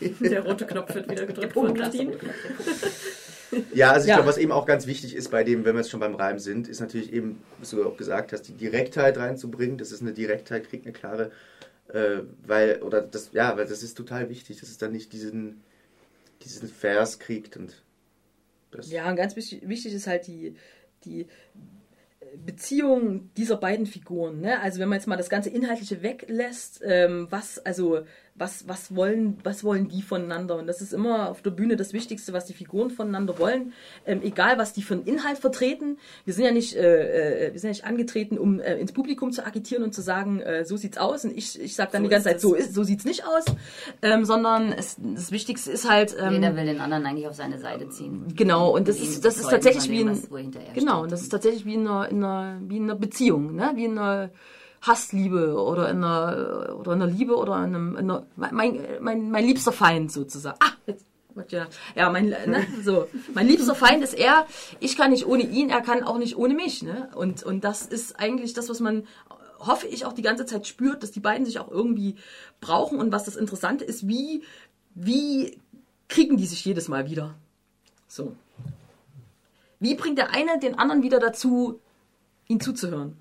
nicht. 0.00 0.20
Der 0.20 0.44
rote 0.44 0.66
Knopf 0.66 0.94
wird 0.94 1.08
wieder 1.08 1.26
gedrückt 1.26 1.52
von 1.52 1.72
Nadine. 1.72 2.16
Ja, 3.74 3.92
also 3.92 4.04
ich 4.04 4.08
ja. 4.08 4.16
glaube, 4.16 4.28
was 4.28 4.38
eben 4.38 4.52
auch 4.52 4.66
ganz 4.66 4.86
wichtig 4.86 5.14
ist 5.14 5.30
bei 5.30 5.44
dem, 5.44 5.64
wenn 5.64 5.74
wir 5.74 5.80
jetzt 5.80 5.90
schon 5.90 6.00
beim 6.00 6.14
Reim 6.14 6.38
sind, 6.38 6.68
ist 6.68 6.80
natürlich 6.80 7.12
eben, 7.12 7.42
was 7.58 7.70
du 7.70 7.84
auch 7.84 7.96
gesagt 7.96 8.32
hast, 8.32 8.42
die 8.42 8.52
Direktheit 8.52 9.18
reinzubringen. 9.18 9.78
Das 9.78 9.92
ist 9.92 10.02
eine 10.02 10.12
Direktheit, 10.12 10.68
kriegt 10.68 10.86
eine 10.86 10.92
klare, 10.92 11.30
äh, 11.88 12.20
weil, 12.46 12.82
oder 12.82 13.02
das, 13.02 13.30
ja, 13.32 13.56
weil 13.56 13.66
das 13.66 13.82
ist 13.82 13.94
total 13.94 14.28
wichtig, 14.28 14.60
dass 14.60 14.68
es 14.68 14.78
dann 14.78 14.92
nicht 14.92 15.12
diesen, 15.12 15.62
diesen 16.42 16.68
Vers 16.68 17.18
kriegt 17.18 17.56
und 17.56 17.82
das. 18.70 18.90
Ja, 18.90 19.08
und 19.08 19.16
ganz 19.16 19.36
wichtig, 19.36 19.68
wichtig 19.68 19.92
ist 19.92 20.06
halt 20.06 20.26
die, 20.26 20.56
die 21.04 21.26
Beziehung 22.36 23.30
dieser 23.36 23.56
beiden 23.56 23.86
Figuren. 23.86 24.40
Ne? 24.40 24.60
Also 24.60 24.80
wenn 24.80 24.88
man 24.88 24.98
jetzt 24.98 25.06
mal 25.06 25.16
das 25.16 25.28
ganze 25.28 25.50
Inhaltliche 25.50 26.02
weglässt, 26.02 26.80
ähm, 26.84 27.26
was, 27.30 27.58
also 27.58 28.04
was, 28.42 28.66
was, 28.66 28.94
wollen, 28.96 29.38
was 29.44 29.62
wollen 29.62 29.88
die 29.88 30.02
voneinander? 30.02 30.56
Und 30.56 30.66
das 30.66 30.80
ist 30.80 30.92
immer 30.92 31.30
auf 31.30 31.42
der 31.42 31.52
Bühne 31.52 31.76
das 31.76 31.92
Wichtigste, 31.92 32.32
was 32.32 32.44
die 32.44 32.54
Figuren 32.54 32.90
voneinander 32.90 33.38
wollen. 33.38 33.72
Ähm, 34.04 34.20
egal, 34.22 34.58
was 34.58 34.72
die 34.72 34.82
für 34.82 34.94
einen 34.94 35.04
Inhalt 35.04 35.38
vertreten. 35.38 35.96
Wir 36.24 36.34
sind 36.34 36.44
ja 36.44 36.50
nicht, 36.50 36.74
äh, 36.74 37.46
äh 37.46 37.52
wir 37.52 37.60
sind 37.60 37.68
ja 37.68 37.72
nicht 37.72 37.84
angetreten, 37.84 38.38
um 38.38 38.58
äh, 38.58 38.78
ins 38.78 38.90
Publikum 38.90 39.30
zu 39.30 39.46
agitieren 39.46 39.84
und 39.84 39.94
zu 39.94 40.02
sagen, 40.02 40.40
äh, 40.40 40.64
so 40.64 40.76
sieht's 40.76 40.98
aus. 40.98 41.24
Und 41.24 41.36
ich, 41.36 41.60
ich 41.60 41.76
sage 41.76 41.90
dann 41.92 42.02
so 42.02 42.08
die 42.08 42.10
ganze 42.10 42.28
Zeit, 42.30 42.40
so, 42.40 42.54
ist, 42.54 42.74
so 42.74 42.82
sieht's 42.82 43.04
nicht 43.04 43.24
aus. 43.24 43.44
Ähm, 44.02 44.24
sondern 44.24 44.72
es, 44.72 44.96
das 44.98 45.30
Wichtigste 45.30 45.70
ist 45.70 45.88
halt... 45.88 46.16
Ähm, 46.18 46.32
Jeder 46.32 46.56
will 46.56 46.66
den 46.66 46.80
anderen 46.80 47.06
eigentlich 47.06 47.28
auf 47.28 47.34
seine 47.34 47.60
Seite 47.60 47.88
ziehen. 47.90 48.24
Genau, 48.34 48.74
und 48.74 48.88
das, 48.88 48.98
ist, 48.98 49.24
das 49.24 49.38
ist 49.38 49.50
tatsächlich 49.50 49.88
wie 49.88 50.00
ein... 50.00 50.20
Genau, 50.74 51.04
und 51.04 51.12
das 51.12 51.22
ist 51.22 51.28
tatsächlich 51.28 51.64
wie 51.64 51.74
in 51.74 51.86
einer, 51.86 52.08
in 52.08 52.24
einer, 52.24 52.58
wie 52.66 52.78
in 52.78 52.84
einer 52.84 52.96
Beziehung, 52.96 53.54
ne? 53.54 53.70
wie 53.76 53.84
in 53.84 53.98
einer 53.98 54.30
Hassliebe 54.82 55.54
oder 55.54 55.88
in 55.88 55.98
einer, 55.98 56.76
oder 56.78 56.92
in 56.92 57.02
einer 57.02 57.10
Liebe 57.10 57.36
oder 57.36 57.56
in 57.56 57.74
einem, 57.74 57.96
in 57.96 58.10
einer, 58.10 58.26
mein, 58.36 58.84
mein, 59.00 59.30
mein 59.30 59.46
liebster 59.46 59.72
Feind 59.72 60.10
sozusagen. 60.10 60.58
Ah, 60.60 60.72
jetzt, 60.86 61.06
ja, 61.48 61.66
ja, 61.94 62.10
mein, 62.10 62.26
ne, 62.26 62.66
so, 62.82 63.08
mein 63.32 63.46
liebster 63.46 63.74
Feind 63.74 64.02
ist 64.02 64.14
er. 64.14 64.46
Ich 64.80 64.96
kann 64.96 65.12
nicht 65.12 65.26
ohne 65.26 65.44
ihn, 65.44 65.70
er 65.70 65.80
kann 65.82 66.02
auch 66.02 66.18
nicht 66.18 66.36
ohne 66.36 66.54
mich, 66.54 66.82
ne? 66.82 67.08
Und, 67.14 67.42
und 67.44 67.62
das 67.62 67.86
ist 67.86 68.18
eigentlich 68.18 68.54
das, 68.54 68.68
was 68.68 68.80
man, 68.80 69.06
hoffe 69.60 69.86
ich, 69.86 70.04
auch 70.04 70.12
die 70.12 70.22
ganze 70.22 70.46
Zeit 70.46 70.66
spürt, 70.66 71.02
dass 71.02 71.12
die 71.12 71.20
beiden 71.20 71.46
sich 71.46 71.60
auch 71.60 71.70
irgendwie 71.70 72.16
brauchen. 72.60 72.98
Und 72.98 73.12
was 73.12 73.24
das 73.24 73.36
Interessante 73.36 73.84
ist, 73.84 74.08
wie, 74.08 74.42
wie 74.94 75.58
kriegen 76.08 76.36
die 76.36 76.46
sich 76.46 76.64
jedes 76.64 76.88
Mal 76.88 77.08
wieder? 77.08 77.34
So. 78.08 78.34
Wie 79.78 79.94
bringt 79.94 80.18
der 80.18 80.30
eine 80.30 80.58
den 80.58 80.78
anderen 80.78 81.02
wieder 81.02 81.20
dazu, 81.20 81.80
ihn 82.48 82.60
zuzuhören? 82.60 83.16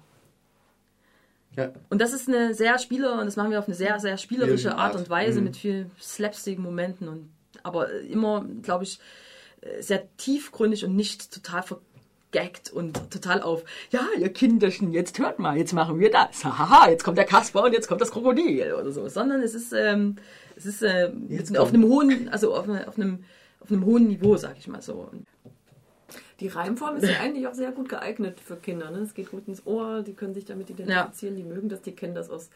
Ja. 1.58 1.72
Und 1.90 2.00
das 2.00 2.14
ist 2.14 2.28
eine 2.28 2.54
sehr 2.54 2.80
Spieler 2.80 3.20
und 3.20 3.26
das 3.26 3.36
machen 3.36 3.52
wir 3.52 3.60
auf 3.60 3.68
eine 3.68 3.76
sehr, 3.76 4.00
sehr 4.00 4.18
spielerische 4.18 4.76
Art 4.76 4.96
und 4.96 5.10
Weise 5.10 5.40
mhm. 5.40 5.46
mit 5.46 5.58
vielen 5.58 5.92
Slapstick-Momenten 6.00 7.08
und 7.08 7.30
aber 7.64 7.92
immer, 8.02 8.46
glaube 8.62 8.86
ich, 8.86 9.00
sehr 9.80 10.04
tiefgründig 10.18 10.86
und 10.86 10.96
nicht 10.96 11.32
total 11.32 11.64
vergaggt 11.64 12.72
und 12.72 13.12
total 13.12 13.42
auf, 13.42 13.64
ja, 13.92 14.02
ihr 14.18 14.30
Kinderchen, 14.30 14.92
jetzt 14.92 15.20
hört 15.20 15.40
mal, 15.40 15.58
jetzt 15.58 15.74
machen 15.74 16.00
wir 16.00 16.10
das. 16.10 16.44
Haha, 16.44 16.90
jetzt 16.90 17.04
kommt 17.04 17.18
der 17.18 17.26
Kasper 17.26 17.66
und 17.66 17.74
jetzt 17.74 17.88
kommt 17.88 18.02
das 18.02 18.12
Krokodil 18.12 18.74
oder 18.74 18.92
so. 18.92 19.08
Sondern 19.08 19.42
es 19.42 19.54
ist, 19.54 19.74
ähm, 19.74 20.16
es 20.56 20.66
ist 20.66 20.82
äh, 20.82 21.12
auf 21.58 21.70
einem 21.70 21.84
hohen, 21.84 22.30
also 22.30 22.56
auf, 22.56 22.68
auf, 22.68 22.98
einem, 22.98 23.24
auf 23.60 23.72
einem 23.72 23.86
hohen 23.86 24.08
Niveau, 24.08 24.38
sag 24.38 24.58
ich 24.58 24.68
mal 24.68 24.82
so. 24.82 25.12
Die 26.42 26.48
Reimform 26.48 26.98
ist 26.98 27.08
ja 27.08 27.20
eigentlich 27.20 27.48
auch 27.48 27.54
sehr 27.54 27.72
gut 27.72 27.88
geeignet 27.88 28.40
für 28.40 28.58
Kinder. 28.58 28.90
Ne? 28.90 28.98
Es 29.00 29.14
geht 29.14 29.30
gut 29.30 29.48
ins 29.48 29.68
Ohr, 29.68 30.02
die 30.02 30.14
können 30.14 30.34
sich 30.34 30.46
damit 30.46 30.72
identifizieren, 30.72 31.38
ja. 31.38 31.44
die 31.44 31.48
mögen 31.48 31.70
das, 31.70 31.84
die 31.84 31.96
kennen 31.96 32.16
das 32.16 32.32
aus 32.32 32.50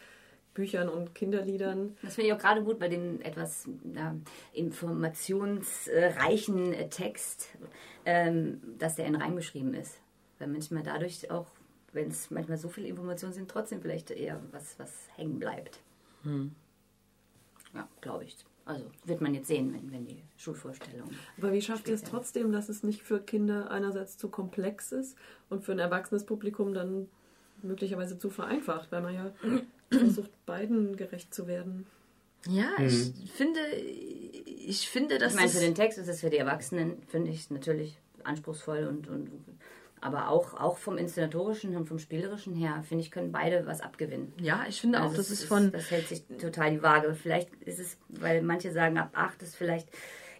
Büchern 0.54 0.88
und 0.88 1.14
Kinderliedern. 1.14 1.96
Das 2.02 2.16
finde 2.16 2.28
ich 2.28 2.34
auch 2.34 2.38
gerade 2.38 2.64
gut 2.64 2.80
bei 2.80 2.88
dem 2.88 3.22
etwas 3.22 3.68
ja, 3.94 4.16
informationsreichen 4.52 6.90
Text, 6.90 7.50
ähm, 8.04 8.60
dass 8.76 8.96
der 8.96 9.06
in 9.06 9.14
Reim 9.14 9.36
geschrieben 9.36 9.72
ist. 9.74 10.00
Weil 10.40 10.48
manchmal 10.48 10.82
dadurch 10.82 11.30
auch, 11.30 11.46
wenn 11.92 12.08
es 12.08 12.32
manchmal 12.32 12.58
so 12.58 12.68
viele 12.68 12.88
Informationen 12.88 13.34
sind, 13.34 13.48
trotzdem 13.48 13.82
vielleicht 13.82 14.10
eher 14.10 14.42
was, 14.50 14.80
was 14.80 14.90
hängen 15.14 15.38
bleibt. 15.38 15.78
Hm. 16.24 16.56
Ja, 17.72 17.86
glaube 18.00 18.24
ich. 18.24 18.36
Also 18.66 18.84
wird 19.04 19.20
man 19.20 19.32
jetzt 19.32 19.46
sehen, 19.46 19.72
wenn, 19.72 19.92
wenn 19.92 20.06
die 20.06 20.22
Schulvorstellung. 20.36 21.08
Aber 21.38 21.52
wie 21.52 21.62
schafft 21.62 21.86
ihr 21.86 21.94
es 21.94 22.02
trotzdem, 22.02 22.50
dass 22.50 22.68
es 22.68 22.82
nicht 22.82 23.00
für 23.00 23.20
Kinder 23.20 23.70
einerseits 23.70 24.18
zu 24.18 24.28
komplex 24.28 24.90
ist 24.90 25.16
und 25.48 25.64
für 25.64 25.70
ein 25.70 25.78
erwachsenes 25.78 26.26
Publikum 26.26 26.74
dann 26.74 27.08
möglicherweise 27.62 28.18
zu 28.18 28.28
vereinfacht, 28.28 28.90
weil 28.90 29.02
man 29.02 29.14
ja 29.14 29.32
versucht, 29.90 30.30
beiden 30.46 30.96
gerecht 30.96 31.32
zu 31.32 31.46
werden? 31.46 31.86
Ja, 32.48 32.70
mhm. 32.76 32.86
ich 32.86 33.32
finde, 33.32 33.60
ich 34.44 34.88
finde, 34.88 35.18
dass. 35.18 35.34
Ich 35.34 35.38
meine, 35.38 35.50
für 35.50 35.60
den 35.60 35.76
Text 35.76 35.98
ist 35.98 36.08
es 36.08 36.20
für 36.20 36.30
die 36.30 36.38
Erwachsenen, 36.38 37.00
finde 37.08 37.30
ich, 37.30 37.48
natürlich 37.50 37.96
anspruchsvoll 38.24 38.88
und, 38.88 39.06
und 39.08 39.30
aber 40.00 40.28
auch, 40.28 40.54
auch 40.54 40.76
vom 40.76 40.98
Inszenatorischen 40.98 41.76
und 41.76 41.86
vom 41.86 41.98
Spielerischen 41.98 42.54
her, 42.54 42.84
finde 42.86 43.02
ich, 43.02 43.10
können 43.10 43.32
beide 43.32 43.66
was 43.66 43.80
abgewinnen. 43.80 44.32
Ja, 44.38 44.64
ich 44.68 44.80
finde 44.80 44.98
also 44.98 45.12
auch, 45.12 45.16
das 45.16 45.30
ist 45.30 45.44
von. 45.44 45.72
Das 45.72 45.90
hält 45.90 46.08
sich 46.08 46.22
total 46.40 46.72
die 46.72 46.82
Waage. 46.82 47.14
Vielleicht 47.14 47.52
ist 47.62 47.78
es, 47.78 47.96
weil 48.08 48.42
manche 48.42 48.72
sagen, 48.72 48.98
ab 48.98 49.10
8 49.14 49.42
ist 49.42 49.56
vielleicht 49.56 49.88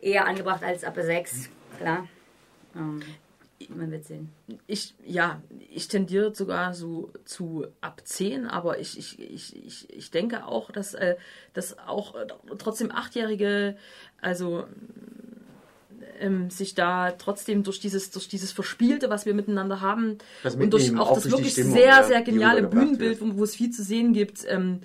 eher 0.01 0.27
angebracht 0.27 0.63
als 0.63 0.85
ab 0.85 0.97
6. 0.99 1.49
Klar. 1.79 2.07
Ähm, 2.75 3.03
man 3.71 3.91
wird 3.91 4.05
sehen. 4.05 4.31
Ich, 4.67 4.95
ja, 5.05 5.41
ich 5.71 5.89
tendiere 5.89 6.35
sogar 6.35 6.75
so 6.75 7.11
zu 7.25 7.67
ab 7.81 8.03
10, 8.05 8.47
aber 8.47 8.79
ich, 8.79 8.99
ich, 8.99 9.19
ich, 9.19 9.57
ich, 9.65 9.91
ich 9.91 10.11
denke 10.11 10.47
auch, 10.47 10.71
dass, 10.71 10.95
äh, 10.95 11.17
dass 11.55 11.79
auch 11.79 12.15
äh, 12.15 12.27
trotzdem 12.59 12.91
Achtjährige, 12.91 13.77
also 14.21 14.67
ähm, 16.21 16.51
sich 16.51 16.75
da 16.75 17.13
trotzdem 17.13 17.63
durch 17.63 17.81
dieses, 17.81 18.11
durch 18.11 18.29
dieses 18.29 18.53
Verspielte, 18.53 19.11
was 19.11 19.27
wir 19.27 19.35
miteinander 19.35 19.81
haben, 19.81 20.19
und 20.45 20.71
durch 20.73 20.95
auch, 20.97 21.11
auch 21.11 21.15
das 21.15 21.25
durch 21.25 21.35
wirklich 21.35 21.53
Stimmung, 21.53 21.75
sehr, 21.75 22.05
sehr 22.05 22.23
geniale 22.23 22.63
Bühnenbild, 22.63 23.21
wo, 23.21 23.37
wo, 23.37 23.45
es 23.45 23.57
viel 23.57 23.71
zu 23.71 23.83
sehen 23.83 24.13
gibt, 24.13 24.45
ähm, 24.47 24.81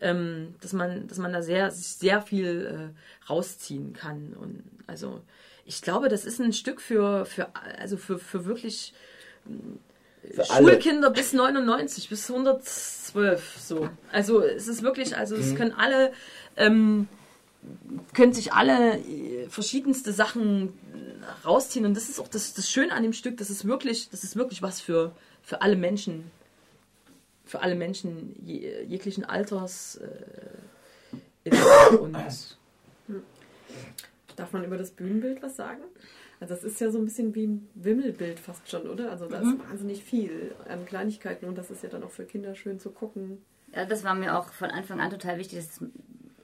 ähm, 0.00 0.54
dass 0.60 0.72
man, 0.72 1.06
dass 1.08 1.18
man 1.18 1.32
da 1.32 1.42
sehr, 1.42 1.70
sehr 1.70 2.22
viel 2.22 2.92
äh, 2.92 3.30
rausziehen 3.30 3.92
kann. 3.92 4.34
Und 4.38 4.62
also 4.86 5.20
ich 5.64 5.82
glaube, 5.82 6.08
das 6.08 6.24
ist 6.24 6.40
ein 6.40 6.52
Stück 6.52 6.80
für, 6.80 7.26
für 7.26 7.48
also 7.78 7.96
für, 7.96 8.18
für 8.18 8.44
wirklich 8.44 8.94
für 10.32 10.44
Schulkinder 10.44 11.10
bis 11.10 11.32
99, 11.32 12.08
bis 12.08 12.30
112 12.30 13.56
so. 13.58 13.88
Also 14.12 14.42
es 14.42 14.68
ist 14.68 14.82
wirklich, 14.82 15.16
also 15.16 15.36
es 15.36 15.52
mhm. 15.52 15.56
können 15.56 15.72
alle 15.72 16.12
ähm, 16.56 17.08
können 18.14 18.32
sich 18.32 18.52
alle 18.52 18.98
äh, 18.98 19.48
verschiedenste 19.48 20.12
Sachen 20.12 20.72
rausziehen 21.44 21.86
und 21.86 21.94
das 21.94 22.08
ist 22.08 22.20
auch 22.20 22.28
das, 22.28 22.54
das 22.54 22.70
Schöne 22.70 22.92
an 22.92 23.02
dem 23.02 23.12
Stück, 23.12 23.36
das 23.36 23.50
ist 23.50 23.64
wirklich, 23.64 24.10
das 24.10 24.24
ist 24.24 24.36
wirklich 24.36 24.62
was 24.62 24.80
für, 24.80 25.12
für 25.42 25.62
alle 25.62 25.76
Menschen, 25.76 26.30
für 27.44 27.60
alle 27.62 27.74
Menschen 27.74 28.34
je, 28.44 28.82
jeglichen 28.84 29.24
Alters 29.24 30.00
äh, 31.44 31.50
und 31.98 32.16
Darf 34.36 34.52
man 34.52 34.64
über 34.64 34.76
das 34.76 34.90
Bühnenbild 34.90 35.42
was 35.42 35.56
sagen? 35.56 35.82
Also 36.40 36.54
das 36.54 36.62
ist 36.62 36.80
ja 36.80 36.90
so 36.90 36.98
ein 36.98 37.06
bisschen 37.06 37.34
wie 37.34 37.46
ein 37.46 37.68
Wimmelbild 37.74 38.38
fast 38.38 38.68
schon, 38.70 38.86
oder? 38.86 39.10
Also 39.10 39.26
da 39.26 39.40
mhm. 39.40 39.52
ist 39.52 39.70
wahnsinnig 39.70 40.04
viel 40.04 40.54
an 40.68 40.84
Kleinigkeiten 40.84 41.46
und 41.46 41.56
das 41.56 41.70
ist 41.70 41.82
ja 41.82 41.88
dann 41.88 42.02
auch 42.02 42.10
für 42.10 42.24
Kinder 42.24 42.54
schön 42.54 42.78
zu 42.78 42.90
gucken. 42.90 43.38
Ja, 43.74 43.86
das 43.86 44.04
war 44.04 44.14
mir 44.14 44.38
auch 44.38 44.52
von 44.52 44.70
Anfang 44.70 45.00
an 45.00 45.10
total 45.10 45.38
wichtig, 45.38 45.58
dass 45.58 45.80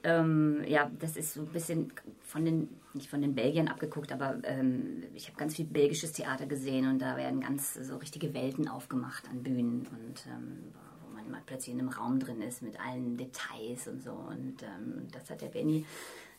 ähm, 0.03 0.63
ja, 0.67 0.91
das 0.99 1.15
ist 1.15 1.33
so 1.33 1.41
ein 1.41 1.47
bisschen 1.47 1.93
von 2.21 2.43
den, 2.45 2.69
nicht 2.93 3.09
von 3.09 3.21
den 3.21 3.35
Belgiern 3.35 3.67
abgeguckt, 3.67 4.11
aber 4.11 4.37
ähm, 4.43 5.03
ich 5.13 5.27
habe 5.27 5.37
ganz 5.37 5.55
viel 5.55 5.65
belgisches 5.65 6.11
Theater 6.11 6.45
gesehen 6.45 6.89
und 6.89 6.99
da 6.99 7.15
werden 7.17 7.41
ganz 7.41 7.73
so 7.73 7.97
richtige 7.97 8.33
Welten 8.33 8.67
aufgemacht 8.67 9.27
an 9.29 9.43
Bühnen 9.43 9.87
und 9.87 10.25
ähm, 10.27 10.73
wo 11.01 11.15
man 11.15 11.31
mal 11.31 11.41
plötzlich 11.45 11.73
in 11.73 11.79
einem 11.79 11.89
Raum 11.89 12.19
drin 12.19 12.41
ist 12.41 12.61
mit 12.61 12.79
allen 12.79 13.17
Details 13.17 13.87
und 13.87 14.03
so. 14.03 14.11
Und 14.11 14.61
ähm, 14.63 15.07
das 15.11 15.29
hat 15.29 15.41
der 15.41 15.47
Benny 15.47 15.85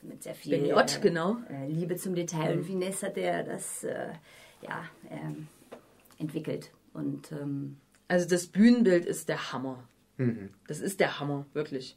mit 0.03 0.23
sehr 0.23 0.35
viel 0.35 0.59
Benny 0.59 0.75
Ott, 0.75 0.99
äh, 0.99 1.01
genau. 1.01 1.39
Äh, 1.49 1.69
Liebe 1.69 1.97
zum 1.97 2.15
Detail 2.15 2.53
mhm. 2.53 2.59
und 2.59 2.65
Finesse 2.67 3.07
hat 3.07 3.17
er 3.17 3.43
das 3.45 3.85
äh, 3.85 4.13
ja, 4.63 4.85
ähm, 5.11 5.49
entwickelt. 6.19 6.71
Und, 6.93 7.33
ähm, 7.33 7.79
also 8.09 8.29
das 8.29 8.47
Bühnenbild 8.47 9.07
ist 9.07 9.29
der 9.29 9.53
Hammer. 9.53 9.89
Mhm. 10.19 10.51
Das 10.67 10.81
ist 10.81 11.01
der 11.01 11.19
Hammer, 11.19 11.47
wirklich. 11.55 11.97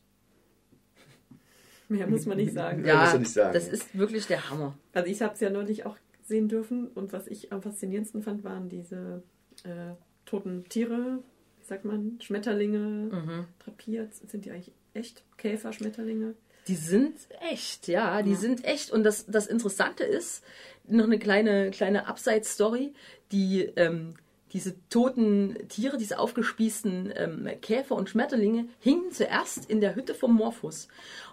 Mehr 1.89 2.07
muss 2.07 2.25
man 2.25 2.37
nicht 2.37 2.53
sagen. 2.53 2.85
ja, 2.85 3.17
nicht 3.17 3.31
sagen. 3.31 3.53
das 3.53 3.67
ist 3.67 3.97
wirklich 3.97 4.27
der 4.27 4.49
Hammer. 4.49 4.77
Also 4.93 5.09
ich 5.09 5.21
habe 5.21 5.33
es 5.33 5.39
ja 5.39 5.49
neulich 5.49 5.85
auch 5.85 5.97
sehen 6.23 6.49
dürfen 6.49 6.87
und 6.87 7.13
was 7.13 7.27
ich 7.27 7.53
am 7.53 7.61
faszinierendsten 7.61 8.21
fand, 8.21 8.43
waren 8.43 8.67
diese 8.67 9.23
äh, 9.63 9.93
toten 10.25 10.65
Tiere, 10.67 11.19
wie 11.59 11.65
sagt 11.65 11.85
man, 11.85 12.19
Schmetterlinge, 12.21 12.77
mhm. 12.77 13.45
drapiert. 13.59 14.13
Sind 14.13 14.45
die 14.45 14.51
eigentlich 14.51 14.73
echt 14.93 15.23
Käfer-Schmetterlinge? 15.37 16.35
Die 16.67 16.75
sind 16.75 17.15
echt, 17.49 17.87
ja, 17.87 18.21
die 18.21 18.31
ja. 18.31 18.37
sind 18.37 18.65
echt. 18.65 18.91
Und 18.91 19.03
das, 19.03 19.25
das 19.25 19.47
Interessante 19.47 20.03
ist, 20.03 20.43
noch 20.85 21.05
eine 21.05 21.19
kleine, 21.19 21.71
kleine 21.71 22.07
Abseits-Story, 22.07 22.93
die 23.31 23.61
ähm, 23.77 24.15
diese 24.57 24.75
toten 24.89 25.55
Tiere, 25.69 25.97
diese 25.97 26.17
aufgespießten 26.17 27.13
ähm, 27.15 27.49
Käfer 27.61 27.95
und 27.95 28.09
Schmetterlinge 28.09 28.65
hingen 28.79 29.11
zuerst 29.11 29.69
in 29.69 29.81
der 29.81 29.95
Hütte 29.95 30.15
vom 30.15 30.33
Morphus. 30.33 30.87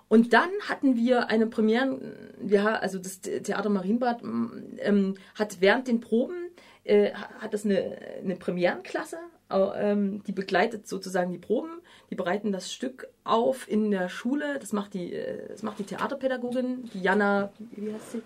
Und 0.09 0.35
dann 0.35 0.51
hatten 0.69 0.95
wir 0.95 1.31
eine 1.31 1.47
Premiere, 1.47 1.99
ja, 2.47 2.75
also 2.75 2.99
das 2.99 3.23
Theater 3.23 3.71
Marienbad 3.71 4.23
ähm, 4.23 5.15
hat 5.35 5.63
während 5.63 5.89
den 5.89 6.01
Proben, 6.01 6.51
äh, 6.85 7.13
hat 7.13 7.55
das 7.55 7.65
eine, 7.65 7.97
eine 8.23 8.37
Premierenklasse, 8.37 9.17
ähm, 9.51 10.23
die 10.25 10.33
begleitet 10.33 10.87
sozusagen 10.87 11.33
die 11.33 11.39
Proben, 11.39 11.81
die 12.11 12.17
bereiten 12.17 12.53
das 12.53 12.75
Stück 12.75 13.09
auf 13.25 13.67
in 13.71 13.91
der 13.91 14.11
Schule, 14.11 14.59
das 14.59 14.75
macht 14.75 14.93
die, 14.93 15.15
äh, 15.15 15.49
das 15.49 15.63
macht 15.63 15.79
die 15.79 15.85
Theaterpädagogin, 15.85 16.91
die 16.93 17.01
Jana, 17.01 17.51
wie 17.59 17.91
heißt 17.91 18.13
sie? 18.13 18.23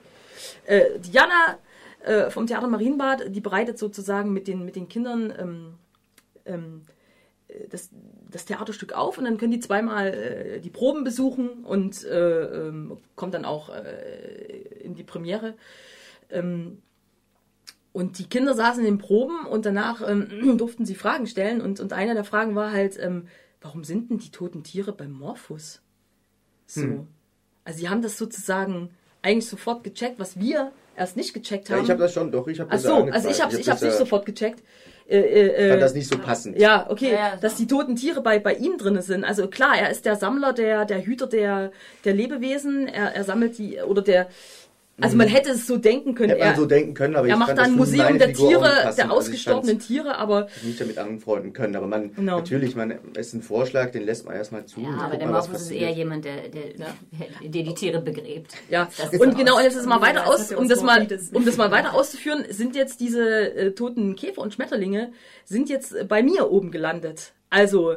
Äh, 0.67 0.99
die 0.99 1.13
Jana 1.13 1.59
äh, 2.01 2.31
vom 2.31 2.47
Theater 2.47 2.69
Marienbad, 2.69 3.35
die 3.35 3.41
bereitet 3.41 3.79
sozusagen 3.79 4.33
mit 4.33 4.49
den, 4.49 4.65
mit 4.65 4.77
den 4.77 4.89
Kindern 4.89 5.33
ähm, 5.39 5.75
ähm, 6.45 6.83
das, 7.71 7.91
das 8.31 8.45
Theaterstück 8.45 8.93
auf 8.93 9.19
und 9.19 9.25
dann 9.25 9.39
können 9.39 9.53
die 9.53 9.61
zweimal 9.61 10.09
äh, 10.09 10.61
die 10.61 10.71
Proben 10.71 11.05
besuchen 11.05 11.65
und 11.65 12.05
äh, 12.05 12.69
ähm, 12.69 12.99
kommt 13.17 13.35
dann 13.35 13.45
auch 13.45 13.71
äh, 13.71 14.83
in 14.83 14.95
die 14.95 15.03
Premiere. 15.03 15.55
Ähm, 16.31 16.83
und 17.93 18.19
die 18.19 18.29
Kinder 18.29 18.55
saßen 18.55 18.85
in 18.85 18.97
den 18.97 18.99
Proben 18.99 19.47
und 19.47 19.65
danach 19.65 20.07
ähm, 20.07 20.57
durften 20.59 20.85
sie 20.85 20.95
Fragen 20.95 21.27
stellen 21.27 21.61
und, 21.61 21.81
und 21.81 21.93
einer 21.93 22.15
der 22.15 22.25
Fragen 22.25 22.55
war 22.55 22.71
halt, 22.71 22.99
ähm, 23.01 23.29
warum 23.61 23.83
sind 23.83 24.11
denn 24.11 24.19
die 24.19 24.31
toten 24.31 24.63
Tiere 24.63 24.93
beim 24.93 25.13
Morphus? 25.13 25.81
So. 26.67 26.83
Hm. 26.83 27.07
Also 27.65 27.81
sie 27.81 27.89
haben 27.89 28.03
das 28.03 28.19
sozusagen 28.19 28.91
eigentlich 29.23 29.49
sofort 29.49 29.85
gecheckt, 29.85 30.19
was 30.19 30.39
wir 30.39 30.73
erst 30.99 31.17
nicht 31.17 31.33
gecheckt 31.33 31.71
haben. 31.71 31.79
Ja, 31.79 31.85
ich 31.85 31.91
habe 31.91 32.01
das 32.01 32.13
schon, 32.13 32.31
doch, 32.31 32.47
ich 32.49 32.61
habe 32.61 32.71
das 32.71 32.85
Ach 32.85 32.91
so, 32.91 33.05
also 33.05 33.29
ich 33.29 33.43
habe 33.43 33.55
ich, 33.55 33.61
ich 33.61 33.69
hab's 33.69 33.83
nicht 33.83 33.97
sofort 33.97 34.27
gecheckt. 34.27 34.63
Äh, 35.09 35.21
äh, 35.21 35.71
fand 35.71 35.81
das 35.81 35.95
nicht 35.95 36.09
so 36.09 36.19
passend. 36.19 36.59
Ja, 36.59 36.87
okay, 36.91 37.13
ja, 37.13 37.31
ja, 37.31 37.37
dass 37.37 37.57
die 37.57 37.67
toten 37.67 37.97
Tiere 37.97 38.21
bei, 38.21 38.39
bei 38.39 38.55
ihm 38.55 38.77
drin 38.77 39.01
sind. 39.01 39.25
Also 39.25 39.49
klar, 39.49 39.79
er 39.79 39.91
ist 39.91 40.05
der 40.05 40.17
Sammler, 40.17 40.53
der, 40.53 40.85
der 40.85 41.05
Hüter 41.07 41.27
der, 41.27 41.73
der 42.05 42.13
Lebewesen, 42.13 42.89
er, 42.89 43.15
er 43.15 43.25
sammelt 43.25 43.57
die, 43.57 43.81
oder 43.81 44.03
der, 44.03 44.29
also 45.01 45.17
man 45.17 45.29
hätte 45.29 45.51
es 45.51 45.67
so 45.67 45.77
denken 45.77 46.15
können. 46.15 46.31
Hätte 46.31 46.45
man 46.45 46.57
so 46.57 46.67
denken 46.67 46.95
können, 46.95 47.17
aber 47.17 47.29
er 47.29 47.37
macht 47.37 47.51
dann 47.51 47.59
ein 47.59 47.77
Museum 47.77 48.19
der 48.19 48.33
Tiere, 48.33 48.63
der 48.63 48.87
also 48.87 49.03
ausgestorbenen 49.03 49.77
also 49.77 49.87
Tiere, 49.87 50.17
aber 50.17 50.49
nicht 50.63 50.81
damit 50.81 50.99
anfreunden 50.99 51.53
können. 51.53 51.77
Aber 51.77 51.87
man 51.87 52.11
no. 52.17 52.37
natürlich, 52.37 52.75
man 52.75 52.95
ist 53.17 53.33
ein 53.35 53.43
Vorschlag, 53.43 53.91
den 53.91 54.03
lässt 54.03 54.27
man 54.27 54.35
erstmal 54.35 54.67
zu. 54.67 54.81
Ja, 54.81 54.99
aber 54.99 55.17
der 55.17 55.29
Morphus 55.29 55.63
ist 55.63 55.71
eher 55.71 55.91
jemand, 55.93 56.25
der, 56.25 56.49
der, 56.49 56.77
ja. 56.77 56.87
der, 57.43 57.63
die 57.63 57.75
Tiere 57.75 58.01
begräbt. 58.01 58.55
Ja, 58.69 58.89
und 59.19 59.37
genau, 59.37 59.61
jetzt 59.61 59.77
ist 59.77 59.87
mal 59.87 60.01
weiter 60.01 60.27
aus, 60.27 60.53
um 60.53 60.69
das 60.69 60.83
mal, 60.83 61.07
um 61.33 61.45
das 61.45 61.57
mal 61.57 61.71
weiter 61.71 61.95
auszuführen, 61.95 62.45
sind 62.51 62.75
jetzt 62.75 63.01
diese 63.01 63.55
äh, 63.55 63.71
toten 63.73 64.17
Käfer 64.17 64.43
und 64.43 64.55
Schmetterlinge 64.55 65.13
sind 65.45 65.69
jetzt 65.69 66.09
bei 66.09 66.23
mir 66.23 66.51
oben 66.51 66.71
gelandet. 66.71 67.33
Also 67.51 67.97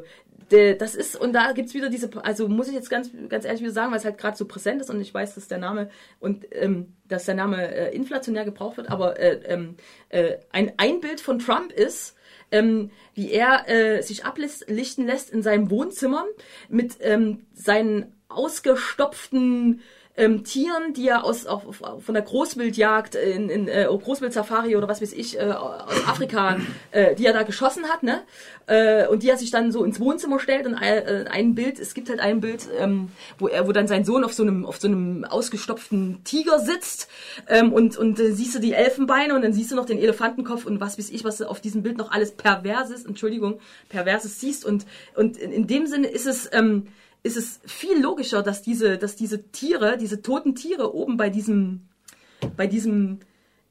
das 0.51 0.95
ist, 0.95 1.15
und 1.15 1.33
da 1.33 1.51
gibt 1.53 1.69
es 1.69 1.73
wieder 1.73 1.89
diese, 1.89 2.09
also 2.23 2.47
muss 2.47 2.67
ich 2.67 2.73
jetzt 2.73 2.89
ganz, 2.89 3.09
ganz 3.29 3.45
ehrlich 3.45 3.61
wieder 3.61 3.71
sagen, 3.71 3.91
weil 3.91 3.99
es 3.99 4.05
halt 4.05 4.17
gerade 4.17 4.37
so 4.37 4.45
präsent 4.45 4.81
ist 4.81 4.89
und 4.89 4.99
ich 4.99 5.13
weiß, 5.13 5.35
dass 5.35 5.47
der 5.47 5.57
Name 5.57 5.89
und 6.19 6.45
ähm, 6.51 6.93
dass 7.07 7.25
der 7.25 7.35
Name 7.35 7.73
äh, 7.73 7.95
inflationär 7.95 8.45
gebraucht 8.45 8.77
wird, 8.77 8.89
aber 8.89 9.19
äh, 9.19 9.39
ähm, 9.45 9.75
äh, 10.09 10.37
ein, 10.51 10.73
ein 10.77 10.99
Bild 10.99 11.21
von 11.21 11.39
Trump 11.39 11.71
ist, 11.71 12.15
ähm, 12.51 12.91
wie 13.13 13.31
er 13.31 13.67
äh, 13.69 14.01
sich 14.01 14.25
ablichten 14.25 15.05
lässt 15.05 15.29
in 15.29 15.41
seinem 15.41 15.69
Wohnzimmer 15.69 16.25
mit 16.69 16.97
ähm, 17.01 17.45
seinen 17.53 18.13
ausgestopften 18.27 19.81
ähm, 20.17 20.43
Tieren, 20.43 20.93
die 20.93 21.07
er 21.07 21.23
aus, 21.23 21.45
auf, 21.45 21.63
von 21.99 22.13
der 22.13 22.23
Großwildjagd 22.23 23.15
in, 23.15 23.49
in 23.49 23.67
äh, 23.67 23.85
Großwildsafari 23.85 24.75
oder 24.75 24.87
was 24.87 25.01
weiß 25.01 25.13
ich, 25.13 25.39
äh, 25.39 25.43
aus 25.43 26.07
Afrika, 26.07 26.59
äh, 26.91 27.15
die 27.15 27.25
er 27.25 27.33
da 27.33 27.43
geschossen 27.43 27.85
hat, 27.85 28.03
ne? 28.03 28.21
Äh, 28.67 29.07
und 29.07 29.23
die 29.23 29.29
er 29.29 29.37
sich 29.37 29.51
dann 29.51 29.71
so 29.71 29.83
ins 29.83 29.99
Wohnzimmer 29.99 30.39
stellt 30.39 30.67
und 30.67 30.75
ein, 30.75 30.83
äh, 30.83 31.25
ein 31.29 31.55
Bild, 31.55 31.79
es 31.79 31.93
gibt 31.93 32.09
halt 32.09 32.19
ein 32.19 32.41
Bild, 32.41 32.67
ähm, 32.77 33.09
wo 33.39 33.47
er, 33.47 33.67
wo 33.67 33.71
dann 33.71 33.87
sein 33.87 34.03
Sohn 34.03 34.23
auf 34.23 34.33
so 34.33 34.43
einem, 34.43 34.65
auf 34.65 34.79
so 34.79 34.87
einem 34.87 35.23
ausgestopften 35.23 36.23
Tiger 36.23 36.59
sitzt 36.59 37.09
ähm, 37.47 37.71
und, 37.71 37.97
und 37.97 38.19
äh, 38.19 38.31
siehst 38.31 38.55
du 38.55 38.59
die 38.59 38.73
Elfenbeine 38.73 39.33
und 39.33 39.41
dann 39.41 39.53
siehst 39.53 39.71
du 39.71 39.75
noch 39.75 39.85
den 39.85 39.97
Elefantenkopf 39.97 40.65
und 40.65 40.79
was 40.81 40.97
weiß 40.97 41.09
ich, 41.09 41.23
was 41.23 41.41
auf 41.41 41.61
diesem 41.61 41.83
Bild 41.83 41.97
noch 41.97 42.11
alles 42.11 42.31
Perverses, 42.31 43.05
Entschuldigung, 43.05 43.59
Perverses 43.89 44.39
siehst 44.39 44.65
und, 44.65 44.85
und 45.15 45.37
in, 45.37 45.51
in 45.51 45.67
dem 45.67 45.87
Sinne 45.87 46.07
ist 46.07 46.27
es, 46.27 46.49
ähm, 46.51 46.87
ist 47.23 47.37
es 47.37 47.59
viel 47.65 47.99
logischer, 47.99 48.41
dass 48.43 48.61
diese, 48.61 48.97
dass 48.97 49.15
diese 49.15 49.43
Tiere, 49.51 49.97
diese 49.97 50.21
toten 50.21 50.55
Tiere 50.55 50.95
oben 50.95 51.17
bei 51.17 51.29
diesem, 51.29 51.81
bei 52.57 52.67
diesem 52.67 53.19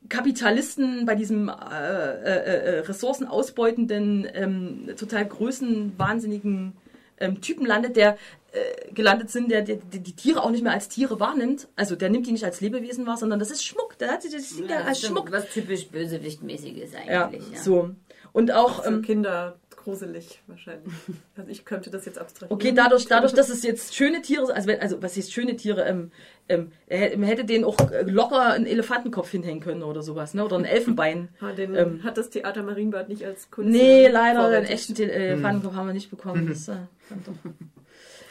Kapitalisten, 0.08 1.04
bei 1.04 1.14
diesem 1.14 1.48
äh, 1.48 1.52
äh, 1.52 2.76
äh, 2.76 2.78
ressourcenausbeutenden, 2.80 4.28
ähm, 4.32 4.90
total 4.96 5.26
größenwahnsinnigen 5.26 6.72
ähm, 7.18 7.40
Typen 7.40 7.66
landet, 7.66 7.96
der 7.96 8.16
äh, 8.52 8.92
gelandet 8.92 9.30
sind, 9.30 9.51
der, 9.51 9.62
der, 9.62 9.76
der, 9.76 10.01
die 10.01 10.14
Tiere 10.14 10.42
auch 10.42 10.51
nicht 10.51 10.62
mehr 10.62 10.72
als 10.72 10.88
Tiere 10.88 11.20
wahrnimmt. 11.20 11.68
Also 11.76 11.96
der 11.96 12.09
nimmt 12.09 12.26
die 12.26 12.32
nicht 12.32 12.44
als 12.44 12.61
Lebewesen 12.61 13.07
wahr, 13.07 13.16
sondern 13.16 13.38
das 13.38 13.51
ist 13.51 13.64
Schmuck. 13.64 13.98
Der 13.98 14.11
hat 14.12 14.22
sie 14.22 14.30
das 14.30 14.59
ja, 14.59 14.78
als 14.78 15.03
Schmuck. 15.03 15.30
Was 15.30 15.51
typisch 15.51 15.88
Bösewichtmäßiges 15.88 16.94
eigentlich. 16.94 17.42
Ja, 17.48 17.55
ja. 17.55 17.62
so. 17.62 17.90
Und 18.32 18.53
auch 18.53 18.86
ähm, 18.86 19.03
Kinder 19.03 19.59
gruselig 19.83 20.43
wahrscheinlich. 20.47 20.93
Also 21.37 21.51
ich 21.51 21.64
könnte 21.64 21.91
das 21.91 22.05
jetzt 22.05 22.18
abstrahieren. 22.18 22.55
Okay, 22.55 22.72
dadurch, 22.72 23.07
dadurch, 23.07 23.33
dass 23.33 23.49
es 23.49 23.62
jetzt 23.62 23.95
schöne 23.95 24.20
Tiere 24.20 24.47
sind, 24.47 24.55
also, 24.55 24.68
wenn, 24.68 24.81
also 24.81 25.03
was 25.03 25.16
heißt 25.16 25.33
schöne 25.33 25.57
Tiere, 25.57 25.85
ähm, 25.85 26.12
ähm, 26.49 26.72
man 26.89 27.22
hätte 27.28 27.45
den 27.45 27.64
auch 27.64 27.76
locker 28.05 28.53
einen 28.53 28.66
Elefantenkopf 28.66 29.31
hinhängen 29.31 29.61
können 29.62 29.83
oder 29.83 30.03
sowas, 30.03 30.35
ne? 30.35 30.45
Oder 30.45 30.59
ein 30.59 30.64
Elfenbein. 30.64 31.28
Ha, 31.41 31.53
den 31.57 31.74
ähm, 31.74 32.05
hat 32.05 32.18
das 32.18 32.28
Theater 32.28 32.62
Marienbad 32.62 33.09
nicht 33.09 33.24
als 33.24 33.51
Kunst. 33.51 33.70
Nee, 33.70 34.09
leider, 34.09 34.49
einen 34.49 34.66
echten 34.66 34.95
hm. 34.95 35.09
Elefantenkopf 35.09 35.72
hm. 35.72 35.78
haben 35.78 35.87
wir 35.87 35.95
nicht 35.95 36.11
bekommen. 36.11 36.49
Das, 36.49 36.68
äh, 36.68 36.76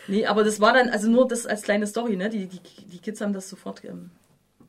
nee, 0.08 0.26
aber 0.28 0.44
das 0.44 0.62
war 0.62 0.74
dann, 0.74 0.90
also 0.90 1.10
nur 1.10 1.28
das 1.28 1.48
als 1.48 1.64
kleine 1.64 1.88
Story, 1.88 2.16
ne? 2.16 2.30
Die, 2.30 2.46
die, 2.46 2.60
die 2.60 3.00
Kids 3.00 3.22
haben 3.22 3.34
das 3.34 3.50
sofort 3.50 3.84
ähm, 3.86 4.12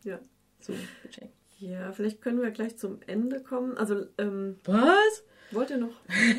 ja. 0.05 0.18
so 0.61 0.72
gecheckt. 1.03 1.35
Ja, 1.59 1.93
vielleicht 1.93 2.22
können 2.22 2.41
wir 2.41 2.51
gleich 2.53 2.78
zum 2.78 3.01
Ende 3.07 3.41
kommen. 3.41 3.76
Also, 3.76 4.07
ähm, 4.16 4.57
Was? 4.64 5.24
Wollt 5.53 5.70
ihr 5.70 5.78
noch? 5.78 5.94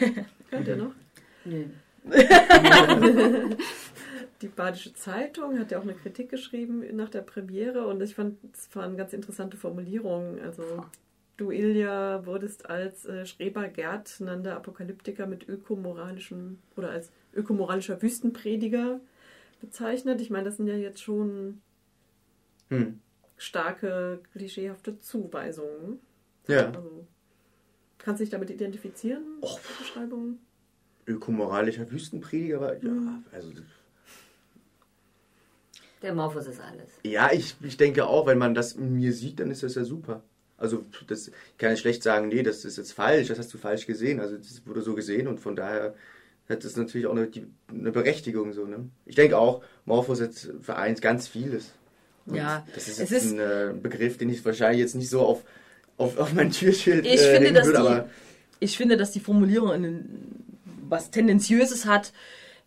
Könnt 0.50 0.68
ihr 0.68 0.76
noch? 0.78 0.94
Nö. 1.46 1.66
Die 4.42 4.48
Badische 4.48 4.94
Zeitung 4.94 5.60
hat 5.60 5.72
ja 5.72 5.78
auch 5.78 5.84
eine 5.84 5.94
Kritik 5.94 6.30
geschrieben 6.30 6.84
nach 6.96 7.10
der 7.10 7.22
Premiere 7.22 7.86
und 7.86 8.02
ich 8.02 8.16
fand, 8.16 8.38
es 8.54 8.76
waren 8.76 8.98
ganz 8.98 9.14
interessante 9.14 9.56
Formulierungen. 9.56 10.42
Also, 10.42 10.64
du, 11.38 11.52
Ilja, 11.52 12.26
wurdest 12.26 12.68
als 12.68 13.06
äh, 13.06 13.26
Schreber 13.28 13.68
Gärtnender 13.68 14.56
Apokalyptiker 14.56 15.28
mit 15.28 15.48
ökomoralischem 15.48 16.58
oder 16.76 16.90
als 16.90 17.12
ökomoralischer 17.36 18.02
Wüstenprediger 18.02 19.00
bezeichnet. 19.62 20.22
Ich 20.22 20.32
meine, 20.32 20.46
das 20.46 20.58
sind 20.58 20.68
ja 20.68 20.76
jetzt 20.76 21.02
schon 21.04 21.62
Hm. 22.70 23.00
starke, 23.38 24.22
klischeehafte 24.34 24.98
Zuweisungen. 25.00 26.00
Ja. 26.48 26.68
Also, 26.68 27.06
kannst 28.04 28.20
du 28.20 28.24
dich 28.24 28.32
damit 28.32 28.50
identifizieren? 28.50 29.24
Och. 29.42 29.60
Beschreibung? 29.80 30.38
Ökomoralischer 31.08 31.90
Wüstenprediger 31.92 32.62
war. 32.62 32.74
Ja, 32.76 32.90
Mhm. 32.90 33.24
also. 33.32 33.52
Der 36.02 36.14
Morphos 36.16 36.48
ist 36.48 36.60
alles. 36.60 36.90
Ja, 37.04 37.32
ich, 37.32 37.56
ich 37.62 37.78
denke 37.78 38.06
auch, 38.08 38.26
wenn 38.26 38.38
man 38.40 38.56
das 38.56 38.74
in 38.74 38.96
mir 38.96 39.14
sieht, 39.14 39.40
dann 39.40 39.52
ist 39.52 39.62
das 39.64 39.76
ja 39.76 39.84
super. 39.84 40.24
Also, 40.58 40.86
das 41.08 41.28
ich 41.28 41.34
kann 41.58 41.74
ich 41.74 41.80
schlecht 41.80 42.02
sagen, 42.04 42.28
nee, 42.28 42.44
das 42.44 42.66
ist 42.66 42.78
jetzt 42.78 42.94
falsch, 42.94 43.28
das 43.28 43.38
hast 43.40 43.54
du 43.54 43.58
falsch 43.58 43.86
gesehen. 43.88 44.20
Also, 44.20 44.38
das 44.38 44.66
wurde 44.66 44.82
so 44.82 44.96
gesehen 44.96 45.28
und 45.28 45.40
von 45.40 45.56
daher 45.56 45.94
hat 46.50 46.64
das 46.66 46.76
natürlich 46.76 47.08
auch 47.08 47.16
eine, 47.16 47.28
die, 47.28 47.46
eine 47.70 47.92
Berechtigung 47.92 48.52
so, 48.54 48.66
ne? 48.66 48.90
Ich 49.06 49.16
denke 49.16 49.38
auch, 49.38 49.64
Morphos 49.86 50.20
jetzt 50.20 50.52
vereint 50.62 51.02
ganz 51.02 51.28
vieles. 51.28 51.72
Und 52.26 52.36
Ja, 52.36 52.66
Das 52.76 52.88
ist 52.88 53.00
es 53.00 53.12
ist- 53.12 53.32
ein 53.34 53.40
äh, 53.40 53.74
Begriff, 53.80 54.18
den 54.18 54.30
ich 54.30 54.44
wahrscheinlich 54.44 54.82
jetzt 54.82 54.96
nicht 54.96 55.10
so 55.10 55.22
auf, 55.22 55.44
auf, 55.98 56.18
auf 56.18 56.34
mein 56.34 56.52
Türschild 56.52 57.06
Ich 57.06 57.22
äh, 57.22 57.36
finde, 57.36 57.54
dass 57.54 57.66
würde, 57.68 57.80
die- 57.80 57.86
aber 57.88 58.10
ich 58.60 58.78
finde, 58.78 58.98
dass 58.98 59.12
die 59.12 59.20
Formulierung 59.20 59.72
einen, 59.72 60.60
was 60.88 61.10
Tendenziöses 61.12 61.86
hat, 61.86 62.14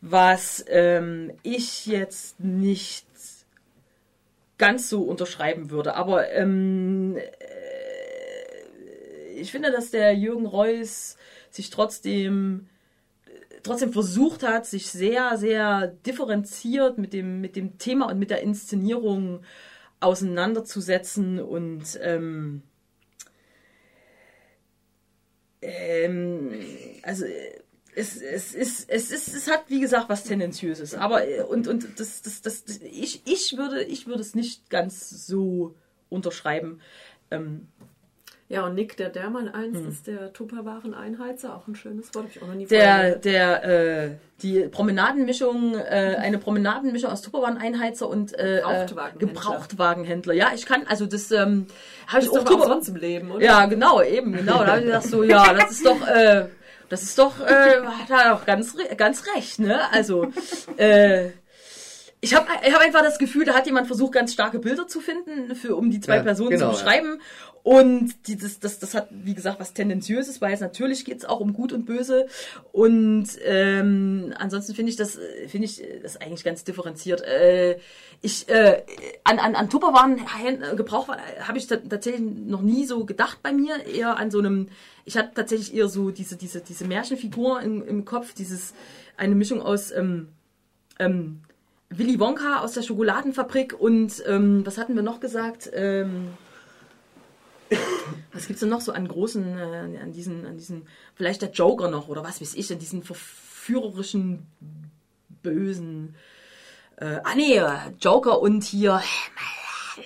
was 0.00 0.64
ähm, 0.68 1.32
ich 1.42 1.86
jetzt 1.86 2.40
nicht 2.40 3.06
ganz 4.58 4.88
so 4.88 5.02
unterschreiben 5.02 5.70
würde. 5.70 5.94
Aber 5.94 6.30
ähm, 6.30 7.16
äh, 7.16 7.22
ich 9.40 9.50
finde, 9.50 9.70
dass 9.72 9.90
der 9.90 10.14
Jürgen 10.14 10.46
Reus 10.46 11.16
sich 11.50 11.70
trotzdem 11.70 12.66
trotzdem 13.62 13.92
versucht 13.94 14.42
hat, 14.42 14.66
sich 14.66 14.90
sehr, 14.90 15.38
sehr 15.38 15.86
differenziert 16.06 16.98
mit 16.98 17.14
dem, 17.14 17.40
mit 17.40 17.56
dem 17.56 17.78
Thema 17.78 18.10
und 18.10 18.18
mit 18.18 18.28
der 18.30 18.42
Inszenierung 18.42 19.40
auseinanderzusetzen 20.00 21.40
und 21.40 21.98
ähm, 22.02 22.60
ähm, 25.64 26.50
also 27.02 27.24
es, 27.96 28.16
es, 28.16 28.54
ist, 28.54 28.90
es, 28.90 29.10
ist, 29.10 29.34
es 29.34 29.50
hat 29.50 29.64
wie 29.68 29.80
gesagt 29.80 30.08
was 30.08 30.24
Tendenziöses, 30.24 30.94
aber 30.94 31.26
äh, 31.26 31.42
und, 31.42 31.68
und 31.68 31.98
das, 31.98 32.22
das, 32.22 32.42
das, 32.42 32.64
das 32.64 32.78
ich, 32.78 33.22
ich, 33.26 33.56
würde, 33.56 33.82
ich 33.82 34.06
würde 34.06 34.20
es 34.20 34.34
nicht 34.34 34.68
ganz 34.70 35.26
so 35.26 35.74
unterschreiben. 36.08 36.80
Ähm, 37.30 37.68
Ja, 38.48 38.66
und 38.66 38.74
Nick, 38.74 38.96
der 38.98 39.08
Dermann 39.08 39.48
1 39.48 39.80
ist 39.88 40.06
der 40.06 40.32
Tupperwaren-Einheizer, 40.34 41.56
auch 41.56 41.66
ein 41.66 41.74
schönes 41.74 42.14
Wort, 42.14 42.24
habe 42.24 42.32
ich 42.34 42.42
auch 42.42 42.46
noch 42.46 42.54
nie 42.54 42.66
der, 42.66 43.16
der, 43.16 43.64
äh, 43.64 44.10
die 44.42 44.68
Promenadenmischung, 44.68 45.74
äh, 45.78 46.16
eine 46.20 46.36
Promenadenmischung 46.36 47.10
aus 47.10 47.22
Tupperwaren-Einheizer 47.22 48.06
und 48.06 48.34
äh, 48.38 48.60
Gebrauchtwagenhändler. 48.60 49.12
äh, 49.14 49.18
Gebrauchtwagenhändler. 49.18 50.34
Ja, 50.34 50.50
ich 50.54 50.66
kann, 50.66 50.82
also 50.86 51.06
das 51.06 51.30
ähm, 51.30 51.66
habe 52.06 52.22
ich 52.22 52.28
auch 52.30 52.44
doch 52.44 52.60
auch 52.60 52.66
sonst 52.66 52.88
im 52.88 52.96
Leben, 52.96 53.30
oder? 53.30 53.42
Ja, 53.42 53.64
genau, 53.64 54.02
eben, 54.02 54.32
genau. 54.34 54.58
Da 54.62 54.66
habe 54.72 54.80
ich 54.80 54.86
gedacht, 54.86 55.04
so, 55.04 55.22
ja, 55.22 55.54
das 55.54 55.70
ist 55.70 55.86
doch, 55.86 56.06
äh, 56.06 56.46
das 56.90 57.02
ist 57.02 57.18
doch, 57.18 57.40
äh, 57.40 57.80
hat 57.82 58.10
er 58.10 58.34
auch 58.34 58.44
ganz, 58.44 58.76
ganz 58.98 59.24
recht, 59.34 59.58
ne? 59.58 59.80
Also, 59.90 60.30
äh, 60.76 61.30
ich 62.20 62.34
habe 62.34 62.46
ich 62.66 62.74
hab 62.74 62.80
einfach 62.82 63.02
das 63.02 63.18
Gefühl, 63.18 63.44
da 63.44 63.54
hat 63.54 63.66
jemand 63.66 63.86
versucht, 63.86 64.12
ganz 64.12 64.32
starke 64.32 64.58
Bilder 64.58 64.86
zu 64.86 65.00
finden, 65.00 65.54
für, 65.54 65.76
um 65.76 65.90
die 65.90 66.00
zwei 66.00 66.16
Ja, 66.16 66.22
Personen 66.22 66.50
genau, 66.50 66.72
zu 66.72 66.76
ja. 66.80 66.82
Und 67.64 68.28
die, 68.28 68.36
das, 68.36 68.60
das, 68.60 68.94
hat, 68.94 69.08
wie 69.10 69.32
gesagt, 69.32 69.58
was 69.58 69.72
Tendenziöses, 69.72 70.42
weil 70.42 70.52
es 70.52 70.60
natürlich 70.60 71.06
geht 71.06 71.16
es 71.16 71.24
auch 71.24 71.40
um 71.40 71.54
Gut 71.54 71.72
und 71.72 71.86
Böse. 71.86 72.26
Und 72.72 73.26
ähm, 73.42 74.34
ansonsten 74.36 74.74
finde 74.74 74.90
ich 74.90 74.96
das, 74.96 75.18
finde 75.48 75.64
ich 75.64 75.82
das 76.02 76.18
eigentlich 76.18 76.44
ganz 76.44 76.64
differenziert. 76.64 77.22
Äh, 77.22 77.78
ich 78.20 78.50
äh, 78.50 78.82
an, 79.24 79.38
an, 79.38 79.54
an 79.54 79.70
Tupperwaren 79.70 80.18
äh, 80.18 80.76
Gebrauch 80.76 81.08
habe 81.08 81.56
ich 81.56 81.66
ta- 81.66 81.76
tatsächlich 81.76 82.20
noch 82.20 82.60
nie 82.60 82.84
so 82.84 83.06
gedacht 83.06 83.38
bei 83.42 83.50
mir. 83.50 83.86
Eher 83.86 84.18
an 84.18 84.30
so 84.30 84.40
einem, 84.40 84.68
ich 85.06 85.16
hatte 85.16 85.32
tatsächlich 85.34 85.74
eher 85.74 85.88
so 85.88 86.10
diese, 86.10 86.36
diese, 86.36 86.60
diese 86.60 86.84
Märchenfigur 86.84 87.62
im, 87.62 87.82
im 87.82 88.04
Kopf, 88.04 88.34
dieses 88.34 88.74
eine 89.16 89.34
Mischung 89.34 89.62
aus 89.62 89.90
ähm, 89.90 90.28
ähm, 90.98 91.40
Willy 91.88 92.20
Wonka 92.20 92.60
aus 92.60 92.72
der 92.72 92.82
Schokoladenfabrik 92.82 93.80
und 93.80 94.22
ähm, 94.26 94.66
was 94.66 94.76
hatten 94.76 94.96
wir 94.96 95.02
noch 95.02 95.20
gesagt? 95.20 95.70
Ähm, 95.72 96.28
was 98.32 98.46
gibt's 98.46 98.60
denn 98.60 98.68
noch 98.68 98.80
so 98.80 98.92
an 98.92 99.08
großen, 99.08 99.58
äh, 99.58 99.98
an 100.02 100.12
diesen, 100.12 100.46
an 100.46 100.56
diesen, 100.56 100.86
vielleicht 101.14 101.42
der 101.42 101.50
Joker 101.50 101.88
noch 101.88 102.08
oder 102.08 102.24
was 102.24 102.40
weiß 102.40 102.54
ich, 102.54 102.72
an 102.72 102.78
diesen 102.78 103.02
verführerischen, 103.02 104.46
bösen, 105.42 106.14
äh, 106.96 107.20
ah 107.24 107.34
nee, 107.34 107.56
äh, 107.56 107.70
Joker 108.00 108.40
und 108.40 108.64
hier, 108.64 109.02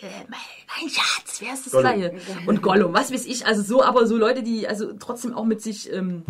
äh, 0.01 0.07
mein, 0.29 0.41
mein 0.81 0.91
Schatz, 0.91 1.41
wer 1.41 1.55
ist 1.55 1.67
das 1.67 1.73
Gollum. 1.73 1.95
gleiche? 1.95 2.21
Und 2.47 2.63
Gollum, 2.63 2.95
was 2.95 3.13
weiß 3.13 3.27
ich, 3.27 3.47
also 3.47 3.63
so, 3.63 3.83
aber 3.83 4.07
so 4.07 4.17
Leute, 4.17 4.43
die 4.43 4.69
also 4.69 4.93
trotzdem 4.95 5.35
auch 5.35 5.45
mit 5.45 5.61
sich, 5.61 5.93
ähm, 5.93 6.25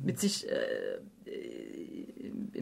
mit 0.00 0.18
sich, 0.18 0.48
äh, 0.48 0.98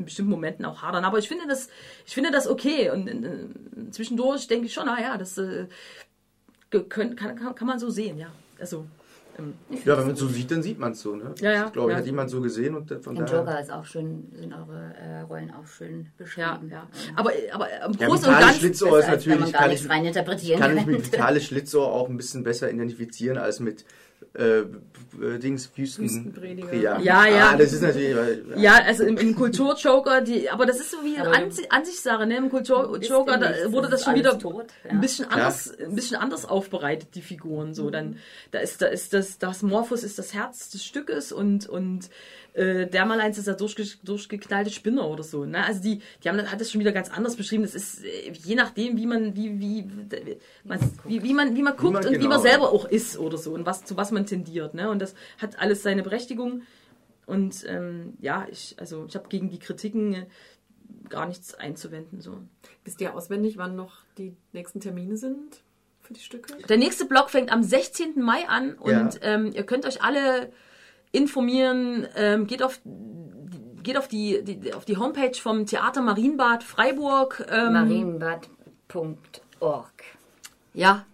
in 0.01 0.05
bestimmten 0.05 0.31
Momenten 0.31 0.65
auch 0.65 0.83
hadern. 0.83 1.05
Aber 1.05 1.19
ich 1.19 1.29
finde 1.29 1.47
das, 1.47 1.69
ich 2.07 2.15
finde 2.15 2.31
das 2.31 2.49
okay. 2.49 2.91
Und 2.91 3.07
äh, 3.09 3.91
zwischendurch 3.91 4.47
denke 4.49 4.67
ich 4.67 4.73
schon, 4.73 4.87
naja, 4.87 5.19
das 5.19 5.37
äh, 5.39 5.67
können, 6.71 7.17
kann, 7.17 7.37
kann, 7.37 7.55
kann 7.55 7.67
man 7.67 7.79
so 7.79 7.91
sehen, 7.91 8.19
ja. 8.19 8.29
Also, 8.59 8.87
ähm, 9.39 9.55
Ja, 9.85 9.97
wenn 9.99 10.05
man 10.07 10.15
es 10.15 10.21
so 10.21 10.29
sieht, 10.29 10.51
dann 10.51 10.63
sieht 10.63 10.79
man 10.79 10.93
es 10.93 11.01
so, 11.01 11.17
ne? 11.17 11.35
Ja, 11.41 11.53
ja, 11.53 11.67
Ich 11.67 11.73
glaube, 11.73 11.93
ja. 11.93 11.99
hat 11.99 12.07
jemand 12.07 12.31
so 12.31 12.41
gesehen 12.41 12.75
und 12.75 12.89
von 13.03 13.17
Im 13.17 13.25
daher. 13.27 13.39
Joker 13.41 13.61
ist 13.61 13.71
auch 13.73 13.85
schön, 13.85 14.29
sind 14.35 14.53
eure 14.53 14.95
äh, 15.01 15.21
Rollen 15.23 15.51
auch 15.53 15.67
schön 15.67 16.05
ja, 16.05 16.11
beschrieben. 16.19 16.71
ja. 16.71 16.87
Aber, 17.17 17.31
aber 17.53 17.69
im 17.87 17.93
Ja, 17.95 18.07
Großen 18.09 18.27
und 18.29 18.35
Vitale 18.35 18.41
Ganzen. 18.41 18.61
Schlitzohr 18.61 18.99
ist 19.01 19.09
natürlich, 19.09 19.53
gar 19.53 19.61
kann 19.63 19.71
nichts 19.71 19.85
ich, 19.85 19.91
rein 19.91 20.05
interpretieren 20.05 20.61
kann 20.61 20.77
ich 20.77 20.87
mit. 20.87 21.13
Vitale 21.13 21.41
Schlitzohr 21.41 21.87
auch 21.93 22.09
ein 22.09 22.17
bisschen 22.17 22.43
besser 22.45 22.71
identifizieren 22.71 23.39
als 23.39 23.61
mit 23.61 23.85
äh, 24.35 24.63
äh, 25.21 25.39
Dings 25.39 25.71
Wüsten. 25.77 26.05
Wüstenprediger. 26.05 26.75
Ja. 26.75 26.99
Ja, 27.01 27.27
ja. 27.27 27.51
Ah, 27.51 27.57
das 27.57 27.73
ist 27.73 27.83
natürlich. 27.83 28.17
weil- 28.17 28.45
Ja, 28.57 28.75
also 28.85 29.05
im, 29.05 29.17
im 29.17 29.35
Kulturjoker, 29.35 30.21
die, 30.21 30.51
aber 30.51 30.67
das 30.67 30.81
ist 30.81 30.91
so 30.91 30.99
wie 31.05 31.17
eine 31.17 31.31
Ansi 31.31 31.67
Ansichtssache, 31.69 32.27
ne? 32.27 32.37
Im 32.37 32.51
Kulturjoker 32.51 33.39
da 33.39 33.73
wurde 33.73 33.89
das 33.89 34.05
schon 34.05 34.15
wieder 34.15 34.39
tot, 34.39 34.67
ja. 34.85 34.91
ein 34.91 35.01
bisschen 35.01 35.27
anders, 35.27 35.73
ein 35.79 35.95
bisschen 35.95 36.17
anders 36.17 36.45
aufbereitet, 36.47 37.15
die 37.15 37.23
Figuren. 37.23 37.75
So, 37.75 37.91
dann, 37.91 38.17
da 38.51 38.59
ist, 38.61 38.83
da 38.83 38.87
ist 38.87 39.13
das, 39.13 39.39
das 39.39 39.63
Morphos 39.63 40.03
ist 40.05 40.19
das 40.19 40.35
Herz 40.35 40.71
des 40.71 40.85
Stückes 40.85 41.33
und, 41.33 41.69
und 41.69 42.11
äh, 42.55 42.87
der 42.87 43.07
mal 43.07 43.21
eins 43.21 43.39
ist 43.39 43.47
der 43.47 43.55
durchge 43.55 43.85
durchgeknallte 44.03 44.71
Spinner 44.71 45.09
oder 45.09 45.23
so. 45.23 45.45
Ne? 45.45 45.65
Also 45.65 45.83
die, 45.83 46.01
die 46.23 46.29
haben 46.29 46.39
das, 46.39 46.51
hat 46.51 46.61
das 46.61 46.71
schon 46.71 46.81
wieder 46.81 46.93
ganz 46.93 47.11
anders 47.11 47.37
beschrieben. 47.37 47.63
Das 47.63 47.75
ist 47.75 48.05
äh, 48.05 48.33
je 48.33 48.55
nachdem, 48.55 48.97
wie 48.97 49.07
man, 49.07 49.37
wie, 49.37 49.61
wie, 49.61 49.89
man, 50.65 50.81
wie, 51.05 51.23
wie 51.23 51.35
man, 51.35 51.55
wie 51.55 51.63
man 51.63 51.77
guckt 51.77 51.93
man- 51.93 52.05
und 52.07 52.13
wie 52.13 52.19
genau, 52.19 52.29
man 52.31 52.45
ja. 52.45 52.51
selber 52.51 52.73
auch 52.73 52.85
ist 52.87 53.19
oder 53.19 53.39
so 53.39 53.53
und 53.53 53.67
was, 53.67 53.85
zu 53.85 53.97
was 53.97 54.11
man 54.11 54.27
tendiert. 54.27 54.75
Ne? 54.75 54.91
Und 54.91 55.01
das 55.01 55.15
hat 55.39 55.59
alles 55.59 55.83
seine 55.83 56.03
Berechtigung. 56.03 56.63
Und 57.27 57.65
ähm, 57.69 58.15
ja, 58.21 58.47
ich, 58.51 58.75
also 58.79 59.07
ich 59.09 59.15
habe 59.15 59.29
gegen 59.29 59.51
die 59.51 59.61
Kritiken 59.61 60.15
äh, 60.15 60.27
gar 61.09 61.27
nichts 61.27 61.55
einzuwenden. 61.55 62.21
So. 62.21 62.39
Wisst 62.85 63.01
ihr 63.01 63.15
auswendig, 63.15 63.57
wann 63.57 63.77
noch 63.77 63.99
die 64.19 64.35
nächsten 64.53 64.81
Termine 64.81 65.17
sind 65.17 65.61
für 66.01 66.15
die 66.15 66.21
Stücke? 66.21 66.57
Der 66.69 66.77
nächste 66.77 67.05
Blog 67.05 67.31
fängt 67.31 67.53
am 67.53 67.63
16. 67.63 68.21
Mai 68.21 68.49
an 68.49 68.75
und 68.75 68.91
Ja. 68.91 69.21
ähm, 69.23 69.53
ihr 69.53 69.65
könnt 69.65 69.87
euch 69.87 70.03
alle 70.03 70.51
informieren. 71.13 72.07
Ähm, 72.17 72.47
geht 72.47 72.63
auf 72.63 72.81
geht 73.83 73.97
auf 73.97 74.09
die, 74.09 74.43
die 74.45 74.75
auf 74.75 74.85
die 74.85 74.97
Homepage 74.99 75.35
vom 75.41 75.65
Theater 75.67 76.03
Marienbad 76.03 76.63
Freiburg. 76.65 77.47
Ähm, 77.51 77.73
Marienbad.org. 78.89 79.93
Ja, 80.75 81.05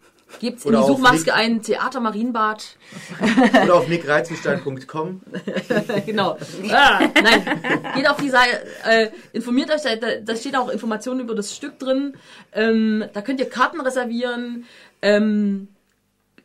gibt's 0.41 0.65
in 0.65 0.71
Oder 0.71 0.81
die 0.81 0.87
Suchmaske 0.89 1.19
Nick- 1.31 1.35
ein 1.35 1.63
Theater 1.63 2.01
Marienbad. 2.01 2.77
Oder 3.65 3.75
auf 3.77 3.89
nickreizenstein.com. 3.89 5.21
genau. 6.07 6.37
Ah, 6.71 7.01
nein, 7.23 7.61
geht 7.95 8.09
auf 8.09 8.17
die 8.19 8.31
Seite, 8.31 8.67
äh, 8.85 9.09
informiert 9.33 9.71
euch, 9.71 9.83
da, 9.83 9.95
da- 9.97 10.21
da 10.23 10.37
steht 10.37 10.57
auch 10.57 10.69
Informationen 10.69 11.21
über 11.21 11.35
das 11.35 11.55
Stück 11.55 11.79
drin. 11.79 12.17
Ähm, 12.53 13.05
da 13.13 13.23
könnt 13.23 13.41
ihr 13.41 13.49
Karten 13.49 13.81
reservieren. 13.81 14.65
Ähm, 15.03 15.69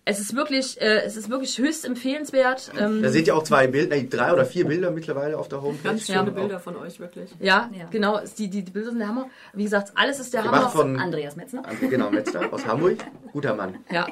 es 0.03 0.19
ist 0.19 0.35
wirklich, 0.35 0.81
äh, 0.81 1.03
es 1.03 1.15
ist 1.15 1.29
wirklich 1.29 1.57
höchst 1.57 1.85
empfehlenswert. 1.85 2.71
Ähm, 2.77 3.03
da 3.03 3.09
seht 3.09 3.27
ihr 3.27 3.35
auch 3.35 3.43
zwei 3.43 3.67
Bilder, 3.67 3.95
nee, 3.95 4.07
drei 4.09 4.33
oder 4.33 4.45
vier 4.45 4.65
Bilder 4.65 4.89
mittlerweile 4.89 5.37
auf 5.37 5.47
der 5.47 5.61
Homepage. 5.61 5.83
Ganz 5.89 6.07
schöne 6.07 6.25
genau. 6.25 6.41
Bilder 6.41 6.59
von 6.59 6.75
euch, 6.77 6.99
wirklich. 6.99 7.29
Ja, 7.39 7.69
ja, 7.77 7.85
genau. 7.91 8.19
Die, 8.37 8.49
die 8.49 8.61
Bilder 8.63 8.89
sind 8.89 8.99
der 8.99 9.07
Hammer. 9.07 9.29
Wie 9.53 9.63
gesagt, 9.63 9.91
alles 9.95 10.19
ist 10.19 10.33
der 10.33 10.41
Gemacht 10.41 10.61
Hammer. 10.61 10.69
Von 10.71 10.99
Andreas 10.99 11.35
Metzner. 11.35 11.63
Genau, 11.81 12.09
Metzner 12.09 12.51
aus 12.51 12.65
Hamburg. 12.65 12.97
Guter 13.31 13.55
Mann. 13.55 13.77
Ja. 13.91 14.07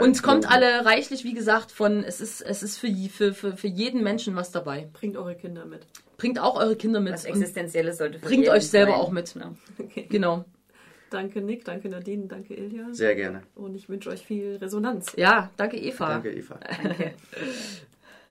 Und 0.00 0.22
kommt 0.22 0.50
alle 0.50 0.84
reichlich, 0.84 1.22
wie 1.24 1.34
gesagt, 1.34 1.70
von, 1.70 2.02
es 2.02 2.20
ist, 2.20 2.40
es 2.40 2.62
ist 2.62 2.78
für, 2.78 2.88
für, 3.08 3.34
für, 3.34 3.56
für 3.56 3.68
jeden 3.68 4.02
Menschen 4.02 4.34
was 4.34 4.50
dabei. 4.50 4.88
Bringt 4.92 5.16
eure 5.16 5.34
Kinder 5.36 5.64
mit. 5.64 5.86
Bringt 6.16 6.40
auch 6.40 6.56
eure 6.56 6.76
Kinder 6.76 7.00
mit. 7.00 7.12
Was 7.12 7.24
Existenzielles 7.24 7.98
sollte 7.98 8.18
für 8.18 8.26
Bringt 8.26 8.48
euch 8.48 8.68
selber 8.68 8.92
sein. 8.92 9.00
auch 9.00 9.10
mit. 9.10 9.36
Ne? 9.36 9.54
Okay. 9.78 10.06
Genau. 10.08 10.36
genau. 10.36 10.44
Danke 11.14 11.40
Nick, 11.40 11.64
danke 11.64 11.88
Nadine, 11.88 12.26
danke 12.26 12.54
Ilja. 12.54 12.92
Sehr 12.92 13.14
gerne. 13.14 13.42
Und 13.54 13.76
ich 13.76 13.88
wünsche 13.88 14.10
euch 14.10 14.26
viel 14.26 14.56
Resonanz. 14.56 15.12
Ja, 15.16 15.48
danke 15.56 15.76
Eva. 15.76 16.08
Danke 16.08 16.32
Eva. 16.32 16.58
Danke. 16.82 17.14